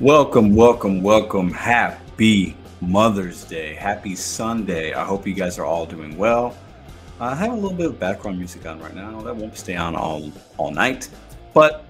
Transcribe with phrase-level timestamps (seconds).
[0.00, 1.52] Welcome, welcome, welcome.
[1.52, 3.74] Happy Mother's Day.
[3.74, 4.94] Happy Sunday.
[4.94, 6.56] I hope you guys are all doing well.
[7.20, 9.20] I have a little bit of background music on right now.
[9.20, 11.08] That won't stay on all all night,
[11.54, 11.84] but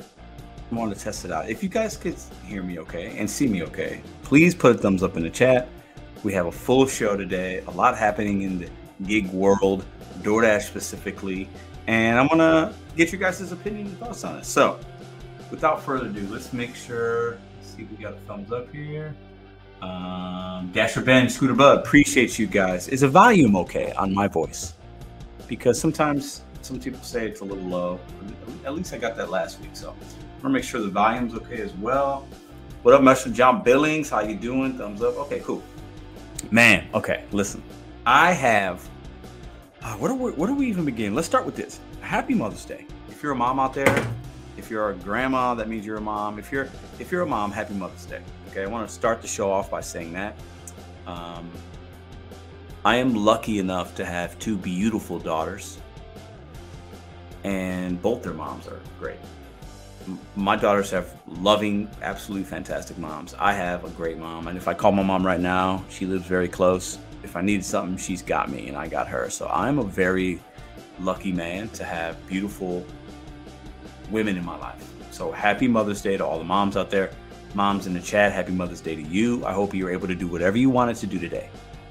[0.71, 1.49] I want to test it out.
[1.49, 5.03] If you guys could hear me okay and see me okay, please put a thumbs
[5.03, 5.69] up in the chat.
[6.23, 7.63] We have a full show today.
[7.69, 8.71] A lot happening in the
[9.07, 9.87] gig world,
[10.19, 11.49] DoorDash specifically,
[11.87, 14.45] and I'm gonna get your guys' opinion and thoughts on it.
[14.45, 14.79] So,
[15.51, 17.39] without further ado, let's make sure.
[17.75, 19.17] See, we got a thumbs up here.
[19.81, 22.87] Um, Dasher Ben, Scooter Bud, appreciate you guys.
[22.89, 24.75] Is the volume okay on my voice?
[25.49, 27.99] Because sometimes some people say it's a little low.
[28.67, 31.63] At least I got that last week, so I'm gonna make sure the volume's okay
[31.63, 32.29] as well.
[32.83, 33.33] What up, Mr.
[33.33, 34.11] John Billings?
[34.11, 34.77] How you doing?
[34.77, 35.17] Thumbs up.
[35.17, 35.63] Okay, cool.
[36.51, 37.63] Man, okay, listen.
[38.05, 38.87] I have.
[39.81, 41.15] Uh, where do we, where do we even begin?
[41.15, 41.81] Let's start with this.
[42.03, 42.87] Happy Mother's Day.
[43.09, 43.87] If you're a mom out there,
[44.63, 46.39] if you're a grandma, that means you're a mom.
[46.39, 46.69] If you're
[47.01, 48.23] if you're a mom, happy Mother's Day.
[48.51, 50.37] Okay, I want to start the show off by saying that.
[51.07, 51.51] Um,
[52.85, 55.79] I am lucky enough to have two beautiful daughters,
[57.43, 59.19] and both their moms are great.
[60.37, 63.35] My daughters have loving, absolutely fantastic moms.
[63.39, 66.27] I have a great mom, and if I call my mom right now, she lives
[66.27, 66.99] very close.
[67.25, 69.29] If I need something, she's got me, and I got her.
[69.29, 70.41] So I'm a very
[71.01, 72.85] lucky man to have beautiful
[74.13, 74.89] women in my life.
[75.11, 77.11] So happy Mother's Day to all the moms out there.
[77.55, 79.45] Moms in the chat, happy Mother's Day to you.
[79.45, 81.51] I hope you were able to do whatever you wanted to do today,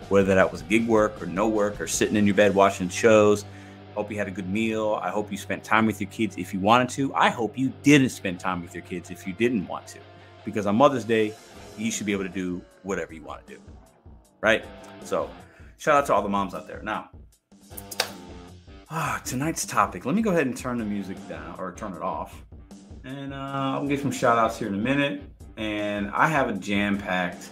[0.09, 3.45] whether that was gig work or no work or sitting in your bed watching shows.
[3.93, 4.99] Hope you had a good meal.
[5.03, 7.13] I hope you spent time with your kids if you wanted to.
[7.13, 9.99] I hope you didn't spend time with your kids if you didn't want to,
[10.45, 11.35] because on Mother's Day,
[11.77, 13.61] you should be able to do whatever you want to do.
[14.39, 14.65] Right?
[15.03, 15.29] So,
[15.77, 16.81] shout out to all the moms out there.
[16.81, 17.10] Now,
[18.91, 20.05] ah, tonight's topic.
[20.05, 22.43] Let me go ahead and turn the music down or turn it off.
[23.03, 25.23] And uh, I'll give some shout outs here in a minute
[25.57, 27.49] and I have a jam packed,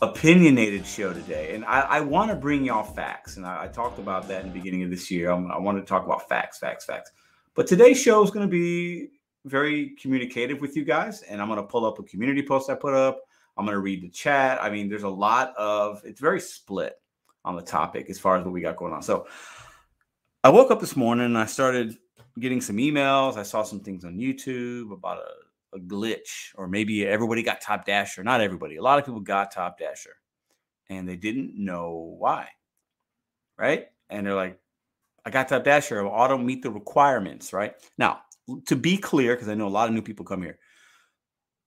[0.00, 1.54] opinionated show today.
[1.54, 3.36] And I, I want to bring y'all facts.
[3.36, 5.30] And I, I, talked about that in the beginning of this year.
[5.30, 7.10] I'm, I want to talk about facts, facts, facts.
[7.54, 9.08] But today's show is going to be
[9.44, 11.22] very communicative with you guys.
[11.22, 13.20] And I'm going to pull up a community post I put up.
[13.56, 14.62] I'm going to read the chat.
[14.62, 16.94] I mean, there's a lot of, it's very split
[17.46, 19.00] on the topic as far as what we got going on.
[19.02, 19.26] So
[20.46, 21.98] I woke up this morning and I started
[22.38, 23.36] getting some emails.
[23.36, 27.84] I saw some things on YouTube about a a glitch, or maybe everybody got Top
[27.84, 28.22] Dasher.
[28.22, 28.76] Not everybody.
[28.76, 30.14] A lot of people got Top Dasher,
[30.88, 32.46] and they didn't know why,
[33.58, 33.86] right?
[34.08, 34.60] And they're like,
[35.24, 36.08] "I got Top Dasher.
[36.08, 38.20] I don't meet the requirements." Right now,
[38.66, 40.60] to be clear, because I know a lot of new people come here.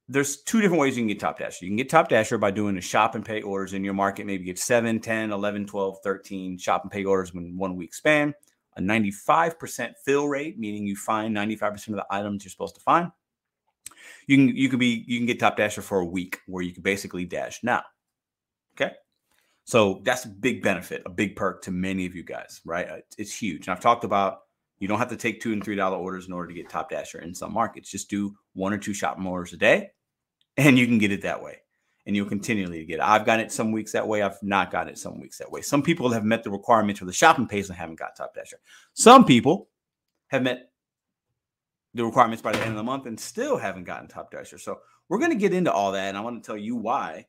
[0.07, 1.65] There's two different ways you can get Top Dasher.
[1.65, 4.25] You can get Top Dasher by doing a shop and pay orders in your market.
[4.25, 8.33] Maybe get 7, 10, 11, 12, 13 shop and pay orders in one week span.
[8.77, 13.11] A 95% fill rate, meaning you find 95% of the items you're supposed to find
[14.27, 16.73] you can you could be you can get top dasher for a week where you
[16.73, 17.83] can basically dash now.
[18.75, 18.93] Okay.
[19.65, 22.89] So that's a big benefit, a big perk to many of you guys, right?
[22.89, 23.67] Uh, it's huge.
[23.67, 24.39] And I've talked about
[24.79, 26.89] you don't have to take two and three dollar orders in order to get top
[26.89, 27.91] dasher in some markets.
[27.91, 29.89] Just do one or two shopping orders a day,
[30.57, 31.57] and you can get it that way.
[32.05, 33.01] And you'll continually get it.
[33.01, 34.23] I've gotten it some weeks that way.
[34.23, 35.61] I've not gotten it some weeks that way.
[35.61, 38.57] Some people have met the requirements for the shopping pays and haven't got top dasher.
[38.93, 39.69] Some people
[40.29, 40.71] have met
[41.93, 44.57] the requirements by the end of the month and still haven't gotten top dasher.
[44.57, 47.25] So we're going to get into all that, and I want to tell you why,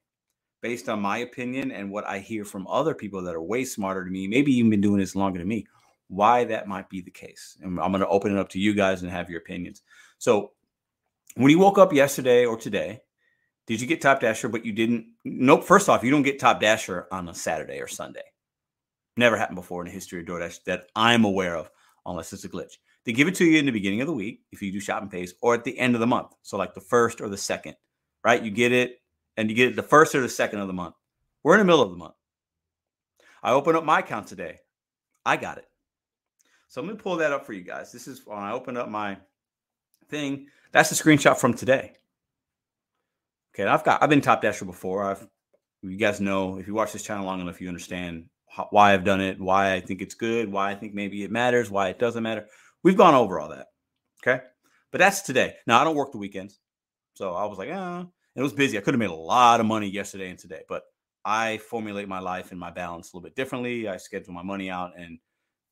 [0.61, 4.05] based on my opinion and what I hear from other people that are way smarter
[4.05, 5.67] than me, maybe even been doing this longer than me,
[6.09, 7.57] why that might be the case.
[7.63, 9.83] And I'm going to open it up to you guys and have your opinions.
[10.19, 10.53] So
[11.37, 13.01] when you woke up yesterday or today,
[13.71, 15.07] did you get top dasher, but you didn't?
[15.25, 15.63] Nope.
[15.63, 18.25] First off, you don't get top dasher on a Saturday or Sunday.
[19.17, 21.71] Never happened before in the history of DoorDash that I'm aware of,
[22.05, 22.79] unless it's a glitch.
[23.05, 25.03] They give it to you in the beginning of the week if you do shop
[25.03, 26.33] and pays, or at the end of the month.
[26.43, 27.77] So like the first or the second,
[28.25, 28.43] right?
[28.43, 29.01] You get it,
[29.37, 30.97] and you get it the first or the second of the month.
[31.45, 32.15] We're in the middle of the month.
[33.41, 34.59] I open up my account today.
[35.25, 35.67] I got it.
[36.67, 37.93] So I'm gonna pull that up for you guys.
[37.93, 39.19] This is when I opened up my
[40.09, 40.49] thing.
[40.73, 41.93] That's a screenshot from today.
[43.61, 45.05] Okay, I've got I've been top dasher before.
[45.05, 45.27] I've
[45.83, 49.05] you guys know if you watch this channel long enough, you understand how, why I've
[49.05, 51.99] done it, why I think it's good, why I think maybe it matters, why it
[51.99, 52.47] doesn't matter.
[52.83, 53.67] We've gone over all that.
[54.23, 54.43] Okay.
[54.91, 55.57] But that's today.
[55.67, 56.59] Now, I don't work the weekends.
[57.15, 58.79] So I was like, ah, it was busy.
[58.79, 60.85] I could have made a lot of money yesterday and today, but
[61.25, 63.89] I formulate my life and my balance a little bit differently.
[63.89, 65.19] I schedule my money out and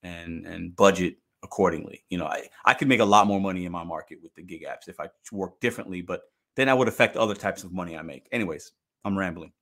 [0.02, 2.05] and and budget accordingly.
[2.11, 4.43] You know, I, I could make a lot more money in my market with the
[4.43, 6.23] gig apps if I work differently, but
[6.59, 8.27] then I would affect other types of money I make.
[8.33, 8.73] Anyways,
[9.05, 9.53] I'm rambling.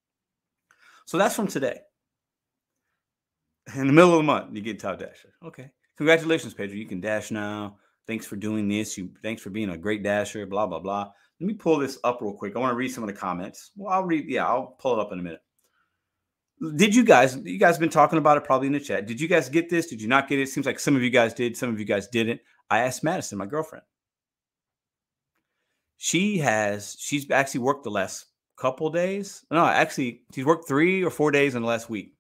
[1.05, 1.81] So that's from today.
[3.75, 5.35] In the middle of the month, you get top dasher.
[5.45, 5.71] Okay.
[5.99, 6.75] Congratulations, Pedro.
[6.75, 7.77] You can dash now.
[8.07, 8.97] Thanks for doing this.
[8.97, 10.47] You thanks for being a great dasher.
[10.47, 11.11] Blah blah blah.
[11.39, 12.57] Let me pull this up real quick.
[12.57, 13.73] I want to read some of the comments.
[13.77, 14.25] Well, I'll read.
[14.27, 15.43] Yeah, I'll pull it up in a minute.
[16.77, 17.37] Did you guys?
[17.37, 19.07] You guys have been talking about it probably in the chat.
[19.07, 19.89] Did you guys get this?
[19.89, 20.49] Did you not get it?
[20.49, 21.59] Seems like some of you guys did.
[21.59, 22.41] Some of you guys didn't.
[22.71, 23.85] I asked Madison, my girlfriend.
[25.97, 26.97] She has.
[26.99, 28.27] She's actually worked the last
[28.57, 29.45] couple days.
[29.51, 32.15] No, actually, she's worked three or four days in the last week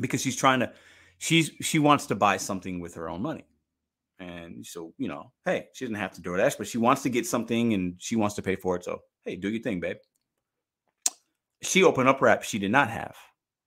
[0.00, 0.72] because she's trying to.
[1.18, 3.46] She's she wants to buy something with her own money.
[4.18, 7.26] And so, you know, hey, she doesn't have to DoorDash, but she wants to get
[7.26, 8.84] something and she wants to pay for it.
[8.84, 9.96] So, hey, do your thing, babe.
[11.62, 12.42] She opened up wrap.
[12.42, 13.16] She did not have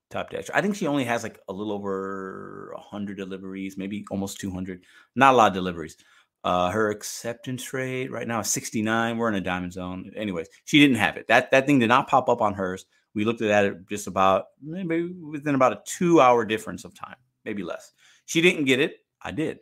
[0.10, 0.50] Top Dash.
[0.54, 4.84] I think she only has like a little over 100 deliveries, maybe almost 200.
[5.16, 5.98] Not a lot of deliveries.
[6.46, 9.18] Uh, her acceptance rate right now is 69.
[9.18, 10.12] We're in a diamond zone.
[10.16, 11.26] Anyways, she didn't have it.
[11.28, 12.86] That that thing did not pop up on hers.
[13.16, 17.16] We looked at it just about maybe within about a two hour difference of time,
[17.46, 17.94] maybe less.
[18.26, 18.98] She didn't get it.
[19.24, 19.58] I did.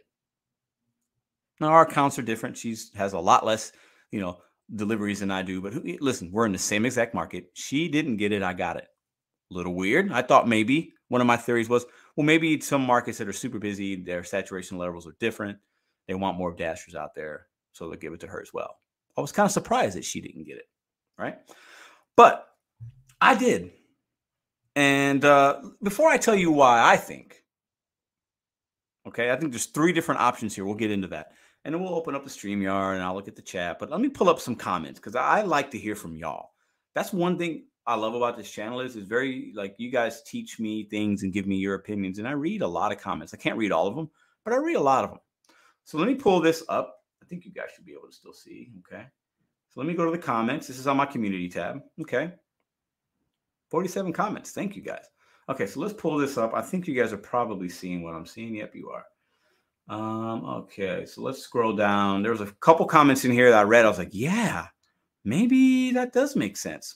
[1.61, 2.57] Now our accounts are different.
[2.57, 3.71] She's has a lot less,
[4.11, 4.41] you know,
[4.75, 5.61] deliveries than I do.
[5.61, 7.45] But who, listen, we're in the same exact market.
[7.53, 8.43] She didn't get it.
[8.43, 8.89] I got it.
[9.51, 10.11] A little weird.
[10.11, 11.85] I thought maybe one of my theories was,
[12.17, 15.59] well, maybe some markets that are super busy, their saturation levels are different.
[16.07, 18.77] They want more dashers out there, so they'll give it to her as well.
[19.17, 20.67] I was kind of surprised that she didn't get it,
[21.17, 21.37] right?
[22.15, 22.47] But
[23.21, 23.71] I did.
[24.75, 27.43] And uh, before I tell you why I think,
[29.07, 30.65] okay, I think there's three different options here.
[30.65, 31.33] We'll get into that
[31.65, 33.79] and then we'll open up the StreamYard and I'll look at the chat.
[33.79, 36.51] But let me pull up some comments because I like to hear from y'all.
[36.93, 40.59] That's one thing I love about this channel is it's very like you guys teach
[40.59, 42.19] me things and give me your opinions.
[42.19, 43.33] And I read a lot of comments.
[43.33, 44.09] I can't read all of them,
[44.43, 45.19] but I read a lot of them.
[45.85, 46.97] So let me pull this up.
[47.21, 48.71] I think you guys should be able to still see.
[48.79, 49.05] Okay.
[49.69, 50.67] So let me go to the comments.
[50.67, 51.81] This is on my community tab.
[52.01, 52.31] Okay.
[53.69, 54.51] 47 comments.
[54.51, 55.05] Thank you guys.
[55.49, 56.53] Okay, so let's pull this up.
[56.53, 58.55] I think you guys are probably seeing what I'm seeing.
[58.55, 59.05] Yep, you are.
[59.89, 62.21] Um, okay, so let's scroll down.
[62.21, 63.85] There was a couple comments in here that I read.
[63.85, 64.67] I was like, yeah,
[65.25, 66.95] maybe that does make sense.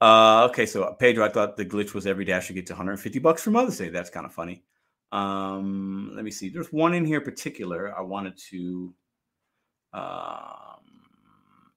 [0.00, 3.50] Uh, okay, so Pedro, I thought the glitch was every dasher gets 150 bucks for
[3.50, 3.90] Mother's Day.
[3.90, 4.64] That's kind of funny.
[5.12, 6.48] Um, let me see.
[6.48, 8.94] There's one in here particular I wanted to.
[9.92, 10.80] Um,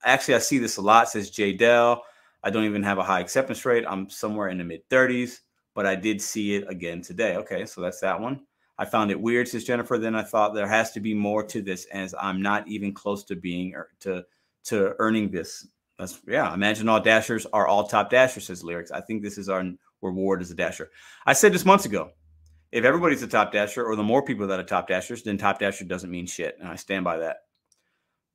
[0.04, 1.04] actually, I see this a lot.
[1.04, 2.04] It says J Dell.
[2.42, 3.84] I don't even have a high acceptance rate.
[3.88, 5.40] I'm somewhere in the mid 30s,
[5.74, 7.36] but I did see it again today.
[7.36, 8.40] Okay, so that's that one.
[8.76, 9.98] I found it weird, says Jennifer.
[9.98, 13.24] Then I thought there has to be more to this, as I'm not even close
[13.24, 14.24] to being or to
[14.64, 15.66] to earning this.
[15.98, 16.52] That's yeah.
[16.52, 18.90] Imagine all dashers are all top dashers, says lyrics.
[18.90, 19.64] I think this is our
[20.02, 20.90] reward as a dasher.
[21.26, 22.10] I said this months ago.
[22.74, 25.60] If everybody's a top dasher, or the more people that are top dashers, then top
[25.60, 27.36] dasher doesn't mean shit, and I stand by that.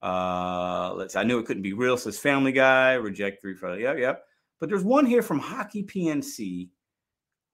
[0.02, 1.18] Uh, let's.
[1.18, 1.98] I knew it couldn't be real.
[1.98, 2.94] Says Family Guy.
[2.94, 3.82] Reject three Friday.
[3.82, 4.24] Yep, yep.
[4.62, 6.70] But there's one here from Hockey PNC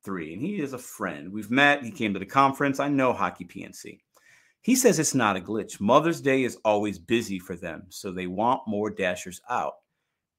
[0.03, 1.33] three, and he is a friend.
[1.33, 1.83] We've met.
[1.83, 2.79] He came to the conference.
[2.79, 3.97] I know Hockey PNC.
[4.61, 5.81] He says it's not a glitch.
[5.81, 9.73] Mother's Day is always busy for them, so they want more dashers out.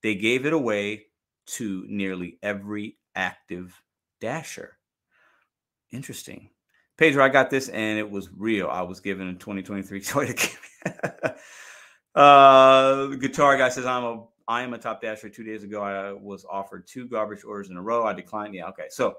[0.04, 1.06] They gave it away
[1.46, 3.82] to nearly every active
[4.20, 4.75] dasher.
[5.96, 6.50] Interesting.
[6.98, 8.69] Pedro, I got this and it was real.
[8.69, 10.56] I was given a 2023 Toyota.
[12.14, 15.28] uh, the guitar guy says I'm a I am a top dasher.
[15.28, 18.04] Two days ago, I was offered two garbage orders in a row.
[18.04, 18.54] I declined.
[18.54, 18.87] Yeah, okay.
[18.90, 19.16] So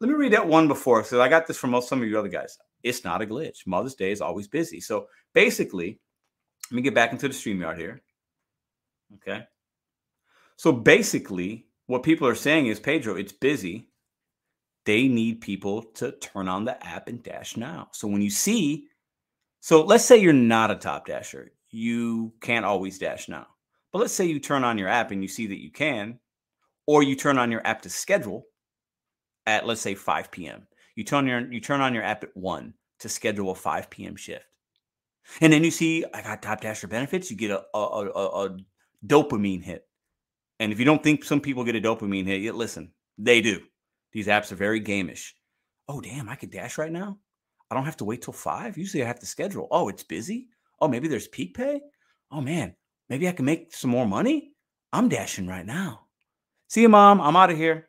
[0.00, 1.02] let me read that one before.
[1.02, 2.58] So I got this from most some of you other guys.
[2.84, 3.66] It's not a glitch.
[3.66, 4.80] Mother's Day is always busy.
[4.80, 5.98] So basically,
[6.70, 8.02] let me get back into the StreamYard here.
[9.16, 9.44] Okay.
[10.56, 13.87] So basically, what people are saying is, Pedro, it's busy.
[14.88, 17.88] They need people to turn on the app and dash now.
[17.92, 18.86] So when you see,
[19.60, 23.48] so let's say you're not a top dasher, you can't always dash now.
[23.92, 26.18] But let's say you turn on your app and you see that you can,
[26.86, 28.46] or you turn on your app to schedule
[29.44, 30.66] at let's say 5 p.m.
[30.96, 34.16] You turn your you turn on your app at one to schedule a 5 p.m.
[34.16, 34.46] shift.
[35.42, 38.56] And then you see I got top dasher benefits, you get a, a, a, a
[39.06, 39.86] dopamine hit.
[40.60, 43.60] And if you don't think some people get a dopamine hit, listen, they do.
[44.12, 45.32] These apps are very gamish.
[45.88, 47.18] Oh, damn, I could dash right now.
[47.70, 48.78] I don't have to wait till five.
[48.78, 49.68] Usually I have to schedule.
[49.70, 50.48] Oh, it's busy.
[50.80, 51.80] Oh, maybe there's peak pay.
[52.30, 52.74] Oh, man,
[53.08, 54.52] maybe I can make some more money.
[54.92, 56.06] I'm dashing right now.
[56.68, 57.20] See you, mom.
[57.20, 57.88] I'm out of here.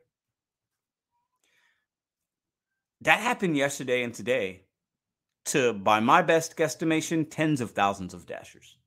[3.02, 4.66] That happened yesterday and today
[5.46, 8.78] to, by my best guesstimation, tens of thousands of dashers.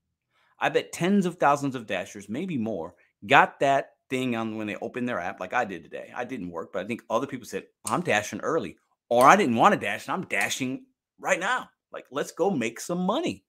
[0.58, 2.94] I bet tens of thousands of dashers, maybe more,
[3.26, 6.12] got that thing on when they open their app, like I did today.
[6.14, 8.76] I didn't work, but I think other people said, I'm dashing early,
[9.08, 10.84] or I didn't want to dash, and I'm dashing
[11.18, 11.70] right now.
[11.92, 13.44] Like, let's go make some money.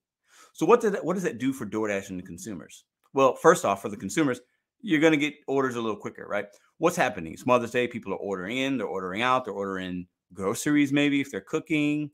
[0.54, 2.84] So, what, did that, what does that do for DoorDash and the consumers?
[3.12, 4.40] Well, first off, for the consumers,
[4.80, 6.46] you're going to get orders a little quicker, right?
[6.78, 7.34] What's happening?
[7.34, 7.86] It's Mother's Day.
[7.86, 12.10] People are ordering in, they're ordering out, they're ordering groceries, maybe if they're cooking.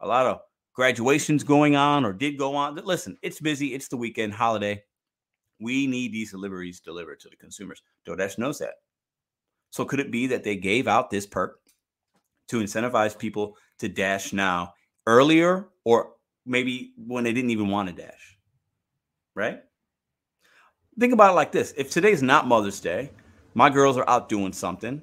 [0.00, 0.40] A lot of
[0.74, 2.76] graduations going on or did go on.
[2.76, 3.74] Listen, it's busy.
[3.74, 4.82] It's the weekend holiday.
[5.60, 7.82] We need these deliveries delivered to the consumers.
[8.06, 8.74] DoorDash knows that.
[9.70, 11.60] So could it be that they gave out this perk
[12.48, 14.74] to incentivize people to dash now
[15.06, 16.14] earlier or
[16.44, 18.38] maybe when they didn't even want to dash?
[19.34, 19.60] Right?
[20.98, 21.72] Think about it like this.
[21.76, 23.10] If today's not Mother's Day,
[23.54, 25.00] my girls are out doing something,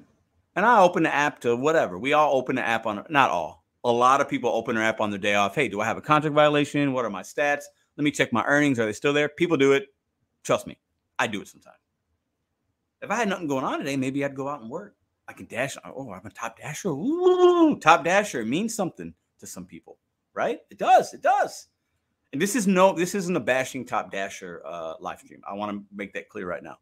[0.54, 1.98] and I open the app to whatever.
[1.98, 3.64] We all open the app on not all.
[3.84, 5.54] A lot of people open their app on their day off.
[5.54, 6.92] Hey, do I have a contract violation?
[6.92, 7.62] What are my stats?
[7.96, 8.78] Let me check my earnings.
[8.78, 9.28] Are they still there?
[9.28, 9.86] People do it.
[10.42, 10.78] Trust me,
[11.18, 11.76] I do it sometimes.
[13.00, 14.96] If I had nothing going on today, maybe I'd go out and work.
[15.28, 15.76] I can dash.
[15.84, 16.88] Oh, I'm a top dasher.
[16.88, 19.98] Ooh, top dasher means something to some people,
[20.34, 20.60] right?
[20.70, 21.12] It does.
[21.12, 21.68] It does.
[22.32, 25.42] And this is no, this isn't a bashing top dasher uh, live stream.
[25.48, 26.78] I want to make that clear right now.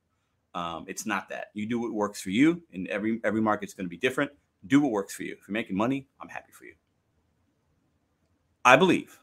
[0.54, 1.48] Um, it's not that.
[1.54, 4.30] You do what works for you, and every every market's going to be different.
[4.66, 5.36] Do what works for you.
[5.38, 6.75] If you're making money, I'm happy for you.
[8.64, 9.20] I believe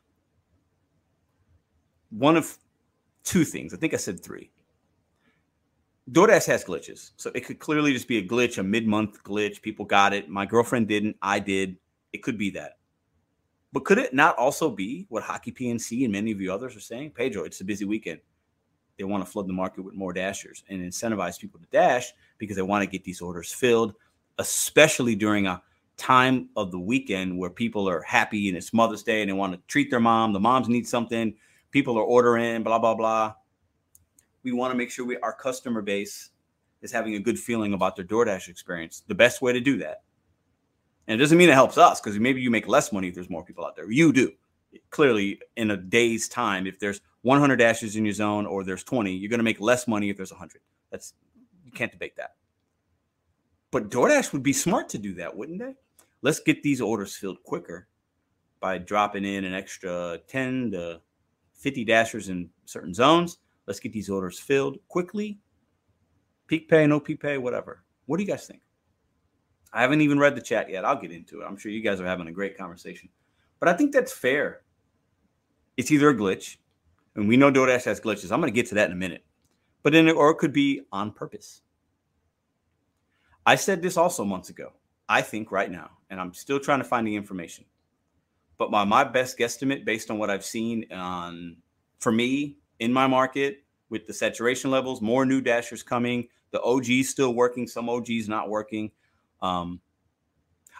[2.12, 2.58] one of
[3.24, 3.74] two things.
[3.74, 4.52] I think I said three.
[6.12, 7.12] DoorDash has glitches.
[7.16, 9.62] So it could clearly just be a glitch, a mid month glitch.
[9.62, 10.30] People got it.
[10.30, 11.16] My girlfriend didn't.
[11.22, 11.78] I did.
[12.12, 12.78] It could be that.
[13.72, 16.82] But could it not also be what Hockey PNC and many of you others are
[16.82, 17.12] saying?
[17.12, 18.20] Pedro, it's a busy weekend.
[18.98, 22.56] They want to flood the market with more dashers and incentivize people to dash because
[22.56, 23.96] they want to get these orders filled,
[24.38, 25.64] especially during a
[25.98, 29.54] time of the weekend where people are happy and it's Mother's Day and they want
[29.54, 30.34] to treat their mom.
[30.34, 31.34] The moms need something.
[31.74, 33.34] People are ordering, blah, blah, blah
[34.44, 36.30] we want to make sure we our customer base
[36.82, 39.04] is having a good feeling about their DoorDash experience.
[39.08, 40.04] The best way to do that.
[41.08, 43.30] And it doesn't mean it helps us because maybe you make less money if there's
[43.30, 43.90] more people out there.
[43.90, 44.32] You do.
[44.90, 49.14] Clearly, in a day's time, if there's 100 dashes in your zone or there's 20,
[49.14, 50.62] you're going to make less money if there's 100.
[50.92, 51.14] That's
[51.66, 52.36] you can't debate that.
[53.72, 55.76] But DoorDash would be smart to do that, wouldn't they?
[56.22, 57.88] Let's get these orders filled quicker
[58.60, 61.02] by dropping in an extra 10 to
[61.64, 65.40] 50 dashers in certain zones Let's get these orders filled quickly.
[66.48, 67.84] Peak pay, no peak pay, whatever.
[68.06, 68.62] What do you guys think?
[69.72, 70.86] I haven't even read the chat yet.
[70.86, 71.46] I'll get into it.
[71.46, 73.10] I'm sure you guys are having a great conversation.
[73.60, 74.62] But I think that's fair.
[75.78, 76.58] It's either a glitch,
[77.16, 78.32] and we know DoorDash has glitches.
[78.32, 79.26] I'm going to get to that in a minute.
[79.82, 81.62] But then, or it could be on purpose.
[83.46, 84.74] I said this also months ago.
[85.10, 87.66] I think right now, and I'm still trying to find the information.
[88.58, 91.58] But my my best guesstimate, based on what I've seen on,
[92.00, 96.28] for me, in my market with the saturation levels, more new dashers coming.
[96.52, 98.92] The OGs still working, some OGs not working.
[99.42, 99.82] Um,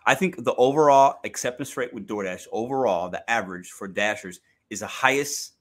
[0.06, 4.40] I think the overall acceptance rate with DoorDash, overall, the average for dashers
[4.70, 5.54] is the highest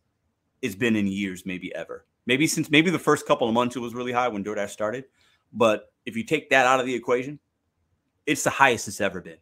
[0.62, 2.06] it's been in years, maybe ever.
[2.26, 5.04] Maybe since maybe the first couple of months it was really high when DoorDash started.
[5.52, 7.38] But if you take that out of the equation,
[8.26, 9.38] it's the highest it's ever been.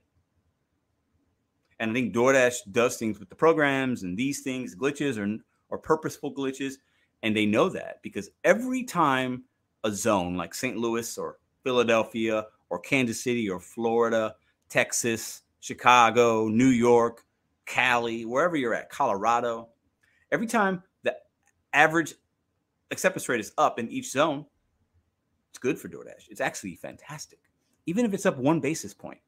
[1.81, 5.79] And I think DoorDash does things with the programs and these things, glitches or or
[5.79, 6.75] purposeful glitches.
[7.23, 9.45] And they know that because every time
[9.85, 10.77] a zone like St.
[10.77, 14.35] Louis or Philadelphia or Kansas City or Florida,
[14.69, 17.25] Texas, Chicago, New York,
[17.67, 19.69] Cali, wherever you're at, Colorado,
[20.33, 21.17] every time the
[21.73, 22.15] average
[22.91, 24.45] acceptance rate is up in each zone,
[25.51, 26.29] it's good for DoorDash.
[26.29, 27.39] It's actually fantastic,
[27.87, 29.21] even if it's up one basis point.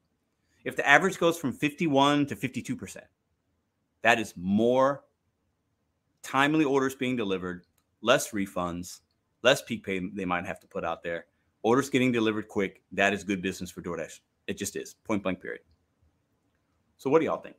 [0.65, 2.99] If the average goes from 51 to 52%,
[4.03, 5.05] that is more
[6.23, 7.67] timely orders being delivered,
[8.01, 9.01] less refunds,
[9.43, 11.27] less peak pay they might have to put out there.
[11.63, 14.21] Orders getting delivered quick, that is good business for DoorDash.
[14.47, 15.63] It just is, point blank, period.
[16.97, 17.57] So, what do y'all think?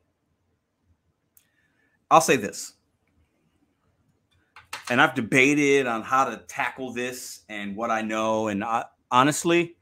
[2.10, 2.74] I'll say this,
[4.90, 8.48] and I've debated on how to tackle this and what I know.
[8.48, 9.76] And I, honestly,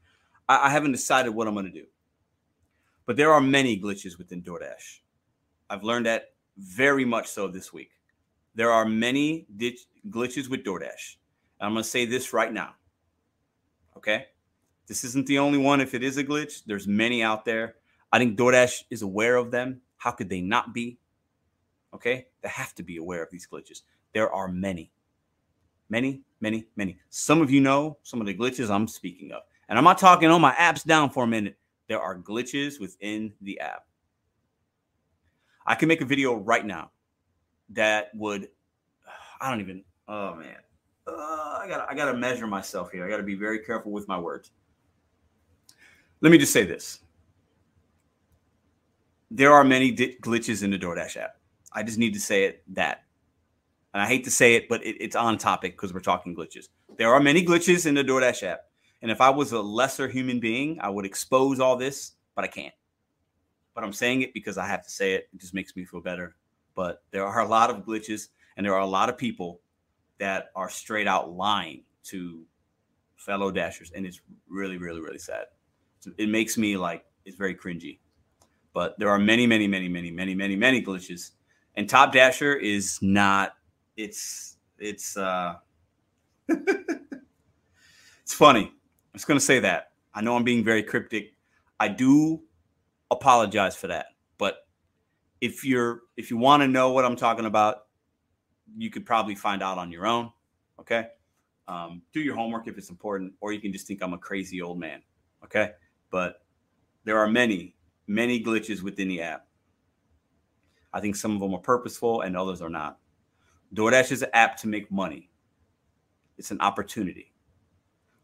[0.47, 1.85] I, I haven't decided what I'm going to do.
[3.05, 4.99] But there are many glitches within DoorDash.
[5.69, 7.91] I've learned that very much so this week.
[8.55, 9.79] There are many ditch,
[10.09, 11.15] glitches with DoorDash.
[11.59, 12.75] I'm going to say this right now.
[13.97, 14.27] Okay.
[14.87, 15.81] This isn't the only one.
[15.81, 17.75] If it is a glitch, there's many out there.
[18.11, 19.81] I think DoorDash is aware of them.
[19.97, 20.99] How could they not be?
[21.93, 22.27] Okay.
[22.41, 23.81] They have to be aware of these glitches.
[24.13, 24.91] There are many,
[25.89, 26.97] many, many, many.
[27.09, 29.41] Some of you know some of the glitches I'm speaking of.
[29.69, 31.57] And I'm not talking, oh, my app's down for a minute.
[31.93, 33.85] There are glitches within the app.
[35.67, 36.89] I can make a video right now
[37.69, 38.49] that would
[39.39, 40.55] I don't even oh man.
[41.05, 41.11] Uh,
[41.61, 43.05] I got I got to measure myself here.
[43.05, 44.49] I got to be very careful with my words.
[46.21, 47.01] Let me just say this.
[49.29, 51.35] There are many di- glitches in the DoorDash app.
[51.73, 53.03] I just need to say it that.
[53.93, 56.69] And I hate to say it, but it, it's on topic because we're talking glitches.
[56.97, 58.61] There are many glitches in the DoorDash app.
[59.03, 62.47] And if I was a lesser human being, I would expose all this, but I
[62.47, 62.73] can't.
[63.75, 65.27] But I'm saying it because I have to say it.
[65.33, 66.37] It just makes me feel better.
[66.73, 69.59] But there are a lot of glitches and there are a lot of people
[70.19, 72.45] that are straight out lying to
[73.17, 75.45] fellow dashers and it's really really really sad.
[76.17, 77.99] It makes me like it's very cringy.
[78.73, 81.31] But there are many many many many many many many glitches.
[81.75, 83.55] And top dasher is not
[83.97, 85.55] it's it's uh
[86.47, 88.71] it's funny
[89.13, 89.91] i'm just gonna say that.
[90.13, 91.33] I know i'm being very cryptic.
[91.79, 92.41] I do
[93.11, 94.67] apologize for that but
[95.41, 97.85] if you're if you want to know what i'm talking about
[98.75, 100.31] you could probably find out on your own
[100.79, 101.07] okay?
[101.67, 104.61] Um, do your homework if it's important or you can just think i'm a crazy
[104.61, 105.01] old man
[105.43, 105.71] okay?
[106.09, 106.43] But
[107.03, 107.75] there are many
[108.07, 109.45] many glitches within the app.
[110.93, 112.99] I think some of them are purposeful and others are not.
[113.75, 115.29] DoorDash is an app to make money.
[116.37, 117.32] It's an opportunity.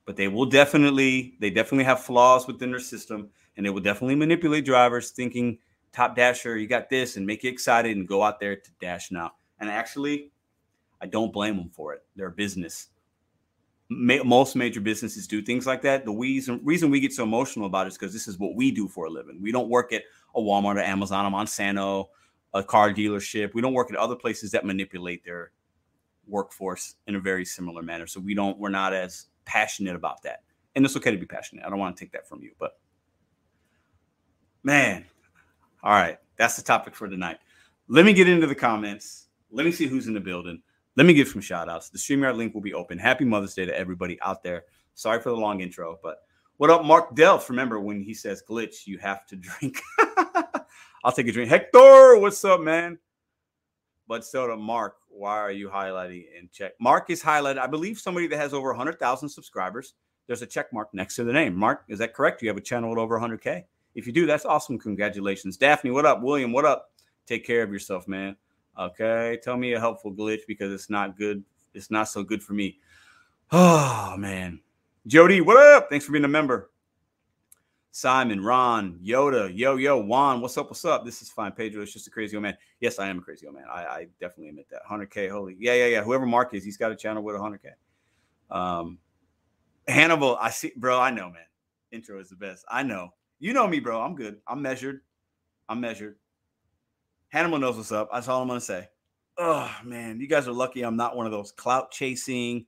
[0.10, 4.16] But they will definitely, they definitely have flaws within their system and they will definitely
[4.16, 5.60] manipulate drivers thinking
[5.94, 9.12] top dasher, you got this and make you excited and go out there to dash
[9.12, 9.34] now.
[9.60, 10.32] And actually,
[11.00, 12.04] I don't blame them for it.
[12.16, 12.88] They're a business.
[13.90, 16.06] most major businesses do things like that.
[16.06, 18.72] The reason reason we get so emotional about it is because this is what we
[18.72, 19.40] do for a living.
[19.40, 20.02] We don't work at
[20.34, 22.08] a Walmart or Amazon or Monsanto
[22.56, 23.54] a car dealership.
[23.54, 25.52] We don't work at other places that manipulate their
[26.26, 28.08] workforce in a very similar manner.
[28.08, 30.44] So we don't, we're not as passionate about that.
[30.76, 31.66] And it's okay to be passionate.
[31.66, 32.80] I don't want to take that from you, but
[34.62, 35.06] man,
[35.82, 37.40] all right, that's the topic for tonight.
[37.88, 39.28] Let me get into the comments.
[39.50, 40.62] Let me see who's in the building.
[40.96, 41.90] Let me give some shout outs.
[41.90, 43.00] The StreamYard link will be open.
[43.00, 44.66] Happy Mother's Day to everybody out there.
[44.94, 46.20] Sorry for the long intro, but
[46.58, 47.50] what up, Mark Delph?
[47.50, 49.82] Remember when he says glitch, you have to drink.
[51.04, 51.50] I'll take a drink.
[51.50, 53.00] Hector, what's up, man?
[54.10, 56.74] But so to Mark, why are you highlighting in check?
[56.82, 57.60] Mark is highlighted.
[57.60, 59.94] I believe somebody that has over 100,000 subscribers.
[60.26, 61.56] There's a check mark next to the name.
[61.56, 62.42] Mark, is that correct?
[62.42, 63.66] You have a channel with over 100K?
[63.94, 64.80] If you do, that's awesome.
[64.80, 65.58] Congratulations.
[65.58, 66.24] Daphne, what up?
[66.24, 66.90] William, what up?
[67.28, 68.36] Take care of yourself, man.
[68.80, 69.38] Okay.
[69.44, 71.44] Tell me a helpful glitch because it's not good.
[71.76, 72.80] It's not so good for me.
[73.52, 74.60] Oh, man.
[75.08, 75.90] Jody, what up?
[75.90, 76.69] Thanks for being a member.
[77.92, 80.68] Simon, Ron, Yoda, Yo Yo, Juan, what's up?
[80.68, 81.06] What's up?
[81.06, 81.52] This is fine.
[81.52, 82.56] Pedro, it's just a crazy old man.
[82.80, 83.66] Yes, I am a crazy old man.
[83.72, 84.82] I, I definitely admit that.
[84.90, 85.56] 100K, holy.
[85.60, 86.04] Yeah, yeah, yeah.
[86.04, 87.72] Whoever Mark is, he's got a channel with 100K.
[88.52, 89.00] Um,
[89.88, 91.00] Hannibal, I see, bro.
[91.00, 91.44] I know, man.
[91.92, 92.64] Intro is the best.
[92.70, 93.10] I know.
[93.40, 94.00] You know me, bro.
[94.02, 94.38] I'm good.
[94.48, 95.02] I'm measured.
[95.68, 96.18] I'm measured.
[97.30, 98.10] Hannibal knows what's up.
[98.12, 98.88] That's all I'm gonna say.
[99.38, 100.82] Oh man, you guys are lucky.
[100.82, 102.66] I'm not one of those clout chasing,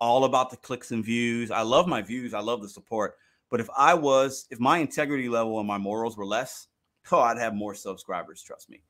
[0.00, 1.50] all about the clicks and views.
[1.50, 2.34] I love my views.
[2.34, 3.16] I love the support.
[3.50, 6.68] But if I was, if my integrity level and my morals were less,
[7.12, 8.82] oh, I'd have more subscribers, trust me.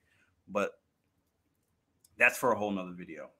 [0.48, 0.72] But
[2.18, 3.30] that's for a whole nother video.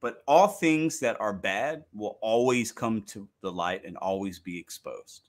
[0.00, 4.58] But all things that are bad will always come to the light and always be
[4.58, 5.28] exposed.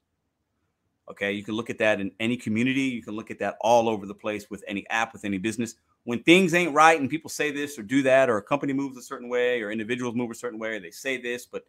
[1.10, 2.84] Okay, you can look at that in any community.
[2.84, 5.76] You can look at that all over the place with any app, with any business.
[6.06, 8.98] When things ain't right and people say this or do that, or a company moves
[8.98, 11.66] a certain way, or individuals move a certain way, they say this, but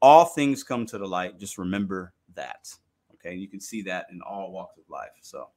[0.00, 1.38] all things come to the light.
[1.38, 2.72] Just remember that.
[3.14, 3.32] Okay.
[3.32, 5.10] And You can see that in all walks of life.
[5.20, 5.48] So,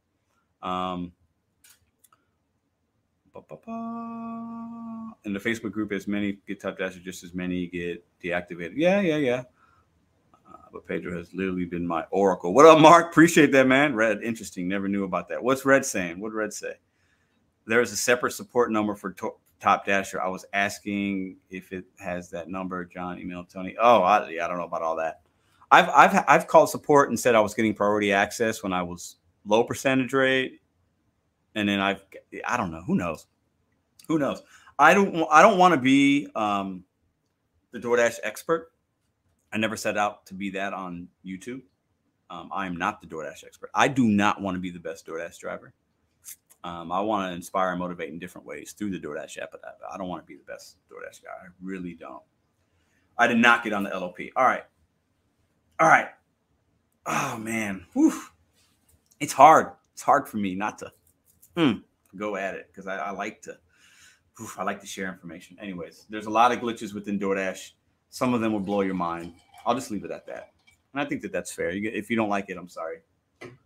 [0.61, 1.11] um,
[5.25, 8.73] in the Facebook group, as many get top dashes, just as many get deactivated.
[8.75, 9.43] Yeah, yeah, yeah.
[10.47, 12.53] Uh, but Pedro has literally been my oracle.
[12.53, 13.07] What up, Mark?
[13.07, 13.93] Appreciate that, man.
[13.93, 14.67] Red, interesting.
[14.67, 15.43] Never knew about that.
[15.43, 16.19] What's Red saying?
[16.19, 16.75] What did Red say?
[17.67, 20.21] There is a separate support number for to- Top Dasher.
[20.21, 22.85] I was asking if it has that number.
[22.85, 23.75] John, email Tony.
[23.79, 25.21] Oh, I, yeah, I don't know about all that.
[25.71, 29.17] I've I've I've called support and said I was getting priority access when I was
[29.45, 30.62] low percentage rate,
[31.56, 32.01] and then I've
[32.45, 33.28] I don't know who knows,
[34.08, 34.41] who knows.
[34.78, 36.84] I don't I don't want to be um,
[37.71, 38.71] the DoorDash expert.
[39.51, 41.62] I never set out to be that on YouTube.
[42.30, 43.69] Um, I am not the DoorDash expert.
[43.73, 45.73] I do not want to be the best DoorDash driver.
[46.63, 49.62] Um, I want to inspire and motivate in different ways through the DoorDash app, but
[49.93, 51.30] I don't want to be the best DoorDash guy.
[51.30, 52.23] I really don't.
[53.17, 54.17] I did not get on the LOP.
[54.36, 54.63] All right.
[55.79, 56.07] All right.
[57.05, 58.13] Oh man, Whew.
[59.19, 59.73] it's hard.
[59.93, 60.91] It's hard for me not to
[61.55, 61.81] mm,
[62.15, 63.57] go at it because I, I, like to.
[64.38, 65.57] Whew, I like to share information.
[65.61, 67.71] Anyways, there's a lot of glitches within DoorDash.
[68.09, 69.33] Some of them will blow your mind.
[69.65, 70.53] I'll just leave it at that.
[70.93, 71.71] And I think that that's fair.
[71.71, 72.99] You, if you don't like it, I'm sorry.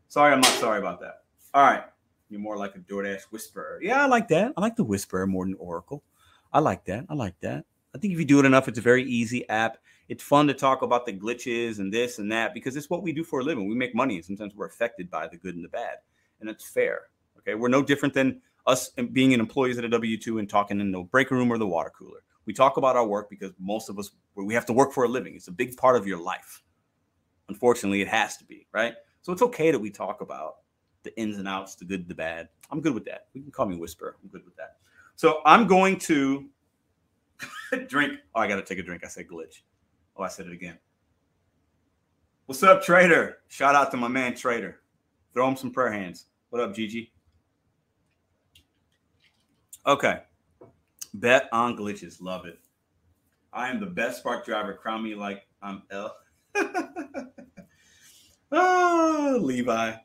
[0.08, 1.24] Sorry, I'm not sorry about that.
[1.54, 1.84] All right.
[2.30, 3.80] You're more like a DoorDash whisperer.
[3.82, 4.54] Yeah, I like that.
[4.58, 6.04] I like the whisperer more than Oracle.
[6.52, 7.06] I like that.
[7.10, 7.66] I like that.
[7.96, 9.78] I think if you do it enough, it's a very easy app
[10.10, 13.14] it's fun to talk about the glitches and this and that because it's what we
[13.14, 13.70] do for a living.
[13.70, 15.98] We make money and sometimes we're affected by the good and the bad.
[16.42, 17.04] And it's fair.
[17.38, 17.54] Okay.
[17.54, 20.92] We're no different than us being an employees at a W 2 and talking in
[20.92, 22.24] the break room or the water cooler.
[22.46, 25.08] We talk about our work because most of us, we have to work for a
[25.08, 25.36] living.
[25.36, 26.64] It's a big part of your life.
[27.48, 28.96] Unfortunately, it has to be, right?
[29.22, 30.56] So it's okay that we talk about
[31.04, 32.50] the ins and outs, the good, the bad.
[32.72, 33.28] I'm good with that.
[33.36, 34.18] We can call me Whisper.
[34.24, 34.78] I'm good with that.
[35.16, 36.50] So I'm going to
[37.88, 38.14] drink.
[38.34, 39.04] Oh, I got to take a drink.
[39.06, 39.62] I said glitch.
[40.20, 40.78] Oh, I said it again.
[42.46, 43.38] What's up, Trader?
[43.48, 44.82] Shout out to my man Trader.
[45.34, 46.26] Throw him some prayer hands.
[46.50, 47.14] What up, Gigi?
[49.88, 50.20] Okay.
[51.14, 52.22] Bet on glitches.
[52.22, 52.60] Love it.
[53.54, 54.74] I am the best spark driver.
[54.74, 56.18] Crown me like I'm L.
[58.52, 59.92] oh, Levi.
[59.92, 60.02] There's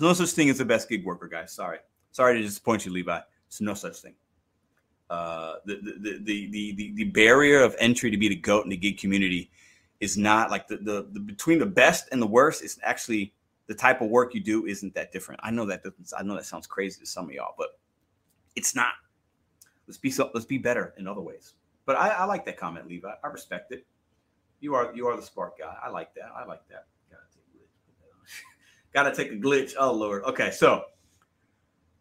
[0.00, 1.52] no such thing as the best gig worker, guys.
[1.52, 1.80] Sorry.
[2.12, 3.20] Sorry to disappoint you, Levi.
[3.50, 4.14] There's no such thing.
[5.10, 8.70] Uh, the, the, the, the, the, the barrier of entry to be the GOAT in
[8.70, 9.50] the gig community
[10.00, 13.32] is not like the, the, the between the best and the worst is actually
[13.66, 15.40] the type of work you do isn't that different.
[15.42, 17.78] I know that doesn't, I know that sounds crazy to some of y'all, but
[18.56, 18.94] it's not.
[19.86, 21.54] Let's be so, let's be better in other ways.
[21.86, 23.10] But I, I like that comment, Levi.
[23.22, 23.86] I respect it.
[24.60, 25.74] You are you are the spark guy.
[25.82, 26.30] I like that.
[26.34, 26.86] I like that.
[27.10, 28.42] Gotta take a glitch.
[28.94, 29.74] Gotta take a glitch.
[29.78, 30.24] Oh Lord.
[30.24, 30.84] Okay, so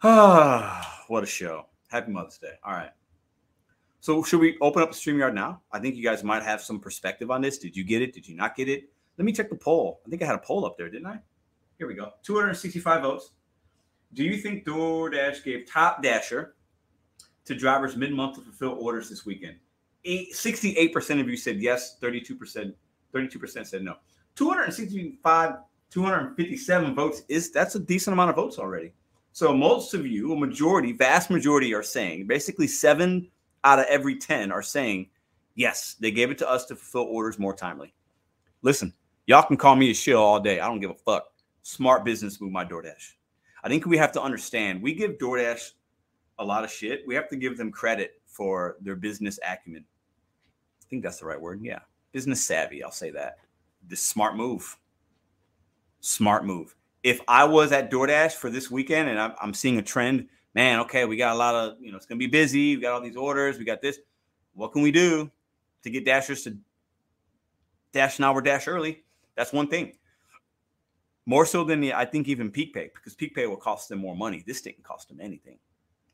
[0.02, 1.66] ah, what a show.
[1.94, 2.54] Happy Mother's Day.
[2.66, 2.90] All right.
[4.00, 5.62] So should we open up StreamYard now?
[5.72, 7.60] I think you guys might have some perspective on this.
[7.60, 8.14] Did you get it?
[8.14, 8.90] Did you not get it?
[9.18, 10.02] Let me check the poll.
[10.06, 11.20] I think I had a poll up there, didn't I?
[11.78, 12.14] Here we go.
[12.24, 13.32] 265 votes.
[14.14, 16.56] Do you think DoorDash gave Top Dasher
[17.46, 19.58] to drivers mid-month to fulfill orders this weekend?
[20.06, 22.74] 68% of you said yes, 32%,
[23.14, 23.96] 32% said no.
[24.36, 25.54] 265,
[25.92, 28.94] 257 votes is that's a decent amount of votes already.
[29.34, 33.28] So most of you, a majority, vast majority are saying, basically seven
[33.64, 35.10] out of every 10 are saying,
[35.56, 37.96] yes, they gave it to us to fulfill orders more timely.
[38.62, 38.94] Listen,
[39.26, 40.60] y'all can call me a shill all day.
[40.60, 41.34] I don't give a fuck.
[41.64, 43.14] Smart business move my DoorDash.
[43.64, 45.72] I think we have to understand we give DoorDash
[46.38, 47.02] a lot of shit.
[47.08, 49.86] We have to give them credit for their business acumen
[50.82, 51.62] I think that's the right word.
[51.64, 51.80] Yeah.
[52.12, 52.84] Business savvy.
[52.84, 53.38] I'll say that.
[53.88, 54.78] This smart move.
[56.02, 56.76] Smart move.
[57.04, 60.80] If I was at DoorDash for this weekend and I'm, I'm seeing a trend, man,
[60.82, 62.76] okay, we got a lot of, you know, it's going to be busy.
[62.76, 63.58] We got all these orders.
[63.58, 64.00] We got this.
[64.54, 65.30] What can we do
[65.84, 66.58] to get dashers to
[67.92, 69.04] dash now or dash early?
[69.36, 69.94] That's one thing.
[71.26, 74.00] More so than the, I think even Peak Pay, because Peak Pay will cost them
[74.00, 74.44] more money.
[74.46, 75.58] This didn't cost them anything.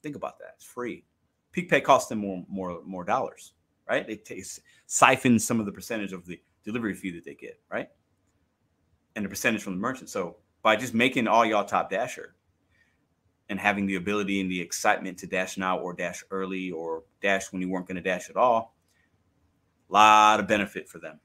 [0.02, 0.54] Think about that.
[0.56, 1.04] It's free.
[1.52, 3.54] Peak Pay costs them more, more, more dollars
[3.90, 4.08] right?
[4.08, 4.44] They t-
[4.86, 7.90] siphon some of the percentage of the delivery fee that they get, right?
[9.16, 10.10] And the percentage from the merchant.
[10.10, 12.36] So by just making all y'all top dasher
[13.50, 17.52] and having the ability and the excitement to dash now or dash early or dash
[17.52, 18.76] when you weren't going to dash at all,
[19.90, 21.20] a lot of benefit for them.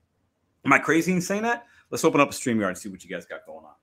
[0.65, 1.67] Am I crazy in saying that?
[1.91, 3.75] Let's open up a stream StreamYard and see what you guys got going on.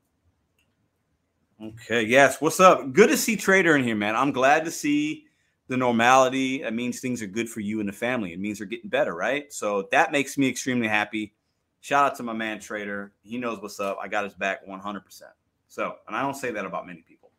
[1.74, 2.42] Okay, yes.
[2.42, 2.92] What's up?
[2.92, 4.16] Good to see Trader in here, man.
[4.16, 5.26] I'm glad to see
[5.68, 6.64] the normality.
[6.64, 8.34] It means things are good for you and the family.
[8.34, 9.54] It means they're getting better, right?
[9.54, 11.36] So that makes me extremely happy.
[11.82, 13.14] Shout out to my man Trader.
[13.22, 14.00] He knows what's up.
[14.02, 15.22] I got his back 100%.
[15.71, 17.31] So, and I don't say that about many people.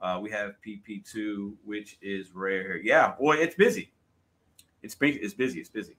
[0.00, 2.62] Uh, we have PP2, which is rare.
[2.62, 2.80] Here.
[2.82, 3.92] Yeah, boy, it's busy.
[4.82, 5.60] It's it's busy.
[5.60, 5.98] It's busy.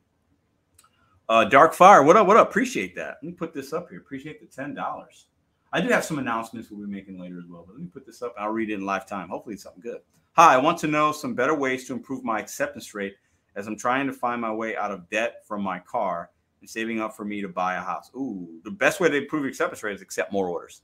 [1.29, 2.25] Uh, Dark Fire, what up?
[2.25, 2.49] What up?
[2.49, 3.17] Appreciate that.
[3.21, 3.99] Let me put this up here.
[3.99, 5.27] Appreciate the ten dollars.
[5.71, 8.07] I do have some announcements we'll be making later as well, but let me put
[8.07, 8.33] this up.
[8.35, 9.29] I'll read it in lifetime.
[9.29, 10.01] Hopefully, it's something good.
[10.31, 13.13] Hi, I want to know some better ways to improve my acceptance rate
[13.55, 16.99] as I'm trying to find my way out of debt from my car and saving
[16.99, 18.09] up for me to buy a house.
[18.15, 20.81] Ooh, the best way to improve acceptance rate is accept more orders.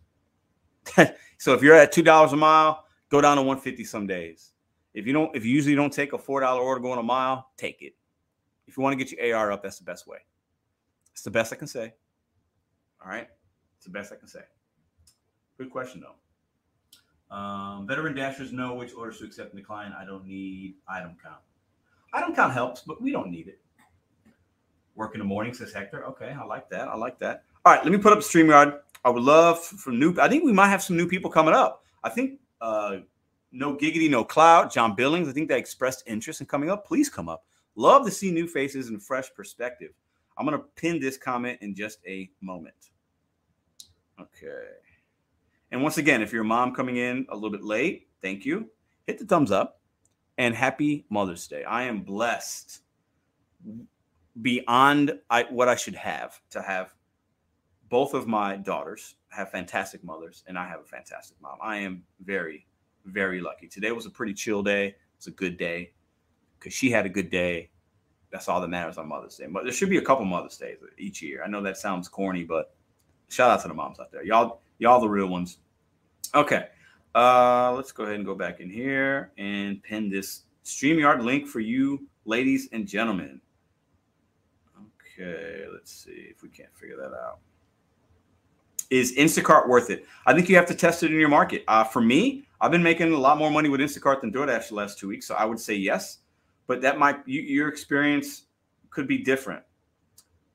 [1.38, 4.52] so if you're at two dollars a mile, go down to 150 some days.
[4.94, 7.52] If you don't, if you usually don't take a four dollar order going a mile,
[7.58, 7.96] take it.
[8.68, 10.18] If you want to get your AR up, that's the best way.
[11.14, 11.94] It's the best I can say.
[13.04, 13.28] All right,
[13.78, 14.42] it's the best I can say.
[15.58, 16.16] Good question though.
[17.36, 19.94] Um, veteran dashers know which orders to accept and decline.
[19.98, 21.42] I don't need item count.
[22.14, 23.60] Item count helps, but we don't need it.
[24.96, 26.06] Work in the morning, says Hector.
[26.06, 26.88] Okay, I like that.
[26.88, 27.44] I like that.
[27.66, 28.80] All right, let me put up StreamYard.
[29.04, 30.16] I would love for new.
[30.20, 31.84] I think we might have some new people coming up.
[32.04, 32.98] I think uh,
[33.52, 34.72] no giggity, no cloud.
[34.72, 35.28] John Billings.
[35.28, 36.86] I think they expressed interest in coming up.
[36.86, 37.46] Please come up.
[37.76, 39.92] Love to see new faces and fresh perspective.
[40.38, 42.92] I'm gonna pin this comment in just a moment.
[44.20, 44.68] Okay.
[45.72, 48.70] And once again, if you're a mom coming in a little bit late, thank you.
[49.06, 49.82] Hit the thumbs up
[50.38, 51.64] and happy Mother's Day.
[51.64, 52.82] I am blessed
[54.42, 56.94] beyond I, what I should have to have
[57.90, 61.58] both of my daughters have fantastic mothers, and I have a fantastic mom.
[61.62, 62.66] I am very,
[63.06, 63.68] very lucky.
[63.68, 64.96] Today was a pretty chill day.
[65.18, 65.92] It's a good day
[66.58, 67.70] because she had a good day.
[68.32, 69.48] That's all that matters on Mother's Day.
[69.50, 71.44] But there should be a couple Mother's Days each year.
[71.44, 72.76] I know that sounds corny, but
[73.28, 74.24] shout out to the moms out there.
[74.24, 75.58] Y'all y'all the real ones.
[76.36, 76.68] Okay.
[77.16, 81.60] Uh, let's go ahead and go back in here and pin this StreamYard link for
[81.60, 83.42] you, ladies and gentlemen.
[85.18, 87.40] Okay, let's see if we can't figure that out.
[88.90, 90.06] Is Instacart worth it?
[90.26, 91.64] I think you have to test it in your market.
[91.68, 94.76] Uh, for me, I've been making a lot more money with Instacart than DoorDash the
[94.76, 96.20] last two weeks, so I would say yes.
[96.68, 98.44] But that might you, your experience
[98.90, 99.64] could be different.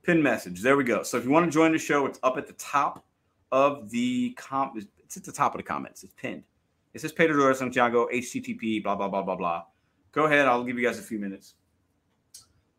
[0.02, 0.60] Pin message.
[0.60, 1.02] There we go.
[1.02, 3.04] So if you want to join the show, it's up at the top
[3.52, 4.72] of the com.
[4.98, 6.02] It's at the top of the comments.
[6.02, 6.42] It's pinned.
[6.92, 9.62] It says Pedro Santiago, HTTP, blah blah blah blah blah.
[10.12, 10.46] Go ahead.
[10.46, 11.54] I'll give you guys a few minutes.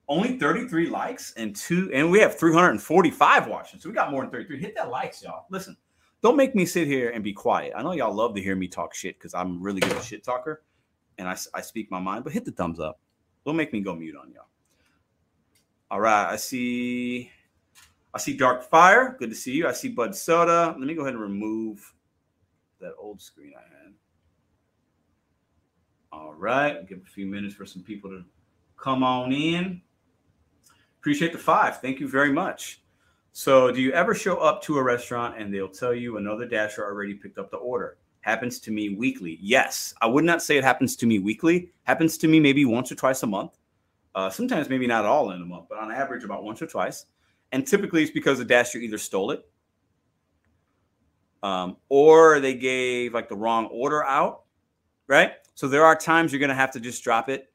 [0.07, 3.79] Only 33 likes and two, and we have 345 watching.
[3.79, 4.59] So we got more than 33.
[4.59, 5.45] Hit that likes, y'all.
[5.49, 5.75] Listen,
[6.21, 7.73] don't make me sit here and be quiet.
[7.75, 10.23] I know y'all love to hear me talk shit because I'm really good at shit
[10.23, 10.63] talker
[11.17, 12.99] and I, I speak my mind, but hit the thumbs up.
[13.45, 14.47] Don't make me go mute on y'all.
[15.91, 16.31] All right.
[16.31, 17.31] I see
[18.13, 19.15] I see Dark Fire.
[19.19, 19.67] Good to see you.
[19.67, 20.75] I see Bud Soda.
[20.77, 21.93] Let me go ahead and remove
[22.79, 23.93] that old screen I had.
[26.11, 26.87] All right.
[26.87, 28.23] Give a few minutes for some people to
[28.77, 29.81] come on in.
[31.05, 31.81] Appreciate the five.
[31.81, 32.81] Thank you very much.
[33.31, 36.83] So, do you ever show up to a restaurant and they'll tell you another dasher
[36.83, 37.99] already picked up the order?
[38.21, 39.37] Happens to me weekly.
[39.39, 41.69] Yes, I would not say it happens to me weekly.
[41.83, 43.51] Happens to me maybe once or twice a month.
[44.15, 47.05] Uh, sometimes maybe not all in a month, but on average about once or twice.
[47.51, 49.47] And typically it's because the dasher either stole it
[51.43, 54.45] um, or they gave like the wrong order out,
[55.05, 55.33] right?
[55.53, 57.53] So there are times you're to have to just drop it.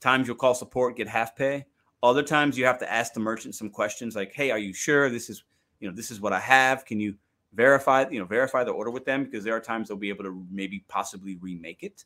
[0.00, 1.66] Times you'll call support, get half pay.
[2.06, 5.10] Other times you have to ask the merchant some questions like, "Hey, are you sure
[5.10, 5.42] this is,
[5.80, 6.84] you know, this is what I have?
[6.84, 7.16] Can you
[7.52, 10.22] verify, you know, verify the order with them?" Because there are times they'll be able
[10.22, 12.04] to maybe possibly remake it.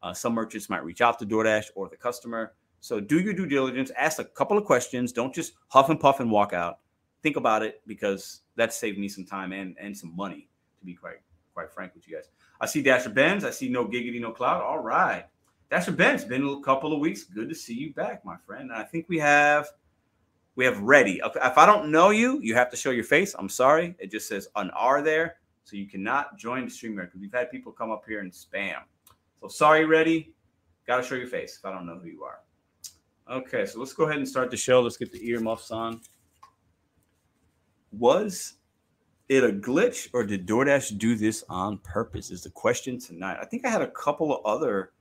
[0.00, 2.54] Uh, some merchants might reach out to DoorDash or the customer.
[2.78, 3.90] So do your due diligence.
[3.98, 5.12] Ask a couple of questions.
[5.12, 6.78] Don't just huff and puff and walk out.
[7.22, 10.48] Think about it because that saved me some time and and some money.
[10.78, 11.16] To be quite
[11.52, 12.28] quite frank with you guys.
[12.60, 13.44] I see Dasher Benz.
[13.44, 14.62] I see no giggity, no cloud.
[14.62, 15.24] All right.
[15.70, 17.24] Dasher Benz, been a couple of weeks.
[17.24, 18.72] Good to see you back, my friend.
[18.72, 19.68] I think we have
[20.54, 21.20] we have ready.
[21.24, 23.34] If I don't know you, you have to show your face.
[23.38, 23.94] I'm sorry.
[23.98, 25.36] It just says an R there.
[25.64, 28.78] So you cannot join the stream because we've had people come up here and spam.
[29.40, 30.32] So sorry, ready.
[30.86, 32.38] Got to show your face if I don't know who you are.
[33.28, 34.80] Okay, so let's go ahead and start the show.
[34.80, 36.00] Let's get the earmuffs on.
[37.90, 38.54] Was
[39.28, 42.30] it a glitch or did DoorDash do this on purpose?
[42.30, 43.38] Is the question tonight.
[43.40, 44.92] I think I had a couple of other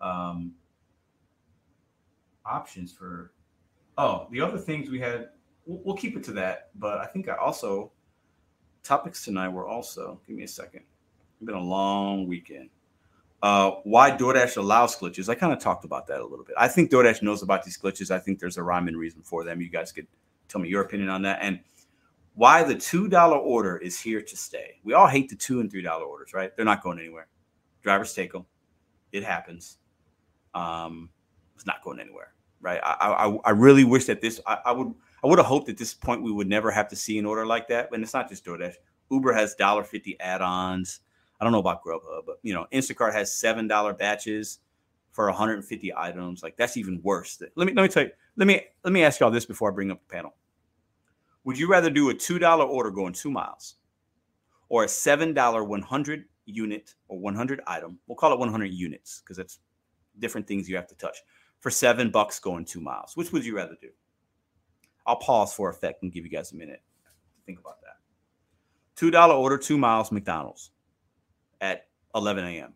[0.00, 0.52] um,
[2.44, 3.32] options for.
[3.96, 5.30] Oh, the other things we had,
[5.66, 6.70] we'll, we'll keep it to that.
[6.76, 7.90] But I think I also
[8.82, 10.20] topics tonight were also.
[10.26, 10.82] Give me a second.
[11.40, 12.70] It's been a long weekend.
[13.40, 15.28] Uh, why DoorDash allows glitches?
[15.28, 16.56] I kind of talked about that a little bit.
[16.58, 18.10] I think DoorDash knows about these glitches.
[18.10, 19.60] I think there's a rhyme and reason for them.
[19.60, 20.08] You guys could
[20.48, 21.60] tell me your opinion on that and
[22.34, 24.78] why the two dollar order is here to stay.
[24.82, 26.54] We all hate the two and three dollar orders, right?
[26.56, 27.28] They're not going anywhere.
[27.82, 28.46] Drivers take them.
[29.12, 29.78] It happens
[30.54, 31.10] um,
[31.54, 32.80] it's not going anywhere, right?
[32.82, 35.76] I, I, I really wish that this, I, I would, I would have hoped at
[35.76, 37.90] this point we would never have to see an order like that.
[37.90, 38.74] But it's not just DoorDash.
[39.10, 41.00] Uber has dollar fifty add-ons.
[41.40, 44.58] I don't know about Grubhub, but you know, Instacart has seven dollar batches
[45.12, 46.42] for 150 items.
[46.42, 47.42] Like that's even worse.
[47.56, 48.10] Let me let me tell you.
[48.36, 50.34] Let me let me ask y'all this before I bring up the panel.
[51.44, 53.76] Would you rather do a two dollar order going two miles,
[54.68, 57.98] or a seven dollar 100 unit or 100 item?
[58.06, 59.58] We'll call it 100 units because that's
[60.18, 61.18] different things you have to touch
[61.60, 63.16] for seven bucks going two miles.
[63.16, 63.88] Which would you rather do?
[65.06, 67.96] I'll pause for effect and give you guys a minute to think about that.
[68.94, 70.70] Two dollar order, two miles, McDonald's
[71.60, 72.74] at 11 a.m.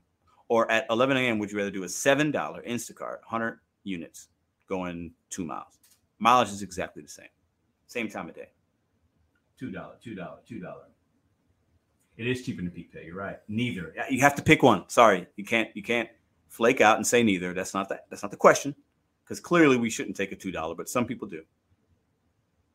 [0.49, 4.29] Or at 11 a.m., would you rather do a seven dollar Instacart, 100 units
[4.69, 5.79] going two miles?
[6.19, 7.29] Mileage is exactly the same,
[7.87, 8.51] same time of day.
[9.59, 10.85] Two dollar, two dollar, two dollar.
[12.17, 13.07] It is cheaper than peak pay.
[13.07, 13.39] You're right.
[13.49, 13.95] Neither.
[14.11, 14.85] You have to pick one.
[14.89, 15.71] Sorry, you can't.
[15.75, 16.09] You can't
[16.53, 17.55] flake out and say neither.
[17.55, 18.05] That's not that.
[18.11, 18.77] That's not the question,
[19.25, 21.43] because clearly we shouldn't take a two dollar, but some people do.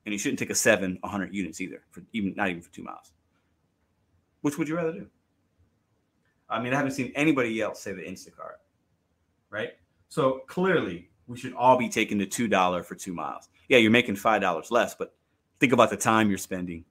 [0.06, 2.84] And you shouldn't take a seven, 100 units either, for even not even for two
[2.84, 3.12] miles.
[4.42, 5.08] Which would you rather do?
[6.50, 8.58] I mean, I haven't seen anybody else say the Instacart,
[9.50, 9.74] right?
[10.10, 13.50] So clearly, we should all be taking the two dollar for two miles.
[13.70, 15.14] Yeah, you're making five dollars less, but
[15.60, 16.84] think about the time you're spending.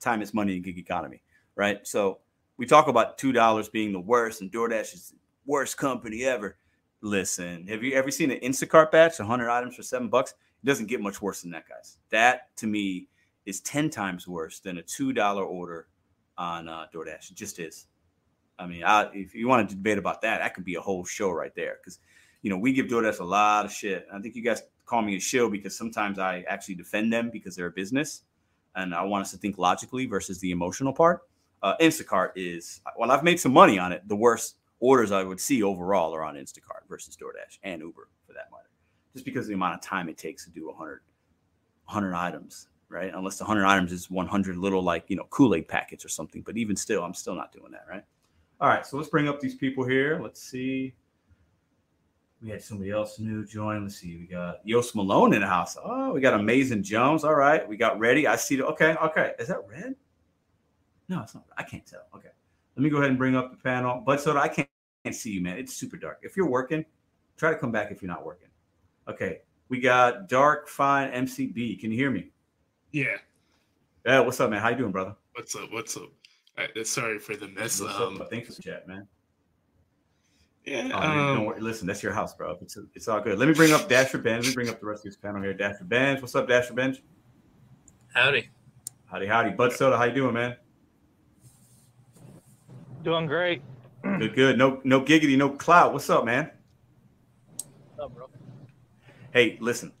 [0.00, 1.22] Time is money in gig economy,
[1.54, 1.86] right?
[1.86, 2.18] So
[2.56, 5.14] we talk about two dollars being the worst, and DoorDash is
[5.48, 6.56] worst company ever.
[7.00, 10.34] Listen, have you ever seen an Instacart batch, 100 items for seven bucks?
[10.62, 11.96] It doesn't get much worse than that, guys.
[12.10, 13.08] That to me
[13.46, 15.88] is 10 times worse than a $2 order
[16.36, 17.30] on uh, DoorDash.
[17.30, 17.86] It just is.
[18.58, 21.04] I mean, I, if you want to debate about that, that could be a whole
[21.04, 21.78] show right there.
[21.80, 22.00] Because,
[22.42, 24.06] you know, we give DoorDash a lot of shit.
[24.12, 27.56] I think you guys call me a show because sometimes I actually defend them because
[27.56, 28.22] they're a business
[28.74, 31.22] and I want us to think logically versus the emotional part.
[31.62, 34.06] Uh, Instacart is, well, I've made some money on it.
[34.08, 38.32] The worst orders I would see overall are on Instacart versus DoorDash and Uber for
[38.32, 38.68] that matter,
[39.12, 41.00] just because of the amount of time it takes to do 100,
[41.86, 42.68] 100 items.
[42.88, 43.12] right?
[43.14, 46.42] Unless the 100 items is 100 little like, you know, Kool-Aid packets or something.
[46.42, 48.04] But even still, I'm still not doing that, right?
[48.60, 50.18] All right, so let's bring up these people here.
[50.22, 50.94] Let's see.
[52.42, 53.82] We had somebody else new join.
[53.82, 54.16] Let's see.
[54.16, 55.76] We got Yost Malone in the house.
[55.82, 57.24] Oh, we got Amazing Jones.
[57.24, 57.68] All right.
[57.68, 58.26] We got ready.
[58.26, 58.56] I see.
[58.56, 58.94] The, okay.
[58.94, 59.32] Okay.
[59.40, 59.94] Is that red?
[61.08, 61.44] No, it's not.
[61.56, 62.02] I can't tell.
[62.14, 62.28] Okay.
[62.78, 64.00] Let me go ahead and bring up the panel.
[64.06, 64.68] But so I can't,
[65.02, 65.58] can't see you, man.
[65.58, 66.20] It's super dark.
[66.22, 66.84] If you're working,
[67.36, 68.50] try to come back if you're not working.
[69.08, 69.40] Okay.
[69.68, 71.80] We got Dark Fine MCB.
[71.80, 72.30] Can you hear me?
[72.92, 73.16] Yeah.
[74.06, 74.20] Yeah.
[74.20, 74.62] What's up, man?
[74.62, 75.16] How you doing, brother?
[75.34, 75.72] What's up?
[75.72, 76.10] What's up?
[76.56, 77.80] Right, sorry for the mess.
[77.80, 78.30] What's um, up?
[78.30, 79.08] Thanks for the chat, man.
[80.64, 80.88] Yeah.
[80.94, 81.60] Oh, man, um, don't worry.
[81.60, 82.58] Listen, that's your house, bro.
[82.62, 83.40] It's it's all good.
[83.40, 84.44] Let me bring up Dasher Benz.
[84.44, 85.52] Let me bring up the rest of this panel here.
[85.52, 86.20] Dasher Benz.
[86.20, 87.00] What's up, Dasher Benz?
[88.14, 88.48] Howdy.
[89.06, 89.50] Howdy, howdy.
[89.50, 90.56] Bud Soda, how you doing, man?
[93.02, 93.62] Doing great.
[94.02, 94.58] Good, good.
[94.58, 95.92] No, no giggity, no clout.
[95.92, 96.50] What's up, man?
[97.50, 97.64] What's
[98.00, 98.28] up, bro?
[99.32, 99.92] Hey, listen.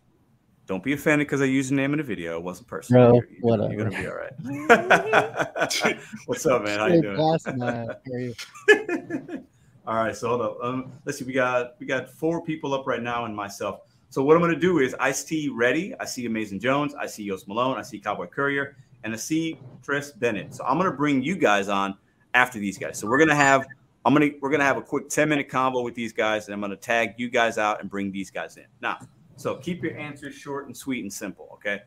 [0.66, 2.36] Don't be offended because I used the name in the video.
[2.36, 3.08] It wasn't personal.
[3.08, 3.72] Bro, you're, you're, whatever.
[3.72, 5.98] You're gonna be all right.
[6.26, 6.78] What's up, man?
[6.78, 7.16] How you doing?
[7.16, 7.86] class man.
[7.86, 8.34] How are you?
[9.86, 10.58] all right, so hold up.
[10.62, 11.24] Um, let's see.
[11.24, 13.80] We got we got four people up right now, and myself.
[14.10, 15.94] So what I'm gonna do is Ice T ready.
[16.00, 16.94] I see Amazing Jones.
[16.94, 17.78] I see Yost Malone.
[17.78, 20.54] I see Cowboy Courier, and I see Tris Bennett.
[20.54, 21.96] So I'm gonna bring you guys on
[22.34, 22.98] after these guys.
[22.98, 23.66] So we're gonna have
[24.04, 26.60] I'm gonna we're gonna have a quick 10 minute combo with these guys, and I'm
[26.60, 28.66] gonna tag you guys out and bring these guys in.
[28.80, 28.98] Now,
[29.36, 31.82] so keep your answers short and sweet and simple, okay?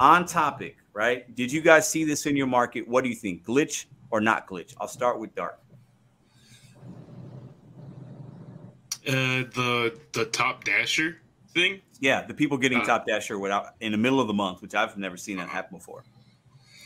[0.00, 1.32] On topic, right?
[1.34, 2.86] Did you guys see this in your market?
[2.88, 3.44] What do you think?
[3.44, 4.74] Glitch or not glitch?
[4.80, 5.58] I'll start with Dark.
[9.06, 9.10] uh,
[9.54, 11.18] the the top dasher
[11.54, 11.80] thing.
[12.00, 14.74] Yeah, the people getting Uh, top dasher without in the middle of the month, which
[14.74, 16.04] I've never seen that happen before.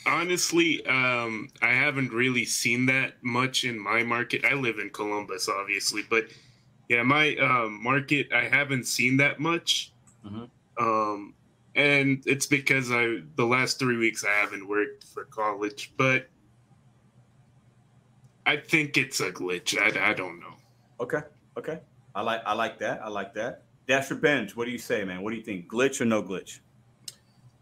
[0.07, 4.45] Honestly, um, I haven't really seen that much in my market.
[4.45, 6.27] I live in Columbus, obviously, but
[6.89, 9.93] yeah, my um, market I haven't seen that much.
[10.25, 10.49] Mhm.
[10.79, 11.35] Um,
[11.75, 16.29] and it's because I the last three weeks I haven't worked for college, but
[18.47, 19.77] I think it's a glitch.
[19.77, 20.55] I, I don't know.
[21.01, 21.21] Okay,
[21.59, 21.81] okay.
[22.15, 23.03] I like I like that.
[23.03, 23.65] I like that.
[23.87, 25.23] Dasher Bench, what do you say, man?
[25.23, 25.69] What do you think?
[25.69, 26.61] Glitch or no glitch?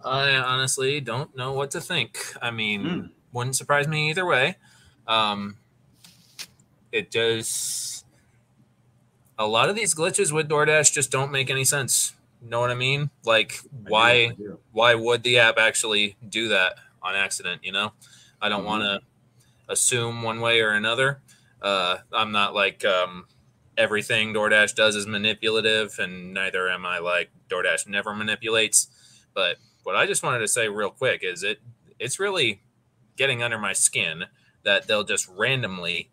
[0.04, 2.18] I honestly don't know what to think.
[2.42, 3.06] I mean, Hmm.
[3.32, 4.56] wouldn't surprise me either way.
[5.06, 5.56] Um,
[6.92, 8.04] it does.
[9.38, 12.12] A lot of these glitches with DoorDash just don't make any sense.
[12.40, 13.10] Know what I mean?
[13.24, 14.32] Like, why?
[14.72, 17.64] Why would the app actually do that on accident?
[17.64, 17.92] You know,
[18.40, 18.66] I don't Mhm.
[18.66, 19.00] want to
[19.68, 21.20] assume one way or another.
[21.62, 23.26] Uh, I'm not like um,
[23.78, 28.88] everything DoorDash does is manipulative, and neither am I like DoorDash never manipulates.
[29.32, 31.60] But what I just wanted to say real quick is it
[31.98, 32.60] it's really
[33.16, 34.24] getting under my skin
[34.64, 36.10] that they'll just randomly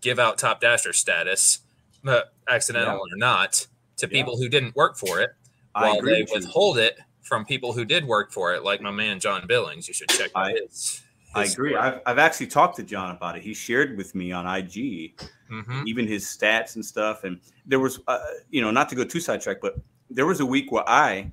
[0.00, 1.60] give out top dasher status,
[2.06, 3.66] uh, accidental or not,
[3.98, 4.12] to Yeah.
[4.12, 5.30] people who didn't work for it,
[5.72, 6.36] while they with you.
[6.36, 9.86] withhold it from people who did work for it, like my man John Billings.
[9.88, 11.02] You should check I- his.
[11.34, 11.74] I agree.
[11.74, 13.42] I've, I've actually talked to John about it.
[13.42, 17.24] He shared with me on IG hmm even his stats and stuff.
[17.24, 18.18] And there was, uh,
[18.50, 19.76] you know, not to go too sidetracked, but
[20.10, 21.32] there was a week where I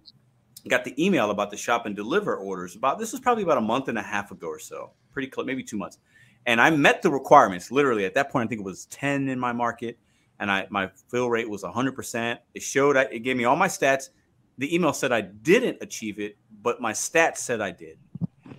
[0.70, 2.76] got the email about the shop and deliver orders.
[2.76, 5.46] About this was probably about a month and a half ago or so, pretty close,
[5.46, 5.98] maybe two months.
[6.46, 7.72] And I met the requirements.
[7.72, 9.98] Literally at that point, I think it was ten in my market,
[10.40, 12.40] and I my fill rate was hundred percent.
[12.54, 14.10] It showed, I, it gave me all my stats.
[14.58, 17.98] The email said I didn't achieve it, but my stats said I did.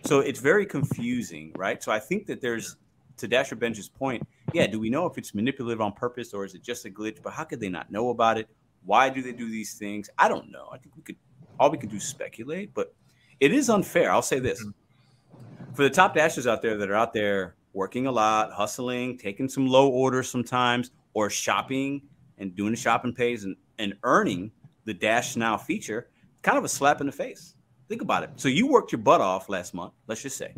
[0.04, 1.82] So it's very confusing, right?
[1.82, 2.76] So I think that there's,
[3.18, 6.54] to Dasher Bench's point, yeah, do we know if it's manipulative on purpose or is
[6.54, 7.22] it just a glitch?
[7.22, 8.48] But how could they not know about it?
[8.86, 10.08] Why do they do these things?
[10.18, 10.70] I don't know.
[10.72, 11.16] I think we could,
[11.60, 12.94] all we can do is speculate, but
[13.38, 14.10] it is unfair.
[14.10, 15.74] I'll say this mm-hmm.
[15.74, 19.48] for the top dashers out there that are out there working a lot, hustling, taking
[19.48, 22.02] some low orders sometimes, or shopping
[22.38, 24.50] and doing the shopping pays and, and earning
[24.86, 26.08] the Dash Now feature,
[26.42, 27.54] kind of a slap in the face.
[27.88, 28.30] Think about it.
[28.36, 30.54] So you worked your butt off last month, let's just say.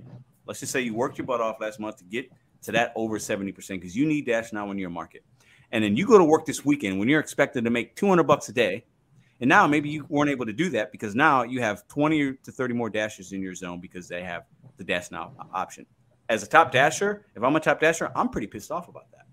[0.47, 2.31] Let's just say you worked your butt off last month to get
[2.63, 5.25] to that over 70% because you need Dash Now in your market.
[5.73, 8.49] And then you go to work this weekend when you're expected to make 200 bucks
[8.49, 8.85] a day.
[9.43, 12.53] And now maybe you weren't able to do that because now you have 20 to
[12.53, 14.45] 30 more dashes in your zone because they have
[14.77, 15.85] the Dash Now option.
[16.29, 19.27] As a top dasher, if I'm a top dasher, I'm pretty pissed off about that.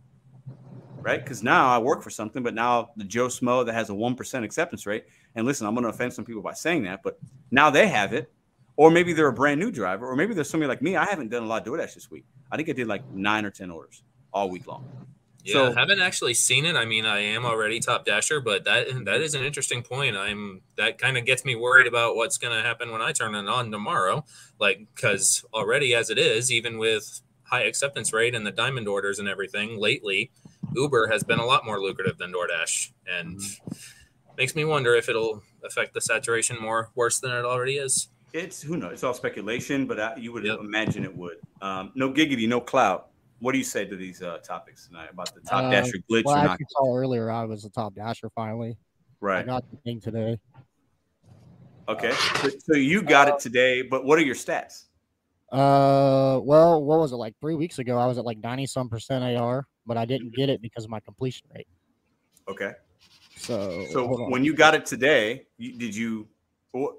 [1.00, 1.24] Right?
[1.24, 4.44] Because now I work for something, but now the Joe Smo that has a 1%
[4.44, 5.06] acceptance rate,
[5.36, 7.20] and listen, I'm going to offend some people by saying that, but
[7.52, 8.32] now they have it.
[8.78, 10.96] Or maybe they're a brand new driver, or maybe there's somebody like me.
[10.96, 12.26] I haven't done a lot of DoorDash this week.
[12.52, 14.04] I think I did like nine or 10 orders
[14.34, 14.90] all week long.
[15.50, 16.76] Yeah, So- haven't actually seen it.
[16.76, 20.16] I mean, I am already top dasher, but that that is an interesting point.
[20.16, 23.36] I'm that kind of gets me worried about what's going to happen when I turn
[23.36, 24.26] it on tomorrow.
[24.60, 29.18] Like, because already as it is, even with high acceptance rate and the diamond orders
[29.20, 30.32] and everything lately,
[30.76, 33.42] Uber has been a lot more lucrative than DoorDash, and
[34.38, 38.08] makes me wonder if it'll affect the saturation more worse than it already is.
[38.32, 38.94] It's who knows.
[38.94, 40.60] It's all speculation, but I, you would Yep.
[40.60, 41.38] imagine it would.
[41.62, 43.09] Um, no giggity, no clout.
[43.40, 46.26] What do you say to these uh, topics tonight about the top Uh, dasher glitch
[46.26, 46.60] Well, or as not?
[46.60, 48.72] you saw earlier, I was a top dasher finally.
[48.72, 49.46] I Right.
[49.46, 50.38] got the thing today.
[51.88, 52.12] Okay.
[52.42, 54.86] So, so you got it today, but what are your stats?
[55.52, 57.98] Uh, well, what was it like three weeks ago?
[57.98, 60.92] I was at like ninety some percent AR, but I didn't get it because of
[60.92, 61.68] my completion rate.
[62.48, 62.74] Okay.
[63.36, 66.28] So, So when you got it today, you, did you?
[66.78, 66.94] wh-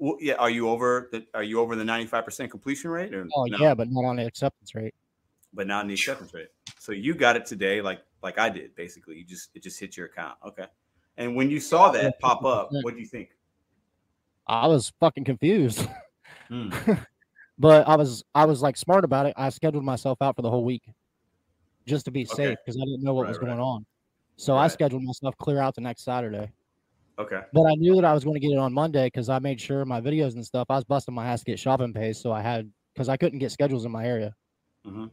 [0.00, 0.34] wh- yeah.
[0.34, 1.26] Are you over the?
[1.34, 3.12] Are you over the ninety-five percent completion rate?
[3.12, 3.56] Or oh no?
[3.58, 4.94] yeah, but not on the acceptance rate.
[5.56, 6.48] But not in the acceptance rate.
[6.78, 8.76] So you got it today, like like I did.
[8.76, 10.38] Basically, you just it just hit your account.
[10.46, 10.66] Okay.
[11.16, 13.30] And when you saw that pop up, what do you think?
[14.46, 15.88] I was fucking confused,
[16.48, 16.70] Hmm.
[17.58, 19.34] but I was I was like smart about it.
[19.36, 20.82] I scheduled myself out for the whole week
[21.86, 22.34] just to be Okay.
[22.34, 23.46] safe because I didn't know what Right, was right.
[23.48, 23.86] going on.
[24.36, 26.52] So I scheduled myself clear out the next Saturday.
[27.18, 27.40] Okay.
[27.52, 29.58] But I knew that I was going to get it on Monday because I made
[29.60, 30.66] sure my videos and stuff.
[30.68, 33.38] I was busting my ass to get shopping pays, so I had because I couldn't
[33.38, 34.34] get schedules in my area.
[34.86, 35.10] Mhm.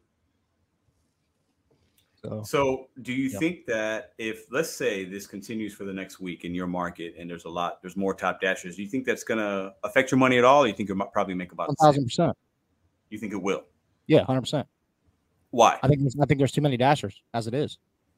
[2.24, 3.40] So So do you Yeah.
[3.40, 7.30] think that if let's say this continues for the next week in your market and
[7.30, 10.38] there's a lot, there's more top dashers, do you think that's gonna affect your money
[10.38, 10.66] at all?
[10.66, 12.38] You think you might probably make about one thousand percent,
[13.10, 13.66] You think it will?
[14.08, 14.68] yeah, hundred percent.
[15.52, 15.78] Why?
[15.84, 17.78] I think there's, I think there's too many dashers as it is,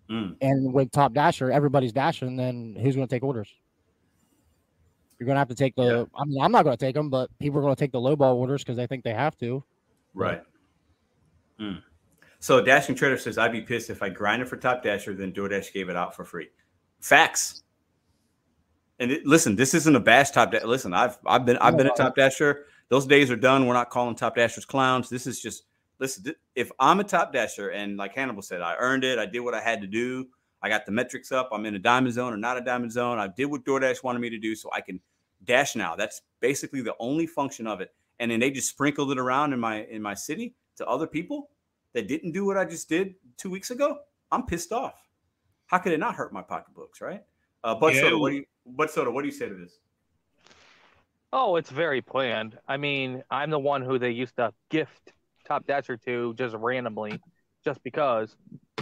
[0.10, 0.38] Mm.
[0.39, 2.36] and with top dasher, everybody's dashing.
[2.36, 3.49] Then who's going to take orders?
[5.20, 5.84] You're going to have to take the.
[5.84, 6.03] Yeah.
[6.16, 7.99] I mean, I'm not going to take them, but people are going to take the
[7.99, 9.64] low ball orders because they think they have to.
[10.14, 10.43] Right.
[11.60, 11.82] Mm.
[12.40, 15.74] So Dashing Trader says, I'd be pissed if I grinded for Top Dasher, then DoorDash
[15.74, 16.50] gave it out for free.
[17.02, 17.64] Facts.
[19.00, 20.68] And it, listen, this isn't a bash Top Dasher.
[20.68, 22.66] Listen, I've I've been I've been a Top Dasher.
[22.90, 23.66] Those days are done.
[23.66, 25.10] We're not calling Top Dashers clowns.
[25.10, 25.64] This is just
[26.00, 26.24] listen.
[26.24, 29.20] th- If I'm a Top Dasher and like Hannibal said, I earned it.
[29.20, 30.28] I did what I had to do.
[30.62, 31.50] I got the metrics up.
[31.52, 33.20] I'm in a diamond zone or not a diamond zone.
[33.20, 35.00] I did what DoorDash wanted me to do, so I can
[35.44, 35.96] dash now.
[35.96, 37.94] That's basically the only function of it.
[38.20, 41.50] And then they just sprinkled it around in my in my city to other people
[41.96, 43.98] that didn't do what I just did two weeks ago.
[44.32, 45.02] I'm pissed off.
[45.68, 47.24] How could it not hurt my pocketbooks, right?
[47.64, 49.80] Uh, Bud Yeah, Soda, what do you Bud Soda, what do you say to this?
[51.34, 52.58] Oh, it's very planned.
[52.68, 55.14] I mean, I'm the one who they used to gift
[55.48, 57.20] Top Dasher to just randomly,
[57.64, 58.36] just because.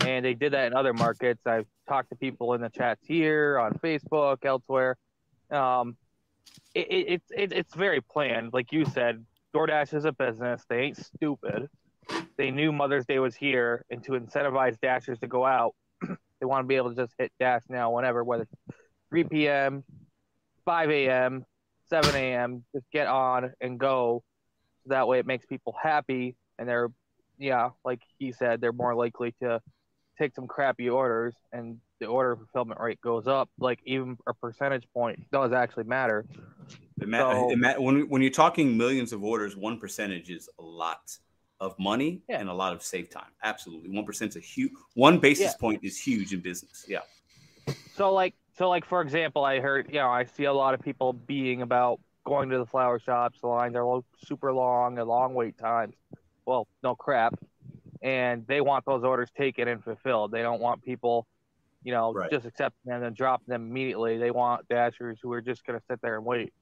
[0.06, 1.42] And they did that in other markets.
[1.46, 4.98] I've talked to people in the chats here, on Facebook, elsewhere.
[5.52, 5.96] Um,
[6.74, 8.54] it, it, it's it, it's very planned.
[8.54, 9.24] Like you said,
[9.56, 10.64] DoorDash is a business.
[10.68, 11.70] They ain't stupid.
[12.38, 16.64] They knew Mother's Day was here, and to incentivize Dashers to go out, they want
[16.64, 18.78] to be able to just hit Dash now, whenever, whether it's
[19.10, 19.84] 3 p.m.,
[20.66, 21.46] 5 a.m.,
[21.90, 22.64] 7 a.m.
[22.74, 24.24] Just get on and go.
[24.84, 26.90] So that way, it makes people happy, and they're,
[27.38, 29.62] yeah, like he said, they're more likely to
[30.18, 33.50] take some crappy orders, and the order fulfillment rate goes up.
[33.60, 36.26] Like even a percentage point does actually matter.
[37.02, 40.50] It ma- So- it ma- when when you're talking millions of orders, one percentage is
[40.60, 41.18] a lot
[41.60, 42.40] of money Yeah.
[42.40, 43.32] and a lot of save time.
[43.44, 44.72] Absolutely, one percent is a huge.
[44.96, 45.60] One basis Yeah.
[45.60, 46.86] point is huge in business.
[46.88, 47.00] Yeah.
[47.96, 50.82] So like so like for example, I heard you know I see a lot of
[50.82, 53.40] people being about going to the flower shops.
[53.42, 55.96] The lines are super long and long wait times.
[56.46, 57.34] Well, no crap,
[58.02, 60.32] and they want those orders taken and fulfilled.
[60.32, 61.26] They don't want people,
[61.84, 62.30] you know, Right.
[62.30, 64.18] just accepting them and dropping them immediately.
[64.18, 66.54] They want dashers who are just going to sit there and wait.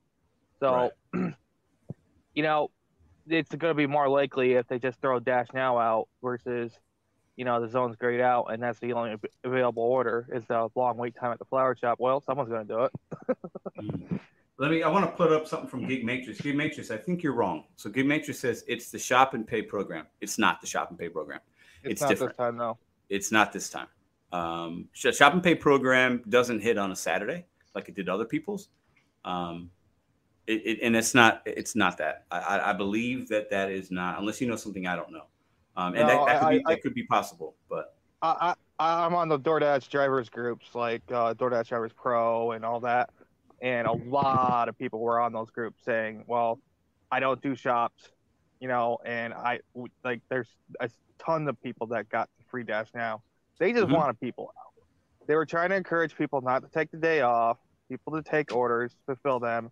[0.59, 2.69] So, you know,
[3.27, 6.71] it's going to be more likely if they just throw Dash Now out versus,
[7.35, 10.97] you know, the zone's grayed out and that's the only available order is the long
[10.97, 11.99] wait time at the flower shop.
[11.99, 13.37] Well, someone's going to do it.
[13.79, 14.19] Mm.
[14.61, 14.83] Let me.
[14.83, 16.39] I want to put up something from Gig Matrix.
[16.39, 17.63] Gig Matrix, I think you're wrong.
[17.77, 20.05] So Gig Matrix says it's the shop and pay program.
[20.19, 21.39] It's not the shop and pay program.
[21.83, 22.33] It's not different.
[22.33, 22.77] this time, though.
[23.09, 23.87] It's not this time.
[24.31, 28.69] Um, shop and pay program doesn't hit on a Saturday like it did other people's.
[29.25, 29.71] Um,
[30.47, 31.41] it, it, and it's not.
[31.45, 32.25] It's not that.
[32.31, 34.19] I, I, believe that that is not.
[34.19, 35.25] Unless you know something I don't know.
[35.77, 37.55] Um, and No, that, that could I- be I- that could be possible.
[37.69, 42.65] But I, I I'm on the DoorDash drivers groups like uh, DoorDash Drivers Pro and
[42.65, 43.09] all that,
[43.61, 46.59] and a lot of people were on those groups saying, "Well,
[47.11, 48.09] I don't do shops,
[48.59, 49.59] you know," and I
[50.03, 50.89] like there's a
[51.19, 53.21] ton of people that got the free dash now.
[53.59, 53.95] They just Mhm.
[53.95, 54.73] wanted people out.
[55.27, 58.55] They were trying to encourage people not to take the day off, people to take
[58.55, 59.71] orders, fulfill them,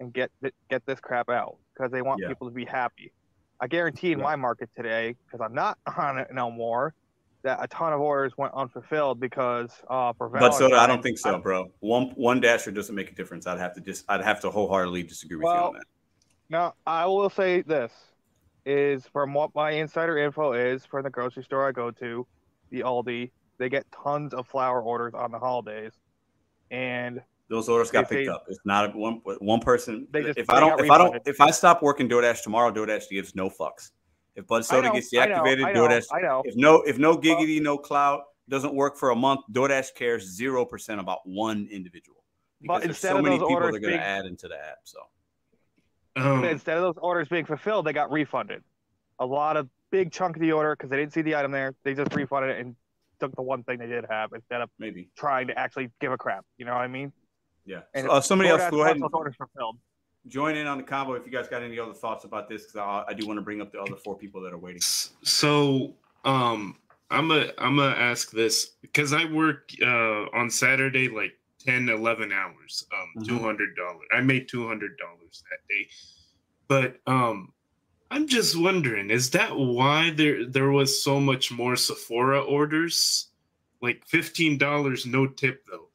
[0.00, 2.28] and get th- get this crap out because they want Yeah.
[2.28, 3.12] people to be happy.
[3.60, 4.24] I guarantee in Yeah.
[4.24, 6.94] my market today, because I'm not on it no more,
[7.42, 11.18] that a ton of orders went unfulfilled because uh, for but so I don't think
[11.18, 11.70] so, bro.
[11.80, 13.46] One one dasher doesn't make a difference.
[13.46, 14.04] I'd have to just.
[14.08, 15.84] I'd have to wholeheartedly disagree with you on that.
[16.48, 17.92] Now, I will say this
[18.66, 22.26] is from what my insider info is from the grocery store I go to,
[22.70, 25.92] the Aldi, they get tons of flower orders on the holidays.
[26.70, 28.44] And Those orders got They picked say- up.
[28.48, 30.06] It's not a- one one person.
[30.12, 32.42] They just- if they I don't, got if I don't, if I stop working DoorDash
[32.44, 33.90] tomorrow, DoorDash gives no fucks.
[34.36, 36.06] If Bud I Soda know, gets I know, deactivated, I know, DoorDash.
[36.12, 36.42] I know.
[36.46, 40.64] If no, if no giggity, no clout doesn't work for a month, DoorDash cares zero
[40.64, 42.22] percent about one individual.
[42.60, 44.26] But Because there's instead so of many those people orders they're going to being- add
[44.26, 44.78] into the app.
[44.84, 45.00] So
[46.16, 48.62] Um, instead of those orders being fulfilled, they got refunded.
[49.18, 51.74] A lot of big chunk of the order because they didn't see the item there.
[51.82, 52.76] They just refunded it and
[53.18, 56.16] took the one thing they did have instead of maybe, trying to actually give a
[56.18, 56.44] crap.
[56.58, 57.12] You know what I mean?
[57.70, 57.80] Yeah.
[57.94, 59.76] And uh, somebody else, go ahead wants and those orders fulfilled.
[60.28, 62.76] join in on the combo if you guys got any other thoughts about this because
[62.76, 64.82] I, I do want to bring up the other four people that are waiting.
[64.82, 65.94] So,
[66.24, 66.76] um,
[67.10, 71.32] I'm a I'm gonna ask this because I work uh on Saturday like
[71.66, 73.26] 10, 11 hours, um, Mhm.
[73.28, 74.06] two hundred dollars.
[74.12, 75.88] I made two hundred dollars that day,
[76.68, 77.52] but um,
[78.12, 83.28] I'm just wondering, is that why there there was so much more Sephora orders?
[83.82, 85.89] Like fifteen dollars, no tip though.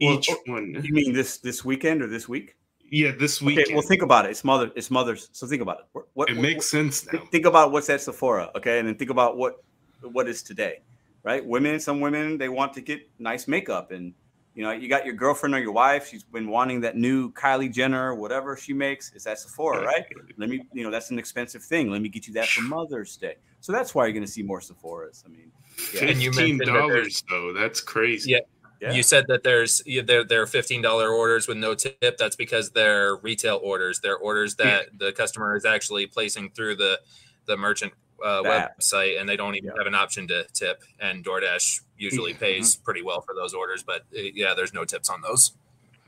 [0.00, 2.56] Well, Each oh, one, You mean this this weekend or this week?
[2.90, 3.12] yeah.
[3.18, 4.30] This weekend, Okay, well think about it.
[4.30, 4.70] It's mother.
[4.74, 5.28] It's mothers.
[5.32, 5.84] So think about it.
[5.92, 7.12] What, what it makes sense now.
[7.12, 9.62] think, think about what's at Sephora, okay, and then think about what
[10.02, 10.80] what is today,
[11.22, 11.44] right?
[11.44, 14.14] Women, some women they want to get nice makeup, and
[14.54, 16.08] you know, you got your girlfriend or your wife.
[16.08, 20.04] She's been wanting that new Kylie Jenner, whatever she makes, is at Sephora, right?
[20.36, 21.90] Let me, you know, that's an expensive thing.
[21.90, 23.36] Let me get you that for Mother's Day.
[23.60, 25.24] So that's why you're going to see more Sephoras.
[25.24, 25.52] I mean,
[25.94, 26.00] yeah.
[26.00, 28.32] Fifteen mentioned that dollars though, that's crazy.
[28.32, 28.38] Yeah.
[28.80, 28.92] Yeah.
[28.92, 32.16] You said that there's yeah, there there are fifteen dollar orders with no tip.
[32.18, 34.00] That's because they're retail orders.
[34.00, 36.98] They're orders that the customer is actually placing through the
[37.46, 37.92] the merchant
[38.24, 39.78] uh, website, and they don't even Yeah.
[39.78, 40.82] have an option to tip.
[40.98, 45.10] And DoorDash usually pays pretty well for those orders, but uh, yeah, there's no tips
[45.10, 45.52] on those.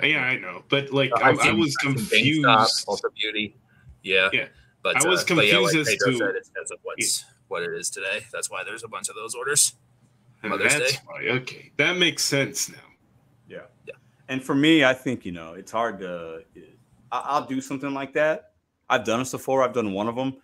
[0.02, 2.44] Yeah, I know, but like I, I was confused.
[2.46, 3.54] Ulta Beauty,
[4.02, 4.46] yeah, Yeah.
[4.82, 6.78] But I was uh, but yeah, like confused as Pedro to- said, it's because of
[6.82, 8.24] what's what it is today.
[8.32, 9.74] That's why there's a bunch of those orders.
[10.43, 10.99] And Mother's that's Day.
[11.07, 11.28] why.
[11.38, 12.76] Okay, that makes sense now.
[13.49, 13.62] Yeah.
[13.86, 13.95] yeah.
[14.28, 16.43] And for me, I think you know it's hard to.
[17.11, 18.53] I- I'll do something like that.
[18.88, 19.64] I've done a Sephora.
[19.66, 20.36] I've done one of them.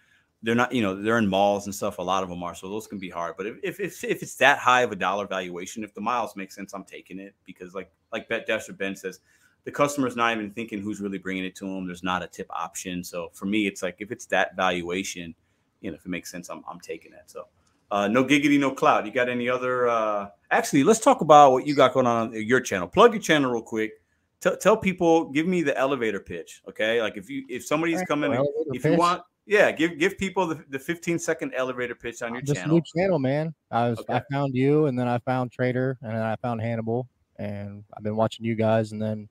[0.42, 1.98] They're not, you know, they're in malls and stuff.
[1.98, 3.34] A lot of them are, so those can be hard.
[3.36, 6.36] But if if if, if it's that high of a dollar valuation, if the miles
[6.36, 9.18] make sense, I'm taking it because, like like Bet Dasher Ben says,
[9.64, 11.86] the customer's not even thinking who's really bringing it to them.
[11.86, 13.02] There's not a tip option.
[13.02, 15.34] So for me, it's like if it's that valuation,
[15.80, 17.22] you know, if it makes sense, I'm I'm taking it.
[17.26, 17.48] So.
[17.90, 19.06] Uh, no giggity, no clout.
[19.06, 19.88] You got any other?
[19.88, 22.86] Uh, actually, let's talk about what you got going on on your channel.
[22.86, 23.92] Plug your channel real quick.
[24.40, 26.62] Tell tell people, give me the elevator pitch.
[26.68, 28.32] Okay, like if you if somebody's coming,
[28.72, 28.98] if you pitch.
[28.98, 32.76] want, yeah, give give people the, the 15 second elevator pitch on your Just channel.
[32.76, 33.54] new channel, man.
[33.70, 37.08] I was I found you, and then I found Trader, and then I found Hannibal,
[37.36, 39.28] and I've been watching you guys, and then,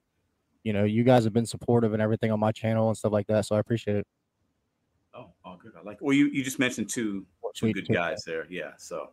[0.63, 3.27] you know, you guys have been supportive and everything on my channel and stuff like
[3.27, 3.45] that.
[3.45, 4.07] So I appreciate it.
[5.18, 5.72] Oh, oh, good.
[5.78, 5.97] I like.
[6.01, 8.45] Well, you you just mentioned two two good guys there.
[8.49, 9.09] Yeah, so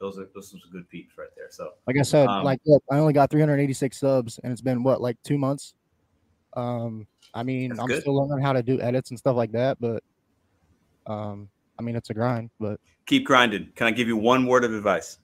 [0.00, 1.46] those are those are some good peeps right there.
[1.50, 4.82] So Like I said, Um, like look, I only got 386 subs, and it's been
[4.82, 5.74] what like two months.
[6.54, 8.00] Um, I mean, I'm good.
[8.02, 10.02] still learning how to do edits and stuff like that, but
[11.06, 11.48] um,
[11.78, 12.50] I mean, it's a grind.
[12.58, 13.68] But keep grinding.
[13.76, 15.18] Can I give you one word of advice?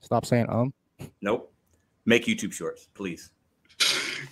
[0.00, 0.72] stop saying um.
[1.20, 1.52] Nope.
[2.06, 3.32] Make YouTube shorts, please.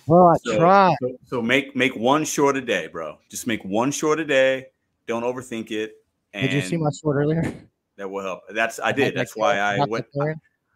[0.07, 0.95] Well, I So- try.
[1.01, 3.17] So, so make make one short a day, bro.
[3.29, 4.67] Just make one short a day.
[5.07, 5.95] Don't overthink it.
[6.33, 7.53] And Did you see my short earlier?
[7.95, 8.41] that will help.
[8.49, 9.15] That's I did.
[9.15, 10.05] That's why I went.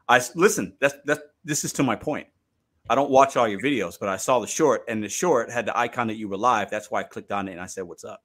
[0.10, 0.74] I s- listen.
[0.80, 2.28] That's that's this is to my point.
[2.90, 5.66] I don't watch all your videos, but I saw the short, and the short had
[5.66, 6.70] the icon that you were live.
[6.70, 8.24] That's why I clicked on it and I said, "What's up?"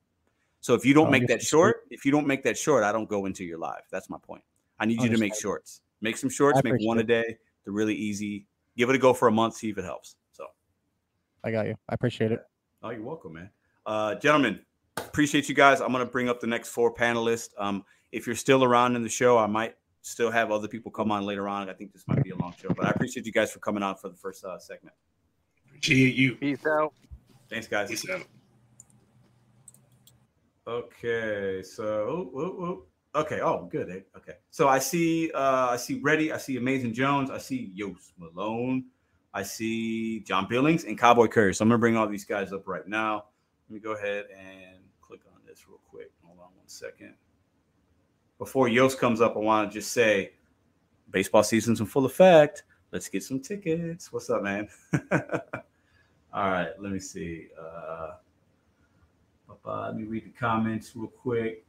[0.61, 2.91] So if you don't Oh, make that short, if you don't make that short, I
[2.91, 3.83] don't go into your live.
[3.91, 4.43] That's my point.
[4.81, 5.83] I need you to make shorts.
[6.01, 6.63] Make some shorts.
[6.65, 7.37] Make one a day.
[7.65, 8.47] They're really easy.
[8.77, 9.55] Give it a go for a month.
[9.55, 10.17] See if it helps.
[10.33, 10.47] So.
[11.45, 11.77] I got you.
[11.89, 12.41] I appreciate it.
[12.83, 13.51] Oh, you're welcome, man.
[13.85, 14.61] Uh, gentlemen,
[14.97, 15.81] appreciate you guys.
[15.81, 17.51] I'm gonna bring up the next four panelists.
[17.59, 21.11] Um, if you're still around in the show, I might still have other people come
[21.11, 21.69] on later on.
[21.69, 23.83] I think this might be a long show, but I appreciate you guys for coming
[23.83, 24.95] on for the first uh, segment.
[25.67, 26.37] Appreciate you.
[26.37, 26.93] Peace out.
[27.51, 27.89] Thanks, guys.
[27.91, 28.23] Peace out.
[30.69, 33.89] Okay, so oh, oh, oh, okay, oh, good.
[33.89, 37.71] eh, Okay, so I see, uh, I see Reddy, I see Amazing Jones, I see
[37.73, 38.87] Yost Malone,
[39.33, 41.53] I see John Billings and Cowboy Courier.
[41.53, 43.27] So I'm gonna bring all these guys up right now.
[43.69, 46.11] Let me go ahead and click on this real quick.
[46.25, 47.15] Hold on one second.
[48.39, 50.33] Before Yost comes up, I want to just say,
[51.11, 52.65] baseball season's in full effect.
[52.93, 54.13] Let's get some tickets.
[54.13, 54.69] What's up, man?
[55.13, 57.49] all right, let me see.
[57.59, 58.13] Uh,
[59.65, 61.65] let me read the comments real quick.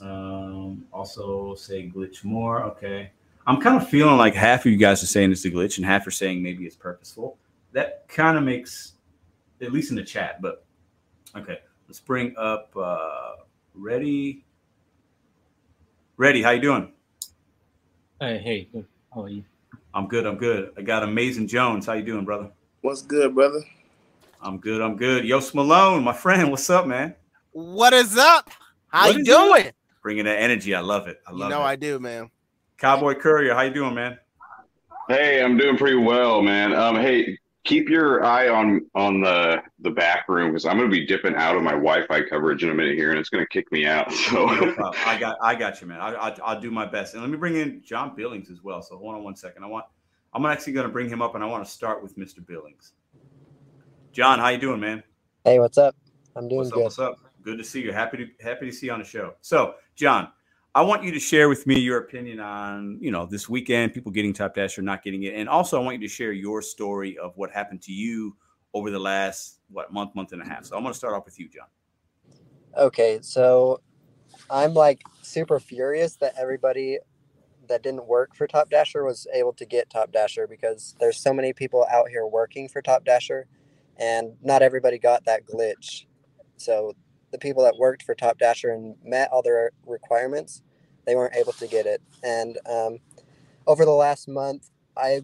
[0.00, 2.64] Um, also say glitch more.
[2.64, 3.10] Okay.
[3.46, 5.86] I'm kind of feeling like half of you guys are saying it's a glitch and
[5.86, 7.38] half are saying maybe it's purposeful.
[7.72, 8.92] That kind of makes,
[9.62, 10.64] at least in the chat, but
[11.36, 11.60] okay.
[11.88, 13.36] Let's bring up uh
[13.80, 14.44] ready.
[16.16, 16.92] Ready, how you doing?
[18.20, 18.86] Hey, hey, good.
[19.14, 19.44] How are you?
[19.94, 20.72] I'm good, I'm good.
[20.76, 21.86] I got amazing Jones.
[21.86, 22.50] How you doing, brother?
[22.82, 23.62] What's good, brother?
[24.42, 24.80] I'm good.
[24.80, 25.24] I'm good.
[25.24, 27.14] Yo, Malone, my friend, what's up, man?
[27.52, 28.50] What is up?
[28.88, 29.70] How What you is doing?
[30.02, 30.74] Bringing that energy.
[30.74, 31.20] I love it.
[31.26, 31.64] I You love know it.
[31.64, 32.30] I do, man.
[32.78, 34.18] Cowboy Courier, how you doing, man?
[35.08, 36.72] Hey, I'm doing pretty well, man.
[36.72, 41.06] Um, hey, keep your eye on on the the back room because I'm gonna be
[41.06, 43.86] dipping out of my Wi-Fi coverage in a minute here, and it's gonna kick me
[43.86, 44.12] out.
[44.30, 44.94] So problem.
[45.06, 46.00] I got, I got you, man.
[46.00, 47.14] I, I, I'll do my best.
[47.14, 48.80] And let me bring in John Billings as well.
[48.82, 49.64] So hold on one second.
[49.64, 49.86] I want,
[50.32, 52.46] I'm actually going to bring him up, and I want to start with Mr.
[52.46, 52.92] Billings.
[54.12, 55.02] John, how you doing, man?
[55.44, 55.96] Hey, what's up?
[56.36, 56.74] I'm doing What's up?
[56.74, 56.84] good.
[56.84, 57.18] What's up?
[57.42, 57.92] Good to see you.
[57.92, 59.34] Happy to happy to see you on the show.
[59.40, 60.28] So, John,
[60.74, 64.12] I want you to share with me your opinion on you know this weekend, people
[64.12, 66.62] getting Top Dash or not getting it, and also I want you to share your
[66.62, 68.36] story of what happened to you
[68.72, 70.64] over the last what month, month and a half.
[70.64, 71.66] So I'm to start off with you, John.
[72.76, 73.80] Okay, so
[74.48, 76.98] I'm like super furious that everybody
[77.68, 81.32] that didn't work for Top Dasher was able to get Top Dasher because there's so
[81.32, 83.46] many people out here working for Top Dasher
[83.96, 86.06] and not everybody got that glitch.
[86.56, 86.94] So
[87.32, 90.62] the people that worked for Top Dasher and met all their requirements,
[91.06, 92.02] they weren't able to get it.
[92.22, 92.98] And um,
[93.66, 95.22] over the last month, I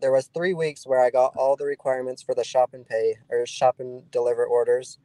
[0.00, 3.16] there was three weeks where I got all the requirements for the shop and pay
[3.30, 4.98] or shop and deliver orders,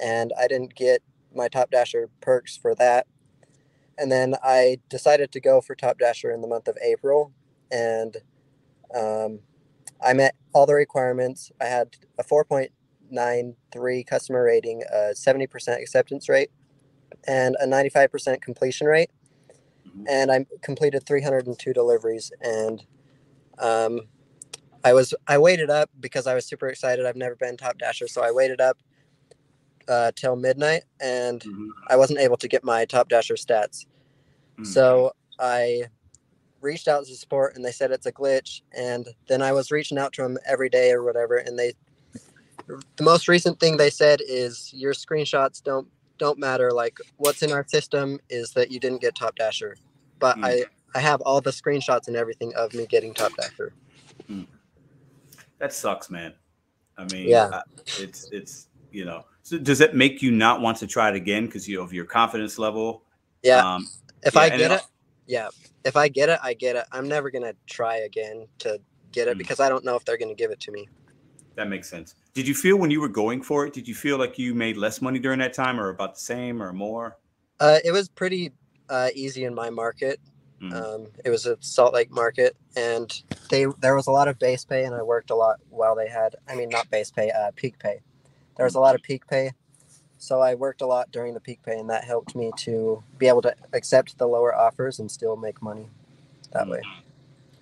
[0.00, 1.02] and I didn't get
[1.34, 3.06] my Top Dasher perks for that.
[3.96, 7.32] And then I decided to go for Top Dasher in the month of April,
[7.70, 8.16] and
[8.94, 9.40] um,
[10.04, 11.50] I met all the requirements.
[11.60, 12.22] I had a
[13.12, 16.50] 4.93 customer rating, a 70% acceptance rate,
[17.26, 19.10] and a 95% completion rate.
[20.06, 22.30] And I completed 302 deliveries.
[22.40, 22.84] And
[23.58, 24.00] um,
[24.84, 27.06] I was I waited up because I was super excited.
[27.06, 28.76] I've never been Top Dasher, so I waited up
[29.88, 31.68] uh, till midnight, and Mhm.
[31.88, 33.86] I wasn't able to get my Top Dasher stats.
[34.58, 34.66] Mhm.
[34.66, 35.84] So I
[36.60, 38.62] reached out to support, and they said it's a glitch.
[38.72, 41.74] And then I was reaching out to them every day or whatever, and they
[42.66, 45.88] the most recent thing they said is your screenshots don't
[46.18, 46.70] don't matter.
[46.70, 49.76] Like what's in our system is that you didn't get Top Dasher,
[50.18, 50.44] but Mm.
[50.44, 53.72] I I have all the screenshots and everything of me getting Top Dasher.
[55.58, 56.34] That sucks, man.
[56.96, 57.44] I mean, Yeah.
[57.46, 57.62] uh,
[57.98, 59.24] it's it's you know.
[59.42, 62.04] So does it make you not want to try it again because you of your
[62.04, 63.04] confidence level?
[63.42, 63.88] Yeah, Um,
[64.22, 64.82] if yeah, I get it- it,
[65.26, 65.48] yeah,
[65.84, 66.86] if I get it, I get it.
[66.92, 68.80] I'm never gonna try again to
[69.12, 69.38] get it Mm.
[69.38, 70.88] because I don't know if they're gonna give it to me.
[71.56, 72.14] That makes sense.
[72.32, 73.72] Did you feel when you were going for it?
[73.72, 76.62] Did you feel like you made less money during that time, or about the same,
[76.62, 77.16] or more?
[77.60, 78.52] Uh, it was pretty
[78.88, 80.20] uh, easy in my market.
[80.60, 80.72] Mhm.
[80.72, 83.10] Um, it was a Salt Lake market, and
[83.50, 86.08] they there was a lot of base pay, and I worked a lot while they
[86.08, 86.36] had.
[86.48, 88.00] I mean, not base pay, uh, peak pay.
[88.56, 89.52] There was a lot of peak pay,
[90.18, 93.26] so I worked a lot during the peak pay, and that helped me to be
[93.26, 95.88] able to accept the lower offers and still make money
[96.52, 96.82] that way.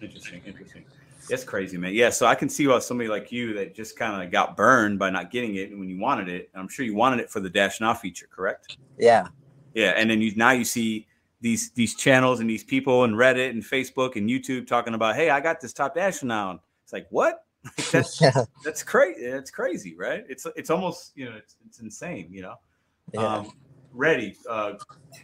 [0.00, 0.84] Interesting, interesting.
[1.28, 1.94] That's crazy, man.
[1.94, 4.98] Yeah, so I can see why somebody like you that just kind of got burned
[4.98, 6.50] by not getting it when you wanted it.
[6.54, 8.76] I'm sure you wanted it for the dash now feature, correct?
[8.98, 9.28] Yeah,
[9.74, 11.06] Yeah, and then you now you see
[11.40, 15.30] these these channels and these people and Reddit and Facebook and YouTube talking about, hey,
[15.30, 16.60] I got this top dash now.
[16.84, 17.44] It's like what?
[17.92, 19.30] that's yeah, that's crazy.
[19.30, 20.24] That's crazy, right?
[20.28, 22.28] It's it's almost you know it's, it's insane.
[22.30, 22.54] You know.
[23.12, 23.36] yeah.
[23.36, 23.52] Um,
[23.92, 24.36] ready?
[24.48, 24.74] Uh,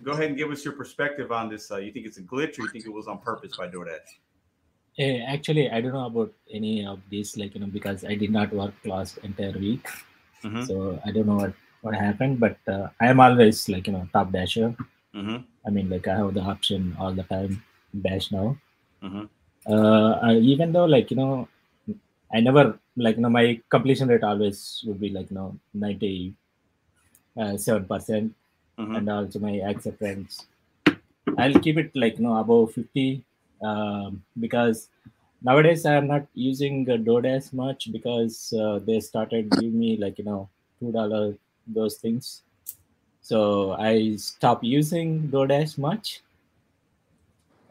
[0.03, 1.70] go ahead and give us your perspective on this.
[1.70, 4.18] Uh, you think it's a glitch or you think it was on purpose by DoorDash?
[4.99, 8.32] Eh, actually, I don't know about any of this, like you know, because I did
[8.32, 9.86] not work last entire week,
[10.42, 10.66] Mhm.
[10.66, 12.40] so I don't know what what happened.
[12.44, 14.74] But uh, I am always like you know top dasher.
[15.14, 15.38] Mm-hmm.
[15.66, 17.62] I mean, like I have the option all the time
[18.07, 18.46] dash now.
[19.03, 19.28] Mhm.
[19.76, 21.46] Uh, I, even though like you know,
[22.34, 22.64] I never
[22.96, 23.46] like you know my
[23.76, 25.49] completion rate always would be like you know
[25.86, 26.34] ninety
[27.36, 27.55] uh,
[27.92, 28.34] percent,
[28.78, 28.96] Mhm.
[28.99, 30.46] and also my acceptance.
[31.38, 33.22] I'll keep it like you know above fifty
[33.62, 34.88] um, because
[35.42, 40.24] nowadays I'm not using uh, DoorDash much because uh, they started giving me like you
[40.24, 40.48] know
[40.80, 41.34] two dollar
[41.66, 42.42] those things.
[43.20, 46.22] So I stopped using DoorDash much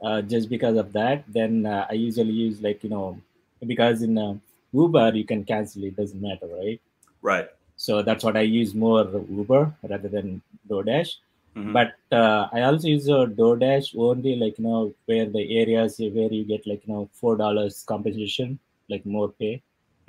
[0.04, 1.24] uh, just because of that.
[1.28, 3.20] Then uh, I usually use like you know
[3.66, 4.36] because in uh,
[4.74, 6.82] Uber you can cancel it doesn't matter right.
[7.22, 7.50] Right.
[7.76, 11.16] So that's what I use more Uber rather than DoorDash.
[11.58, 11.74] Mhm.
[11.74, 16.32] But uh, I also use uh, DoorDash only like you know where the areas where
[16.38, 19.54] you get like you know four dollars compensation, like more pay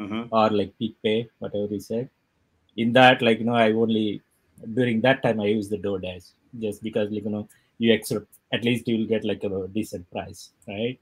[0.00, 0.28] Mhm.
[0.30, 2.08] or like peak pay, whatever you said.
[2.76, 4.22] In that, like you know, I only
[4.74, 6.26] during that time I use the DoorDash
[6.60, 10.10] just because like you know you accept at least you will get like a decent
[10.10, 10.98] price, right?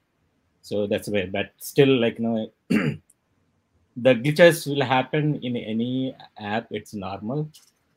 [0.63, 1.27] So that's where.
[1.29, 2.39] But still, like you know,
[4.07, 6.67] the glitches will happen in any app.
[6.71, 7.51] It's normal,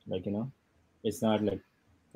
[0.08, 0.52] like you know,
[1.04, 1.62] it's not like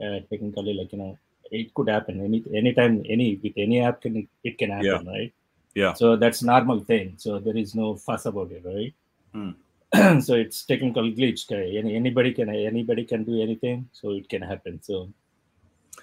[0.01, 1.17] uh, technically like you know
[1.51, 5.33] it could happen any anytime any with any app can it can happen, right?
[5.75, 5.93] Yeah.
[5.93, 7.15] So that's normal thing.
[7.17, 8.93] So there is no fuss about it, right?
[9.33, 10.19] Hmm.
[10.21, 11.51] so it's technical glitch.
[11.51, 14.81] Okay, Any, anybody can anybody can do anything, so it can happen.
[14.81, 15.09] So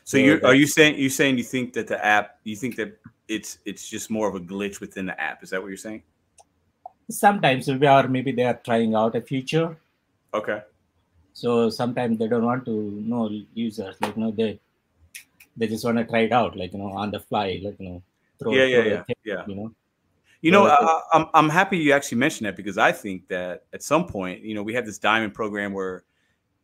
[0.04, 2.76] So So you are you saying you saying you think that the app you think
[2.76, 5.42] that it's it's just more of a glitch within the app?
[5.42, 6.02] Is that what you're saying?
[7.10, 9.76] sometimes we are maybe they are trying out a feature.
[10.32, 10.62] Okay.
[11.40, 12.74] So sometimes they don't want to
[13.12, 14.60] know users like you know they
[15.56, 17.88] they just want to try it out like you know on the fly like you
[17.88, 18.02] know
[18.38, 19.44] throw Yeah, yeah, throw yeah, thing, yeah.
[19.46, 19.74] you know
[20.42, 23.82] You know, I, I'm I'm happy you actually mentioned that because I think that at
[23.82, 26.04] some point, you know, we have this diamond program where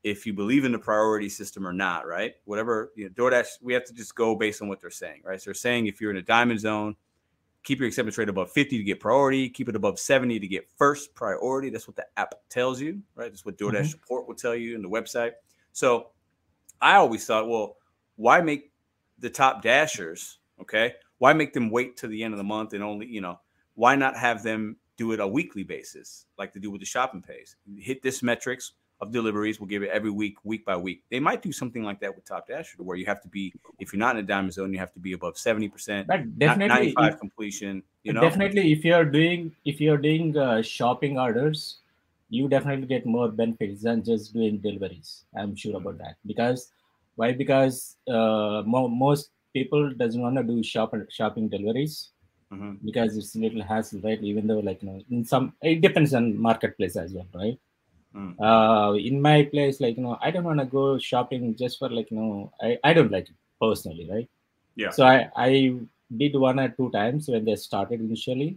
[0.03, 2.35] if you believe in the priority system or not, right?
[2.45, 5.41] Whatever, you know, DoorDash, we have to just go based on what they're saying, right?
[5.41, 6.97] So they're saying if you're in a diamond zone,
[7.67, 10.69] keep your acceptance rate above 50 to get priority, keep it above 70 to get
[10.77, 11.69] first priority.
[11.69, 13.29] That's what the app tells you, right?
[13.29, 13.91] That's what DoorDash Mhm.
[13.91, 15.33] support will tell you in the website.
[15.73, 16.13] So
[16.81, 17.79] I always thought, well,
[18.15, 18.73] why make
[19.19, 20.95] the top dashers, okay?
[21.19, 23.41] Why make them wait to the end of the month and only, you know,
[23.75, 27.21] why not have them do it a weekly basis like they do with the shopping
[27.21, 27.57] pays?
[27.79, 31.03] Hit this metrics of deliveries, we'll give it every week, week by week.
[31.11, 33.93] They might do something like that with Top Dasher, where you have to be, if
[33.93, 36.07] you're not in a diamond zone, you have to be above 70%,
[36.39, 38.21] definitely 95 if- completion, you know?
[38.23, 41.79] definitely if you're doing if you're doing uh, shopping orders
[42.29, 46.71] you definitely get more benefits than just doing deliveries i'm sure about that because
[47.17, 52.11] why because uh, mo- most people doesn't want to do shop shopping deliveries
[52.53, 52.79] Mhm.
[52.85, 56.15] because it's a little hassle right even though like you know in some it depends
[56.15, 57.59] on marketplace as well right
[58.17, 58.33] Mm.
[58.41, 61.89] uh in my place like you know i don't want to go shopping just for
[61.97, 64.29] like you know i, I don't like it personally right
[64.83, 64.89] Yeah.
[64.99, 65.51] so i i
[66.21, 68.57] did one or two times when they started initially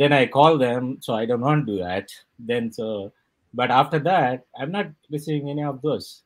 [0.00, 3.10] then i call them so i don't want to do that then so
[3.54, 6.22] but after that i'm not receiving any of those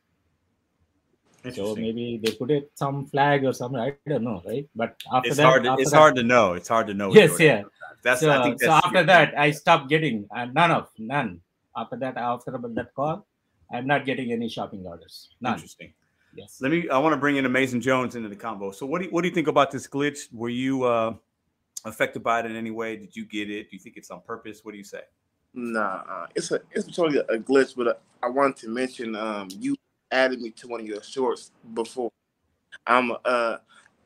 [1.51, 5.29] so maybe they put it some flag or something i don't know right but after
[5.29, 5.63] It's that hard.
[5.63, 6.53] To, after it's that- hard to know.
[6.59, 7.13] It's hard to know.
[7.13, 7.63] yes yeah.
[8.01, 8.19] That's.
[8.21, 11.39] so, I think so after that i stopped getting uh, none of none
[11.75, 13.25] after that after that call
[13.71, 15.93] i'm not getting any shopping orders none Interesting.
[16.35, 16.89] yes Let me.
[16.89, 18.71] I want to bring in Amazing Jones into the combo.
[18.71, 20.21] So, what do you, what do you think about this glitch?
[20.33, 21.13] Were you uh,
[21.85, 22.95] affected by it in any way?
[22.97, 23.69] Did you get it?
[23.69, 24.61] Do you think it's on purpose?
[24.63, 25.01] What do you say?
[25.53, 27.75] Nah, uh, it's a it's totally a glitch.
[27.75, 27.93] But uh,
[28.23, 29.75] I wanted to mention um you
[30.11, 32.11] added me to one of your shorts before.
[32.87, 33.57] I'm uh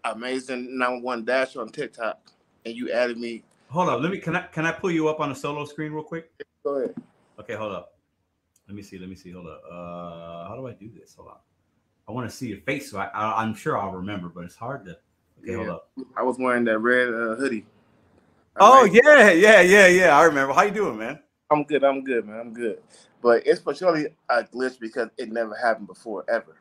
[0.04, 2.20] amazing number one dasher on TikTok,
[2.66, 3.44] and you added me.
[3.70, 4.02] Hold up.
[4.02, 4.20] Let me.
[4.20, 6.30] Can I can I pull you up on a solo screen real quick?
[6.64, 6.96] Go ahead.
[7.40, 7.98] Okay, hold up.
[8.68, 8.98] Let me see.
[8.98, 9.32] Let me see.
[9.32, 9.62] Hold up.
[9.70, 11.16] Uh, how do I do this?
[11.16, 11.38] Hold on.
[12.08, 14.56] I want to see your face, so I, I I'm sure I'll remember, but it's
[14.56, 14.98] hard to.
[15.44, 15.90] Okay, hold up.
[16.16, 17.66] I was wearing that red uh, hoodie.
[18.60, 19.02] Oh Amazing.
[19.04, 20.18] yeah, yeah, yeah, yeah.
[20.18, 20.54] I remember.
[20.54, 21.20] How you doing, man?
[21.52, 21.84] I'm good.
[21.84, 22.40] I'm good, man.
[22.40, 22.82] I'm good.
[23.22, 26.58] But it's for surely a glitch because it never happened before ever.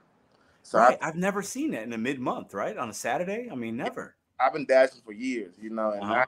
[0.63, 0.99] So right.
[1.01, 2.77] I, I've never seen that in a mid month, right?
[2.77, 3.49] On a Saturday.
[3.51, 4.17] I mean, never.
[4.39, 6.25] I've been dashing for years, you know, and Uh-huh.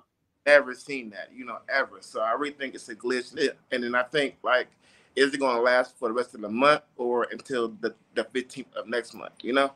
[0.48, 1.98] I never seen that, you know, ever.
[2.00, 3.36] So I really think it's a glitch.
[3.70, 4.68] And then I think like,
[5.16, 8.24] is it going to last for the rest of the month or until the the
[8.24, 9.32] 15th of next month?
[9.42, 9.72] You know?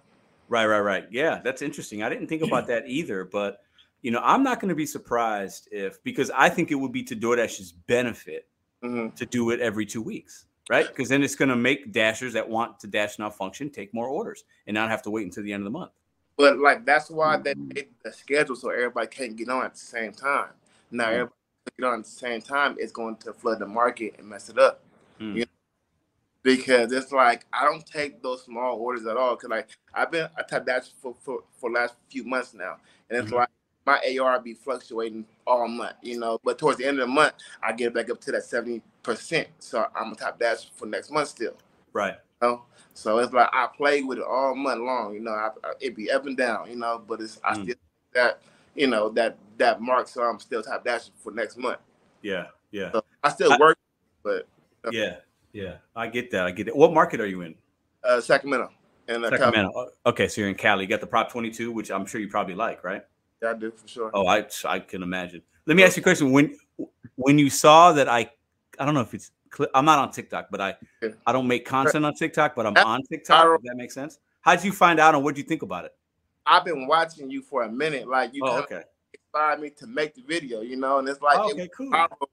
[0.49, 1.07] Right, right, right.
[1.11, 2.03] Yeah, that's interesting.
[2.03, 3.61] I didn't think about that either, but
[4.03, 7.03] you know, I'm not going to be surprised if because I think it would be
[7.05, 8.49] to DoorDash's benefit
[8.83, 10.89] hmm to do it every two weeks, right?
[10.89, 14.09] Because then it's going to make dashers that want to dash now function take more
[14.09, 15.93] orders and not have to wait until the end of the month.
[16.37, 19.81] But like that's why they made the schedule so everybody can't get on at the
[19.81, 20.49] same time.
[20.93, 21.13] Now Mm.
[21.13, 21.33] everybody
[21.79, 24.59] get on at the same time it's going to flood the market and mess it
[24.59, 24.83] up.
[25.21, 25.35] Mm.
[25.37, 25.47] You know?
[26.45, 29.37] Because it's like I don't take those small orders at all.
[29.37, 32.79] Cause like I've been a type dash for for for the last few months now,
[33.11, 33.37] and it's Mhm.
[33.37, 33.49] like
[33.87, 36.39] my AR be fluctuating all month, you know.
[36.45, 39.49] But towards the end of the month, I get back up to that seventy percent.
[39.61, 41.57] So I'm a top dash for next month still.
[41.93, 42.17] Right.
[42.43, 42.63] You know?
[42.95, 45.33] So it's like I play with it all month long, you know.
[45.33, 47.03] I, I, it be up and down, you know.
[47.07, 47.63] But it's I Mm.
[47.65, 47.77] still
[48.15, 48.43] that
[48.75, 51.79] you know that that mark, so I'm still top dash for next month.
[52.23, 52.47] Yeah.
[52.71, 52.93] Yeah.
[52.93, 53.79] So I still I- work,
[54.23, 54.47] but
[54.91, 55.17] Yeah.
[55.53, 55.77] Yeah.
[55.95, 56.47] I get that.
[56.47, 56.77] I get it.
[56.77, 57.55] What market are you in?
[58.05, 58.71] uh, Sacramento
[59.09, 59.71] and uh, Sacramento.
[59.75, 60.83] Oh, Okay, so you're in Cali.
[60.85, 63.03] You got the Prop 22, which I'm sure you probably like, right?
[63.43, 64.11] Yeah, I do for sure.
[64.15, 65.43] Oh, I I can imagine.
[65.67, 66.33] Let me ask you a question.
[66.33, 66.57] When
[67.17, 68.31] when you saw that I
[68.79, 69.31] I don't know if it's
[69.75, 70.77] I'm not on TikTok, but I
[71.27, 73.59] I don't make content on TikTok, but I'm on TikTok.
[73.59, 74.19] If that makes sense.
[74.41, 75.95] How did you find out, and what did you think about it?
[76.47, 78.09] I've been watching you for a minute.
[78.09, 78.83] Like you Oh, okay.
[79.15, 81.91] inspired me to make the video, you know, and it's like Oh, it okay, cool.
[81.91, 82.27] was viral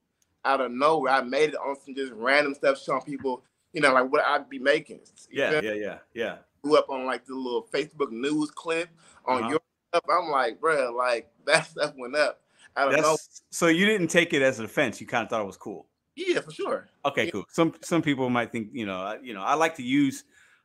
[0.46, 1.14] out of nowhere.
[1.14, 3.44] I made it on some just random stuff, showing people,
[3.74, 5.02] you know, like what I'd be making.
[5.32, 6.38] Yeah, feel yeah, yeah, yeah.
[6.64, 8.90] blew up on like the little Facebook news clip
[9.26, 9.50] on Uh-huh.
[9.52, 9.60] your
[9.94, 10.04] stuff.
[10.10, 12.42] I'm like, bro, like that stuff went up.
[12.76, 13.18] I don't know.
[13.52, 15.02] So you didn't take it as an offense.
[15.02, 15.88] You kind of thought it was cool.
[16.16, 16.88] Yeah, for sure.
[17.06, 17.32] Okay, Yeah.
[17.32, 17.46] cool.
[17.50, 20.24] Some some people might think you know you know I like to use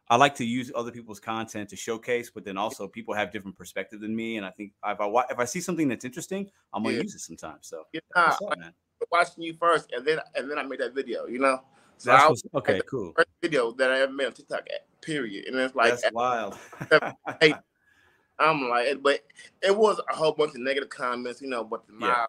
[0.09, 3.57] I like to use other people's content to showcase, but then also people have different
[3.57, 6.82] perspective than me, and I think if I if I see something that's interesting, I'm
[6.82, 7.02] gonna Yeah.
[7.02, 7.68] use it sometimes.
[7.68, 8.74] So Yeah, that's nah, what's up,
[9.11, 11.26] watching you first, and then and then I made that video.
[11.26, 11.62] You know,
[11.96, 13.12] so That's I was okay, like cool.
[13.16, 14.66] first video that I ever made on TikTok.
[14.70, 16.59] Eh, period, and it's like That's wild.
[16.90, 17.00] hey,
[17.40, 17.55] eh,
[18.38, 19.20] I'm like, eh, but
[19.62, 22.26] it was a whole bunch of negative comments, you know, but the Yeah.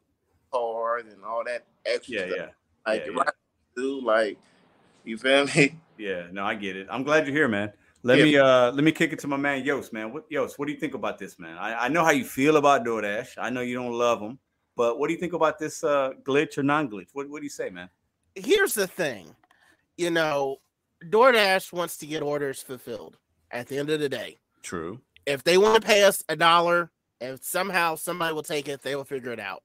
[0.51, 2.37] cars and all that extra Yeah, stuff.
[2.37, 2.49] yeah.
[2.85, 3.23] Like, yeah, yeah.
[3.23, 3.31] I
[3.75, 4.39] do, like,
[5.05, 5.79] you feel me?
[5.97, 6.87] Yeah, no, I get it.
[6.89, 7.71] I'm glad you're here, man.
[8.03, 8.25] Let Yeah.
[8.25, 10.11] me uh let me kick it to my man Yost, man.
[10.11, 11.57] What Yost, what do you think about this, man?
[11.57, 13.29] I, I know how you feel about DoorDash.
[13.37, 14.37] I know you don't love them,
[14.75, 17.07] but what do you think about this uh glitch or non-glitch?
[17.13, 17.89] What what do you say, man?
[18.35, 19.33] Here's the thing,
[19.97, 20.57] you know,
[21.05, 23.17] DoorDash wants to get orders fulfilled.
[23.51, 24.99] At the end of the day, True.
[25.25, 26.91] if they want to pay us a dollar,
[27.21, 29.63] if somehow somebody will take it, they will figure it out.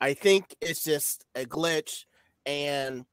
[0.00, 2.06] I think it's just a glitch,
[2.44, 3.04] and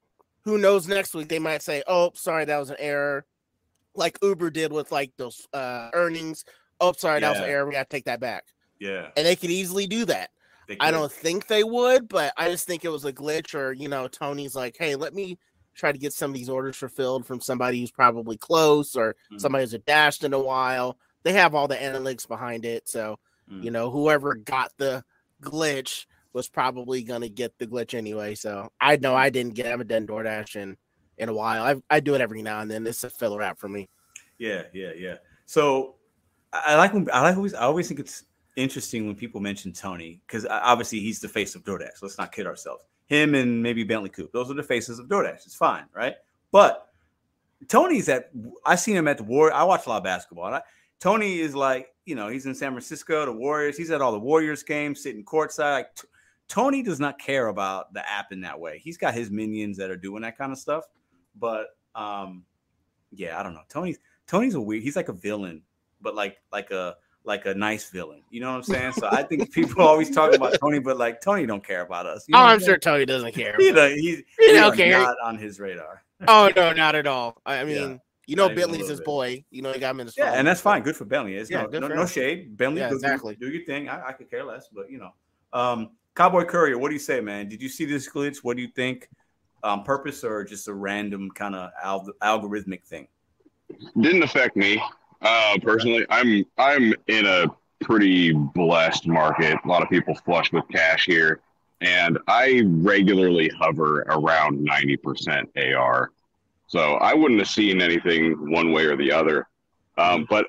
[0.44, 0.86] who knows?
[0.88, 3.26] Next week they might say, "Oh, sorry, that was an error,"
[3.94, 6.44] like Uber did with like those uh, earnings.
[6.80, 7.66] Oh, sorry, that was an error.
[7.66, 8.44] We got to take that back,
[8.78, 9.10] Yeah.
[9.16, 10.30] and they could easily do that.
[10.80, 13.88] I don't think they would, but I just think it was a glitch, or you
[13.88, 15.38] know, Tony's like, "Hey, let me
[15.74, 19.40] try to get some of these orders fulfilled from somebody who's probably close, or Mhm.
[19.40, 23.18] somebody who's dashed in a while." They have all the analytics behind it, so
[23.50, 23.64] Mm.
[23.64, 25.04] you know, whoever got the
[25.42, 28.34] glitch was probably gonna get the glitch anyway.
[28.34, 29.66] So I know I didn't get.
[29.66, 30.76] I haven't done DoorDash in
[31.18, 31.62] in a while.
[31.62, 32.86] I I do it every now and then.
[32.86, 33.88] It's a filler app for me.
[34.38, 35.16] Yeah, yeah, yeah.
[35.46, 35.96] So
[36.52, 38.24] I like when I like always I always think it's
[38.56, 42.02] interesting when people mention Tony because obviously he's the face of DoorDash.
[42.02, 42.84] Let's not kid ourselves.
[43.06, 44.32] Him and maybe Bentley Coop.
[44.32, 45.46] Those are the faces of DoorDash.
[45.46, 46.14] It's fine, right?
[46.52, 46.88] But
[47.66, 48.30] Tony's at
[48.64, 49.52] I seen him at the War.
[49.52, 50.46] I watch a lot of basketball.
[50.46, 50.62] And I,
[51.00, 53.76] Tony is like, you know, he's in San Francisco, the Warriors.
[53.76, 55.72] He's at all the Warriors games, sitting courtside.
[55.72, 55.96] Like,
[56.48, 58.78] Tony does not care about the app in that way.
[58.82, 60.84] He's got his minions that are doing that kind of stuff.
[61.38, 62.44] But um,
[63.12, 63.62] yeah, I don't know.
[63.68, 64.82] Tony's Tony's a weird.
[64.82, 65.62] He's like a villain,
[66.00, 68.22] but like like a like a nice villain.
[68.30, 68.92] You know what I'm saying?
[68.92, 72.24] So I think people always talk about Tony, but like Tony don't care about us.
[72.26, 73.54] You know Oh, I'm sure Tony doesn't care.
[73.58, 73.70] He
[74.00, 74.98] he's He don't care.
[74.98, 76.02] not on his radar.
[76.26, 77.40] Oh no, not at all.
[77.44, 77.96] I mean, Yeah,
[78.26, 79.04] you know, not even a Bentley's his bit.
[79.06, 79.44] boy.
[79.50, 80.82] You know, he got him in his Yeah, and that's fine.
[80.82, 81.36] Good for Bentley.
[81.36, 82.56] It's Yeah, no, no, no shade.
[82.56, 83.36] Bentley, Yeah, do, exactly.
[83.36, 83.88] do your thing.
[83.88, 85.10] I, I could care less, but you know.
[85.52, 87.48] Um, Cowboy Courier, what do you say, man?
[87.48, 88.38] Did you see this glitch?
[88.38, 89.08] What do you think?
[89.62, 93.06] On purpose or just a random kind of al- algorithmic thing?
[94.00, 94.82] didn't affect me
[95.20, 97.46] uh personally i'm i'm in a
[97.80, 101.40] pretty blessed market a lot of people flush with cash here
[101.82, 106.10] and i regularly hover around 90% ar
[106.66, 109.46] so i wouldn't have seen anything one way or the other
[109.98, 110.46] um, but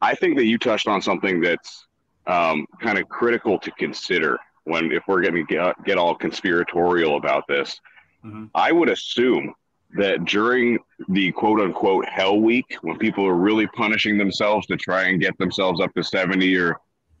[0.00, 1.88] i think that you touched on something that's
[2.28, 7.16] um, kind of critical to consider when if we're going to get, get all conspiratorial
[7.16, 7.80] about this
[8.24, 8.50] Mhm.
[8.54, 9.54] i would assume
[9.96, 15.04] that during the quote unquote hell week when people are really punishing themselves to try
[15.04, 16.76] and get themselves up to 70 or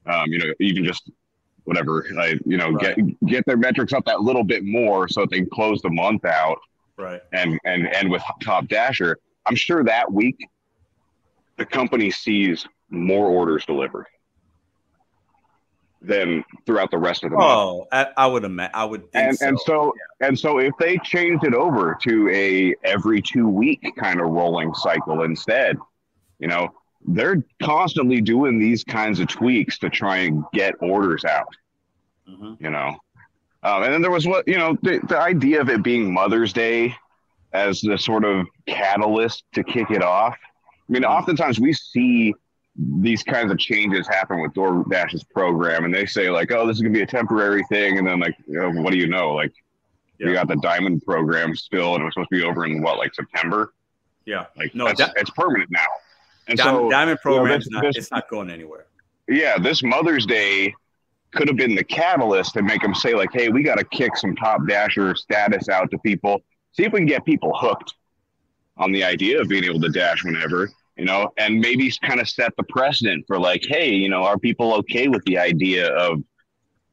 [0.06, 1.10] um, you know even just
[1.64, 5.30] whatever like, you know get get their metrics up that little bit more so that
[5.30, 6.58] they can close the month out
[6.98, 7.22] Right.
[7.32, 9.16] and and end with top dasher
[9.46, 10.36] i'm sure that week
[11.56, 14.06] the company sees more orders delivered
[16.02, 18.72] than throughout the rest of the month Oh, I, I would imagine.
[18.74, 19.46] I would think and so.
[19.48, 24.20] and so and so if they changed it over to a every two week kind
[24.20, 25.76] of rolling cycle instead
[26.38, 26.68] you know
[27.08, 31.48] they're constantly doing these kinds of tweaks to try and get orders out
[32.28, 32.60] Mhm.
[32.60, 32.96] you know
[33.62, 36.52] um, and then there was what you know the, the idea of it being mother's
[36.52, 36.94] day
[37.52, 40.34] as the sort of catalyst to kick it off
[40.88, 42.32] i mean oftentimes we see
[42.76, 46.82] these kinds of changes happen with DoorDash's program, and they say like, "Oh, this is
[46.82, 49.34] gonna be a temporary thing," and then like, you know, what do you know?
[49.34, 49.52] Like,
[50.18, 50.28] Yeah.
[50.28, 52.98] we got the Diamond program still, and it was supposed to be over in what,
[52.98, 53.72] like September?
[54.26, 54.46] yeah.
[54.56, 55.86] Like, No, that's, Di- it's permanent now.
[56.46, 57.82] And Diamond, so, Diamond you know, program's this- not.
[57.82, 58.86] this- it's not going anywhere.
[59.28, 60.74] yeah, this Mother's Day
[61.32, 64.16] could have been the catalyst to make them say like, "Hey, we got to kick
[64.16, 66.42] some top dasher status out to people.
[66.72, 67.94] See if we can get people hooked
[68.76, 70.70] on the idea of being able to dash whenever."
[71.00, 74.38] You know, and maybe kind of set the precedent for like, hey, you know, are
[74.38, 76.22] people okay with the idea of,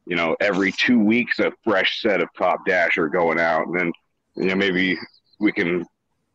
[0.06, 3.92] you know, every two weeks a fresh set of top dasher going out, and then,
[4.34, 4.96] you know, maybe
[5.40, 5.84] we can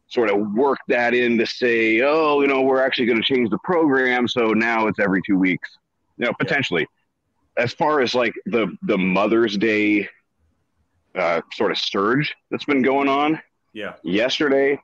[0.06, 3.50] sort of work that in to say, oh, you know, we're actually going to change
[3.50, 5.68] the program, so now it's every two weeks.
[6.18, 6.86] You know, potentially.
[7.58, 10.08] As far as like the the Mother's Day
[11.16, 13.42] uh, sort of surge that's been going on,
[13.74, 13.94] Yeah.
[14.04, 14.80] yesterday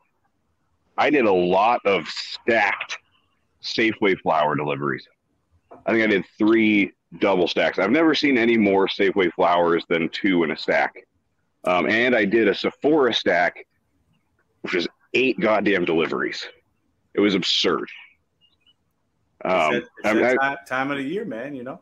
[1.00, 2.97] I did a lot of stacked
[3.64, 5.08] Safeway flower deliveries.
[5.86, 7.80] I think I did three double stacks.
[7.80, 10.93] I've never seen any more Safeway flowers than two in a stack.
[11.64, 13.66] Um, and I did a Sephora stack,
[14.62, 16.45] which was eight goddamn deliveries.
[17.14, 17.89] It was absurd.
[19.43, 21.56] It's Um, that, it's I mean, that I- time, time of the year, man.
[21.56, 21.82] You know.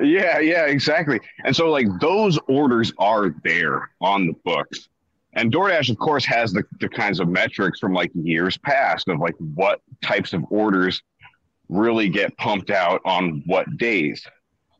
[0.00, 1.20] Yeah, yeah, exactly.
[1.44, 4.88] And so like those orders are there on the books.
[5.34, 9.18] And DoorDash, of course, has the, the kinds of metrics from like years past of
[9.18, 11.02] like what types of orders
[11.68, 14.22] really get pumped out on what days.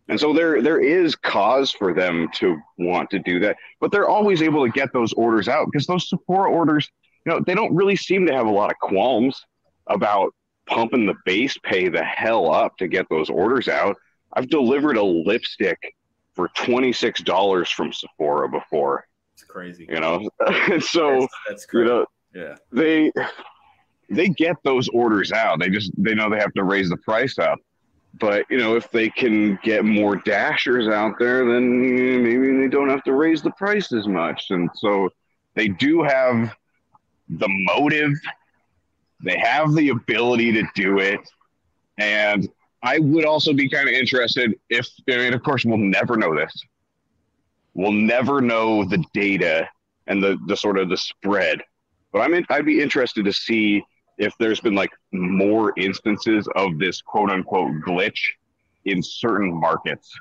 [0.08, 4.08] And so there there is cause for them to want to do that, but they're
[4.08, 6.90] always able to get those orders out because those Sephora orders,
[7.24, 9.40] you know, they don't really seem to have a lot of qualms
[9.86, 10.34] about
[10.66, 13.96] pumping the base pay the hell up to get those orders out.
[14.34, 15.78] I've delivered a lipstick
[16.34, 19.06] for twenty six dollars from Sephora before.
[19.42, 19.86] It's crazy.
[19.88, 20.30] You know,
[20.80, 22.54] so That's, that's you know yeah.
[22.70, 23.12] they
[24.08, 25.58] they get those orders out.
[25.58, 27.58] They just they know they have to raise the price up.
[28.20, 32.88] But you know, if they can get more dashers out there, then maybe they don't
[32.88, 34.46] have to raise the price as much.
[34.50, 35.10] And so
[35.54, 36.54] they do have
[37.28, 38.12] the motive.
[39.24, 41.20] They have the ability to do it.
[41.98, 42.48] And
[42.82, 46.34] I would also be kind of interested if, I mean, of course, we'll never know
[46.34, 46.52] this.
[47.74, 49.68] We'll never know the data
[50.06, 51.62] and the, the sort of the spread.
[52.12, 53.82] But I'm in, I'd be interested to see
[54.18, 58.20] if there's been like more instances of this quote unquote glitch
[58.84, 60.12] in certain markets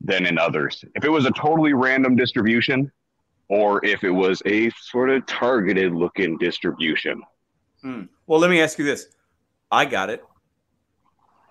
[0.00, 0.84] than in others.
[0.94, 2.90] If it was a totally random distribution
[3.48, 7.22] or if it was a sort of targeted looking distribution.
[7.82, 8.02] Hmm.
[8.26, 9.06] Well, let me ask you this.
[9.70, 10.24] I got it.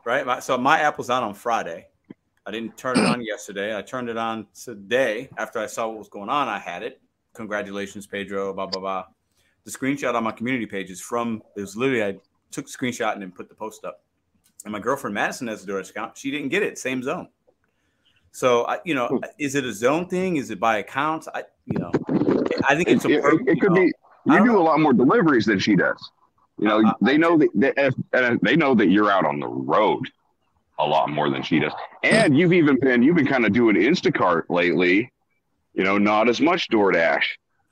[0.05, 0.43] Right.
[0.43, 1.87] So my apple's on on Friday.
[2.45, 3.75] I didn't turn it on yesterday.
[3.75, 6.47] I turned it on today after I saw what was going on.
[6.47, 7.01] I had it.
[7.35, 8.53] Congratulations, Pedro.
[8.53, 9.05] Blah blah blah.
[9.63, 11.41] The screenshot on my community page is from.
[11.55, 12.17] It was literally I
[12.51, 14.03] took the screenshot and then put the post up.
[14.65, 16.17] And my girlfriend Madison has a DoorDash account.
[16.17, 16.77] She didn't get it.
[16.77, 17.29] Same zone.
[18.31, 20.37] So I, you know, is it a zone thing?
[20.37, 21.27] Is it by accounts?
[21.33, 21.91] I, you know,
[22.67, 23.27] I think it's It, a.
[23.35, 23.93] it- it could know, be
[24.25, 26.11] you do a lot more deliveries than she does.
[26.59, 29.47] You know, Uh, they know that if, and they know that you're out on the
[29.47, 30.07] road
[30.79, 31.73] a lot more than she does.
[32.03, 35.11] And you've even been you've been kind of doing Instacart lately.
[35.73, 37.23] You know, not as much DoorDash.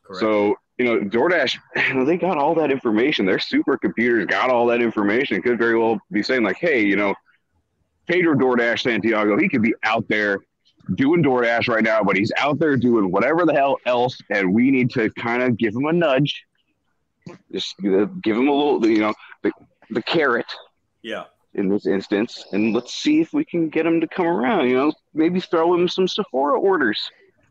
[0.03, 0.19] correct.
[0.19, 3.25] So you know, DoorDash, you know, they got all that information.
[3.25, 5.37] Their supercomputers got all that information.
[5.37, 7.13] It could very well be saying like, hey, you know,
[8.07, 10.39] Pedro DoorDash Santiago, he could be out there
[10.95, 14.71] doing DoorDash right now, but he's out there doing whatever the hell else, and we
[14.71, 16.43] need to kind of give him a nudge.
[17.51, 17.93] Just give
[18.35, 19.51] him a little, you know, the,
[19.91, 20.47] the carrot
[21.01, 21.25] yeah.
[21.53, 24.69] In this instance, and let's see if we can get him to come around.
[24.69, 26.99] You know, maybe throw him some Sephora orders.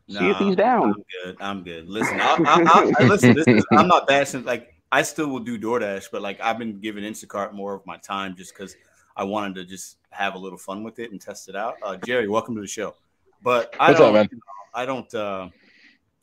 [0.08, 0.88] See if he's down.
[0.88, 1.36] I'm good.
[1.40, 1.88] I'm good.
[1.88, 3.34] Listen, I, I, I, I listen.
[3.36, 4.44] This is, I'm not bashing.
[4.44, 7.96] Like, I still will do DoorDash, but like, I've been giving Instacart more of my
[7.98, 8.74] time just because
[9.16, 11.74] I wanted to just have a little fun with it and test it out.
[11.80, 12.96] Uh, Jerry, welcome to the show.
[13.42, 14.28] But I What's up, don't, man?
[14.74, 15.14] I don't.
[15.14, 15.48] Uh,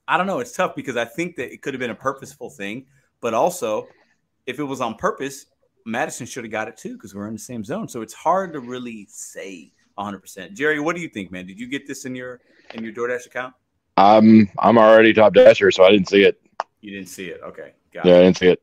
[0.05, 0.39] I don't know.
[0.39, 2.88] It's tough because I think that it could have been a purposeful thing,
[3.21, 3.88] but also,
[4.45, 5.45] if it was on purpose,
[5.88, 7.88] Madison should have got it too because we're in the same zone.
[7.88, 10.20] So it's hard to really say 100.
[10.20, 11.48] percent Jerry, what do you think, man?
[11.48, 12.42] Did you get this in your
[12.74, 13.54] in your DoorDash account?
[13.96, 16.40] I'm I'm already top dasher, so I didn't see it.
[16.82, 17.42] You didn't see it.
[17.44, 17.72] Okay.
[17.94, 18.24] Got Yeah, I it.
[18.24, 18.62] didn't see it.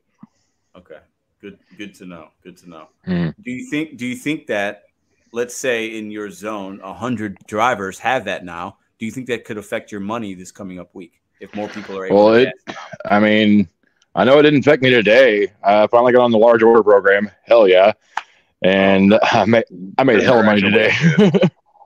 [0.77, 0.99] Okay.
[1.41, 2.29] Good good to know.
[2.43, 2.87] Good to know.
[3.07, 3.33] Mhm.
[3.43, 4.83] Do you think do you think that
[5.33, 9.57] let's say in your zone 100 drivers have that now, do you think that could
[9.57, 12.53] affect your money this coming up week if more people are able Well, to it.
[13.05, 13.67] I mean,
[14.15, 15.51] I know it didn't affect me today.
[15.61, 17.29] I finally got on the large order program.
[17.43, 17.91] Hell yeah,
[18.61, 19.65] and I made
[19.97, 20.91] I made hell of money today.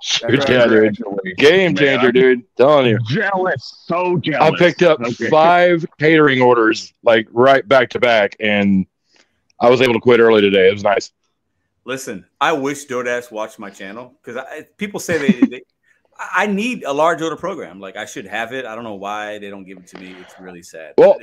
[0.02, 0.98] Shoot, yeah, dude.
[1.38, 2.44] Game changer, dude.
[2.56, 3.00] Telling you.
[3.08, 4.54] Jealous, so jealous.
[4.54, 5.30] I picked up Okay.
[5.30, 8.86] five catering orders like right back to back, and
[9.60, 10.70] I was able to quit early today.
[10.70, 11.12] It was nice.
[11.84, 14.40] Listen, I wish DoorDash watched my channel because
[14.78, 15.62] people say they, they
[16.20, 17.80] I need a large order program.
[17.80, 18.66] Like I should have it.
[18.66, 20.16] I don't know why they don't give it to me.
[20.22, 20.94] It's really sad.
[20.98, 21.18] Well,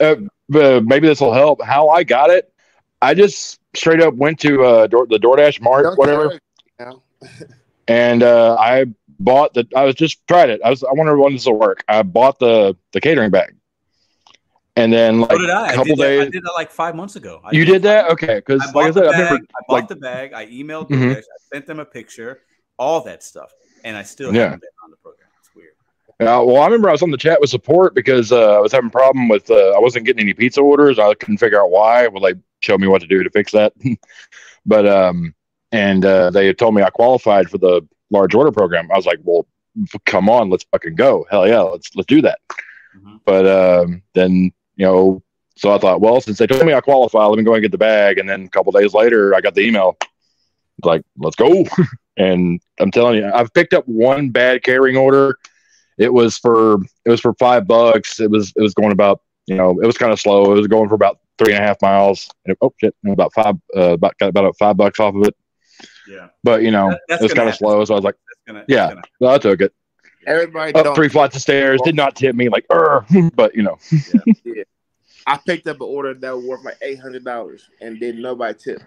[0.00, 0.16] uh,
[0.54, 1.62] uh, maybe this will help.
[1.62, 2.52] How I got it,
[3.02, 6.38] I just straight up went to uh, Door, the DoorDash Mart, Don't whatever,
[6.78, 7.28] tell her now.
[7.88, 8.86] and uh, I
[9.20, 9.66] bought the.
[9.76, 10.60] I was just tried it.
[10.64, 10.82] I was.
[10.84, 11.84] I wonder when this will work.
[11.88, 13.54] I bought the the catering bag,
[14.76, 15.60] and then like so did I.
[15.60, 16.30] a I couple did, that, I days.
[16.32, 17.40] did that like five months ago.
[17.44, 18.10] I You did that?
[18.12, 19.32] Okay, because I like I said, the I bag.
[19.32, 20.32] I bought like the bag.
[20.32, 21.12] I emailed Mhm.
[21.12, 21.18] DoorDash.
[21.18, 22.40] I sent them a picture,
[22.78, 23.52] all that stuff,
[23.84, 24.44] and I still Yeah.
[24.44, 25.27] haven't been on the program.
[26.20, 28.72] Uh, well, I remember I was on the chat with support because uh, I was
[28.72, 30.98] having a problem with uh, I wasn't getting any pizza orders.
[30.98, 32.08] I couldn't figure out why.
[32.08, 33.72] Well, they showed me what to do to fix that,
[34.66, 35.32] but um,
[35.70, 38.90] and uh, they had told me I qualified for the large order program.
[38.90, 39.46] I was like, well,
[40.06, 41.24] come on, let's fucking go.
[41.30, 42.40] Hell yeah, let's let's do that.
[42.96, 43.20] Mhm.
[43.24, 45.22] But um, then you know,
[45.56, 47.70] so I thought, well, since they told me I qualify, let me go and get
[47.70, 48.18] the bag.
[48.18, 49.96] And then a couple days later, I got the email.
[50.00, 51.64] It's like, let's go.
[52.16, 55.36] and I'm telling you, I've picked up one bad carrying order
[55.98, 56.74] it was for
[57.04, 58.20] it was for five bucks.
[58.20, 60.52] It was it was going about you know it was kind of slow.
[60.52, 62.28] It was going for about three and a half miles.
[62.46, 62.94] And, oh shit!
[63.04, 65.36] and About five uh, about got about five bucks off of it.
[66.08, 66.28] Yeah.
[66.42, 68.64] But you know, That- it was kind of slow, so I was like, That's gonna,
[68.68, 69.72] yeah, gonna- I took it.
[70.26, 73.78] Everybody Up three flights of stairs, did not tip me like, "Ur," but you know,
[74.44, 74.64] Yeah.
[75.26, 78.58] I picked up an order that was worth like eight hundred dollars and did nobody
[78.58, 78.82] tip.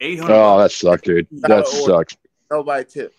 [0.00, 0.34] eight hundred.
[0.34, 1.26] oh, that sucks, dude.
[1.30, 2.16] That Dollar sucks.
[2.50, 3.14] Nobody tip.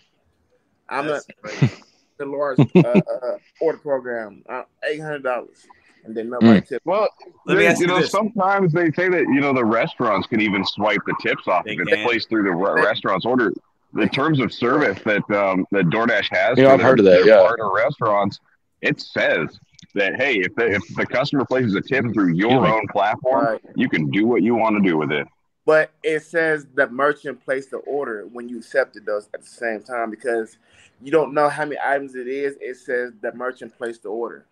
[0.90, 1.82] I'm not That's
[2.18, 4.44] the large uh, uh, order program.
[4.50, 5.66] Uh, eight hundred dollars
[6.06, 6.82] and then nobody tip.
[6.86, 7.10] Well,
[7.46, 8.12] Let me ask you you know, this.
[8.12, 11.74] sometimes they say that you know the restaurants can even swipe the tips off They
[11.74, 13.52] if it's placed through the re- restaurant's order.
[13.94, 17.00] The terms of service that um, that DoorDash has, You know, for I've their- heard
[17.00, 17.40] of that, their yeah.
[17.48, 18.40] partner restaurants,
[18.82, 19.60] it says
[19.96, 23.46] that hey, if the, if the customer places a tip through your Excuse own platform,
[23.46, 23.62] Right.
[23.76, 25.28] you can do what you want to do with it.
[25.66, 29.82] But it says the merchant placed the order when you accepted those at the same
[29.82, 30.58] time because
[31.02, 32.56] you don't know how many items it is.
[32.60, 34.46] It says the merchant placed the order,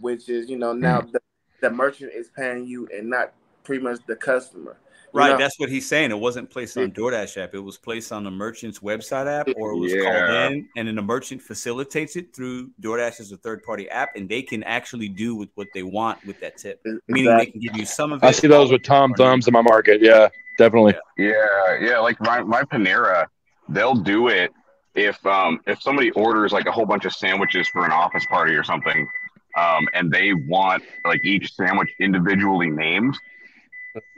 [0.00, 1.12] which is you know now Hmm.
[1.12, 1.20] the,
[1.60, 3.32] the merchant is paying you and not
[3.64, 4.76] pretty much the customer.
[5.14, 5.38] You Right, know?
[5.38, 6.10] that's what he's saying.
[6.10, 7.54] It wasn't placed on DoorDash app.
[7.54, 10.02] It was placed on the merchant's website app, or it was Yeah.
[10.02, 14.10] called in, and then the merchant facilitates it through DoorDash as a third party app,
[14.16, 16.84] and they can actually do with what they want with that tip.
[17.08, 18.26] Meaning they can give you some of it.
[18.26, 20.02] I see those with Tom Thumbs in my market.
[20.02, 20.28] Yeah,
[20.58, 20.94] definitely.
[21.16, 21.98] Yeah, yeah.
[22.00, 23.28] Like my, my Panera,
[23.70, 24.52] they'll do it
[24.98, 28.54] if um if somebody orders like a whole bunch of sandwiches for an office party
[28.54, 29.06] or something,
[29.56, 33.16] um, and they want like each sandwich individually named.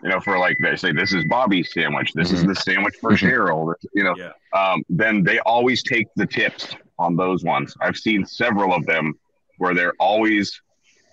[0.03, 2.49] You know, for like they say this is Bobby's sandwich, this is Mhm.
[2.49, 3.13] the sandwich for.
[3.13, 3.73] Cheryl.
[3.95, 4.33] You know, Yeah.
[4.53, 7.75] um, then they always take the tips on those ones.
[7.81, 9.15] I've seen several of them
[9.59, 10.61] where they're always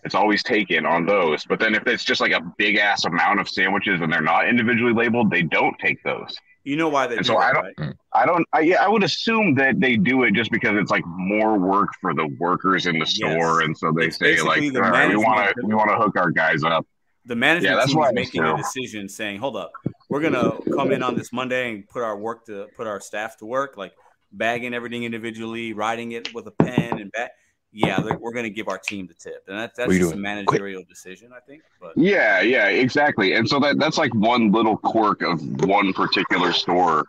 [0.04, 1.44] it's always taken on those.
[1.46, 4.48] But then if it's just like a big ass amount of sandwiches and they're not
[4.48, 6.34] individually labeled, they don't take those.
[6.68, 7.76] You know why they And do so I that, don't- right?
[7.78, 7.94] Mm.
[8.12, 8.46] I don't.
[8.52, 11.90] I, yeah, I would assume that they do it just because it's like more work
[12.02, 15.08] for the workers in the store, and so they It's say like, the all right,
[15.08, 16.86] we want to we want to hook our guys up.
[17.26, 19.72] The management Yeah, that's team why is I making a decision, saying, "Hold up,
[20.10, 23.38] we're gonna come in on this Monday and put our work to put our staff
[23.38, 23.94] to work, like
[24.34, 27.32] bagging everything individually, writing it with a pen and bat.
[27.78, 31.32] Yeah, we're gonna give our team the tip, and that, that's just a managerial decision,
[31.32, 31.62] I think.
[31.80, 33.34] But Yeah, yeah, exactly.
[33.34, 37.06] And so that that's like one little quirk of one particular store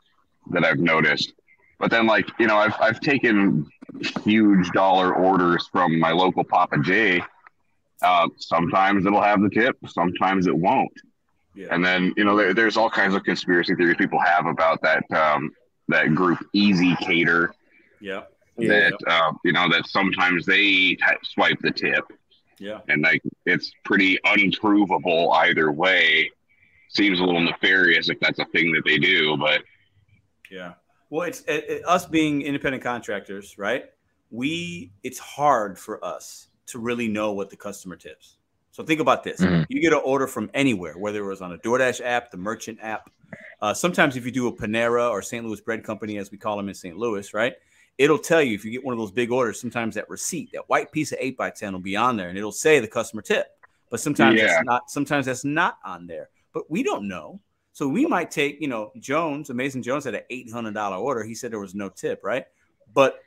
[0.50, 1.32] that I've noticed.
[1.78, 3.66] But then, like you know, I've I've taken
[4.24, 7.22] huge dollar orders from my local Papa J.
[8.02, 10.92] Uh, sometimes it'll have the tip, sometimes it won't.
[11.54, 14.82] yeah, And then you know, there, there's all kinds of conspiracy theories people have about
[14.82, 15.50] that um,
[15.88, 17.52] that group ezCater
[18.00, 18.24] yeah,
[18.58, 18.90] Yeah.
[18.90, 22.04] that uh, you know that sometimes they swipe the tip
[22.58, 22.80] yeah.
[22.88, 26.30] and like it's pretty unprovable either way.
[26.90, 29.62] Seems a little nefarious if that's a thing that they do, but
[30.50, 30.74] Yeah.
[31.10, 33.86] Well, it's it, it- us being independent contractors, right?
[34.30, 38.36] We it's hard for us to really know what the customer tips.
[38.72, 39.66] So think about this: Mhm.
[39.68, 42.78] you get an order from anywhere, whether it was on a DoorDash app, the merchant
[42.82, 43.10] app.
[43.60, 45.44] Uh, sometimes, if you do a Panera or St.
[45.44, 46.96] Louis Bread Company, as we call them in St.
[46.96, 47.54] Louis, right?
[47.98, 49.60] It'll tell you if you get one of those big orders.
[49.60, 52.38] Sometimes that receipt, that white piece of eight by ten, will be on there, and
[52.38, 53.48] it'll say the customer tip.
[53.90, 54.46] But sometimes Yeah.
[54.46, 54.90] that's not.
[54.90, 56.28] Sometimes that's not on there.
[56.52, 57.40] But we don't know.
[57.72, 61.22] So we might take, you know, Jones, Amazing Jones had an eight hundred dollar order.
[61.24, 62.44] He said there was no tip, right?
[62.94, 63.20] But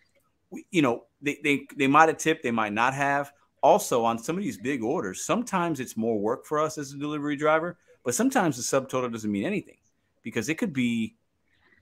[0.49, 3.31] we, you know, they they they might have tipped, they might not have.
[3.63, 6.97] Also, on some of these big orders, sometimes it's more work for us as a
[6.97, 9.77] delivery driver, but sometimes the subtotal doesn't mean anything
[10.23, 11.15] because it could be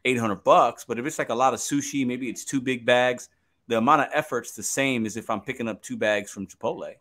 [0.06, 0.86] eight hundred bucks.
[0.88, 3.30] But if it's like a lot of sushi, maybe it's two big bags.
[3.68, 6.93] The amount of effort's the same as if I'm picking up two bags from Chipotle,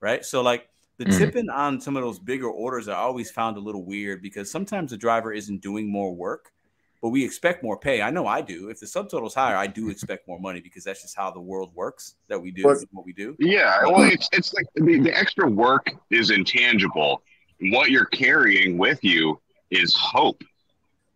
[0.00, 0.24] right?
[0.24, 1.18] So like the Mhm.
[1.18, 4.90] tipping on some of those bigger orders, I always found a little weird because sometimes
[4.90, 6.50] the driver isn't doing more work,
[7.00, 8.02] but we expect more pay.
[8.02, 8.68] I know I do.
[8.68, 11.72] If the subtotal's higher, I do expect more money because that's just how the world
[11.76, 12.16] works.
[12.26, 13.36] That we do But- what we do.
[13.38, 17.22] yeah, well, it's it's like the, the extra work is intangible.
[17.70, 19.40] What you're carrying with you
[19.70, 20.42] is hope,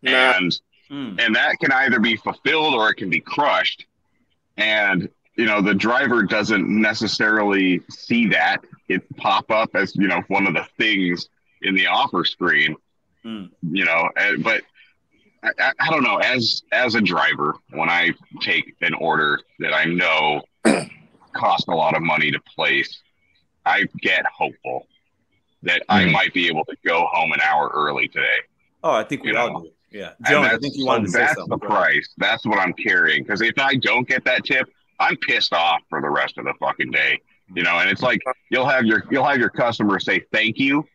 [0.03, 0.35] Nah.
[0.37, 0.61] and
[0.93, 1.19] Mm.
[1.25, 3.87] and that can either be fulfilled or it can be crushed.
[4.59, 8.59] And you know, the driver doesn't necessarily see that
[8.89, 11.29] it pop up as you know one of the things
[11.63, 12.77] in the offer screen.
[13.25, 13.51] Mm.
[13.63, 14.11] You know,
[14.43, 14.63] but
[15.43, 16.19] I, I, I don't know.
[16.19, 18.13] As as a driver, when I
[18.43, 20.43] take an order that I know
[21.33, 23.01] cost a lot of money to place,
[23.65, 24.87] I get hopeful
[25.63, 26.13] that I Mhm.
[26.13, 28.41] might be able to go home an hour early today.
[28.85, 29.61] Oh, I think we You all know.
[29.63, 29.71] do.
[29.93, 31.59] Yeah, And Jones, I think you so wanted to say that's something.
[31.59, 32.09] the price.
[32.19, 33.23] That's what I'm carrying.
[33.23, 36.55] Because if I don't get that tip, I'm pissed off for the rest of the
[36.61, 37.21] fucking day.
[37.55, 38.21] You know, and it's like
[38.51, 40.87] you'll have your you'll have your customer say thank you,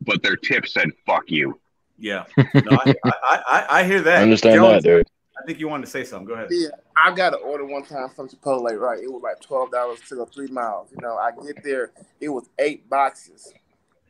[0.00, 1.60] but their tip said fuck you.
[1.98, 4.16] Yeah, no, I, I, I, I hear that.
[4.18, 5.06] I understand Jones, that, dude.
[5.40, 6.26] I think you wanted to say something.
[6.26, 6.48] Go ahead.
[6.50, 8.98] Yeah, I got an order one time from Chipotle, right?
[8.98, 10.88] It was like twelve dollars to go three miles.
[10.90, 13.52] You know, I get there, it was eight boxes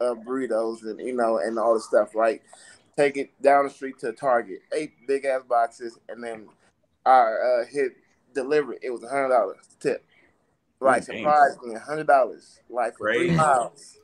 [0.01, 2.41] of burritos and you know, and all the stuff, right?
[2.97, 6.49] Take it down the street to Target, eight big ass boxes, and then
[7.07, 7.93] I uh, hit
[8.35, 8.79] delivery.
[8.83, 10.05] It was a hundred dollars tip.
[10.81, 13.99] Like Ooh, surprised me, a hundred dollars, like for three miles.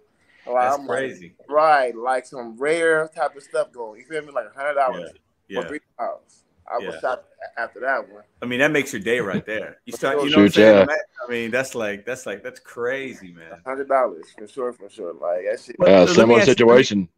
[0.46, 1.34] Like, That's I'm crazy.
[1.38, 4.00] Like, right, like some rare type of stuff going.
[4.00, 4.32] You feel me?
[4.32, 5.10] Like a hundred dollars
[5.48, 5.60] Yeah.
[5.62, 6.44] for three miles.
[6.72, 7.26] I was shocked
[7.58, 8.22] after that one.
[8.40, 9.78] I mean, that makes your day right there.
[9.86, 10.86] You start, you know Shoot, what I'm saying?
[10.88, 10.96] yeah.
[11.26, 13.60] I mean, that's like that's like that's crazy, man.
[13.66, 15.12] Hundred dollars for sure, for sure.
[15.12, 15.76] Like that shit.
[15.78, 17.08] But Yeah, let similar ask you- situation.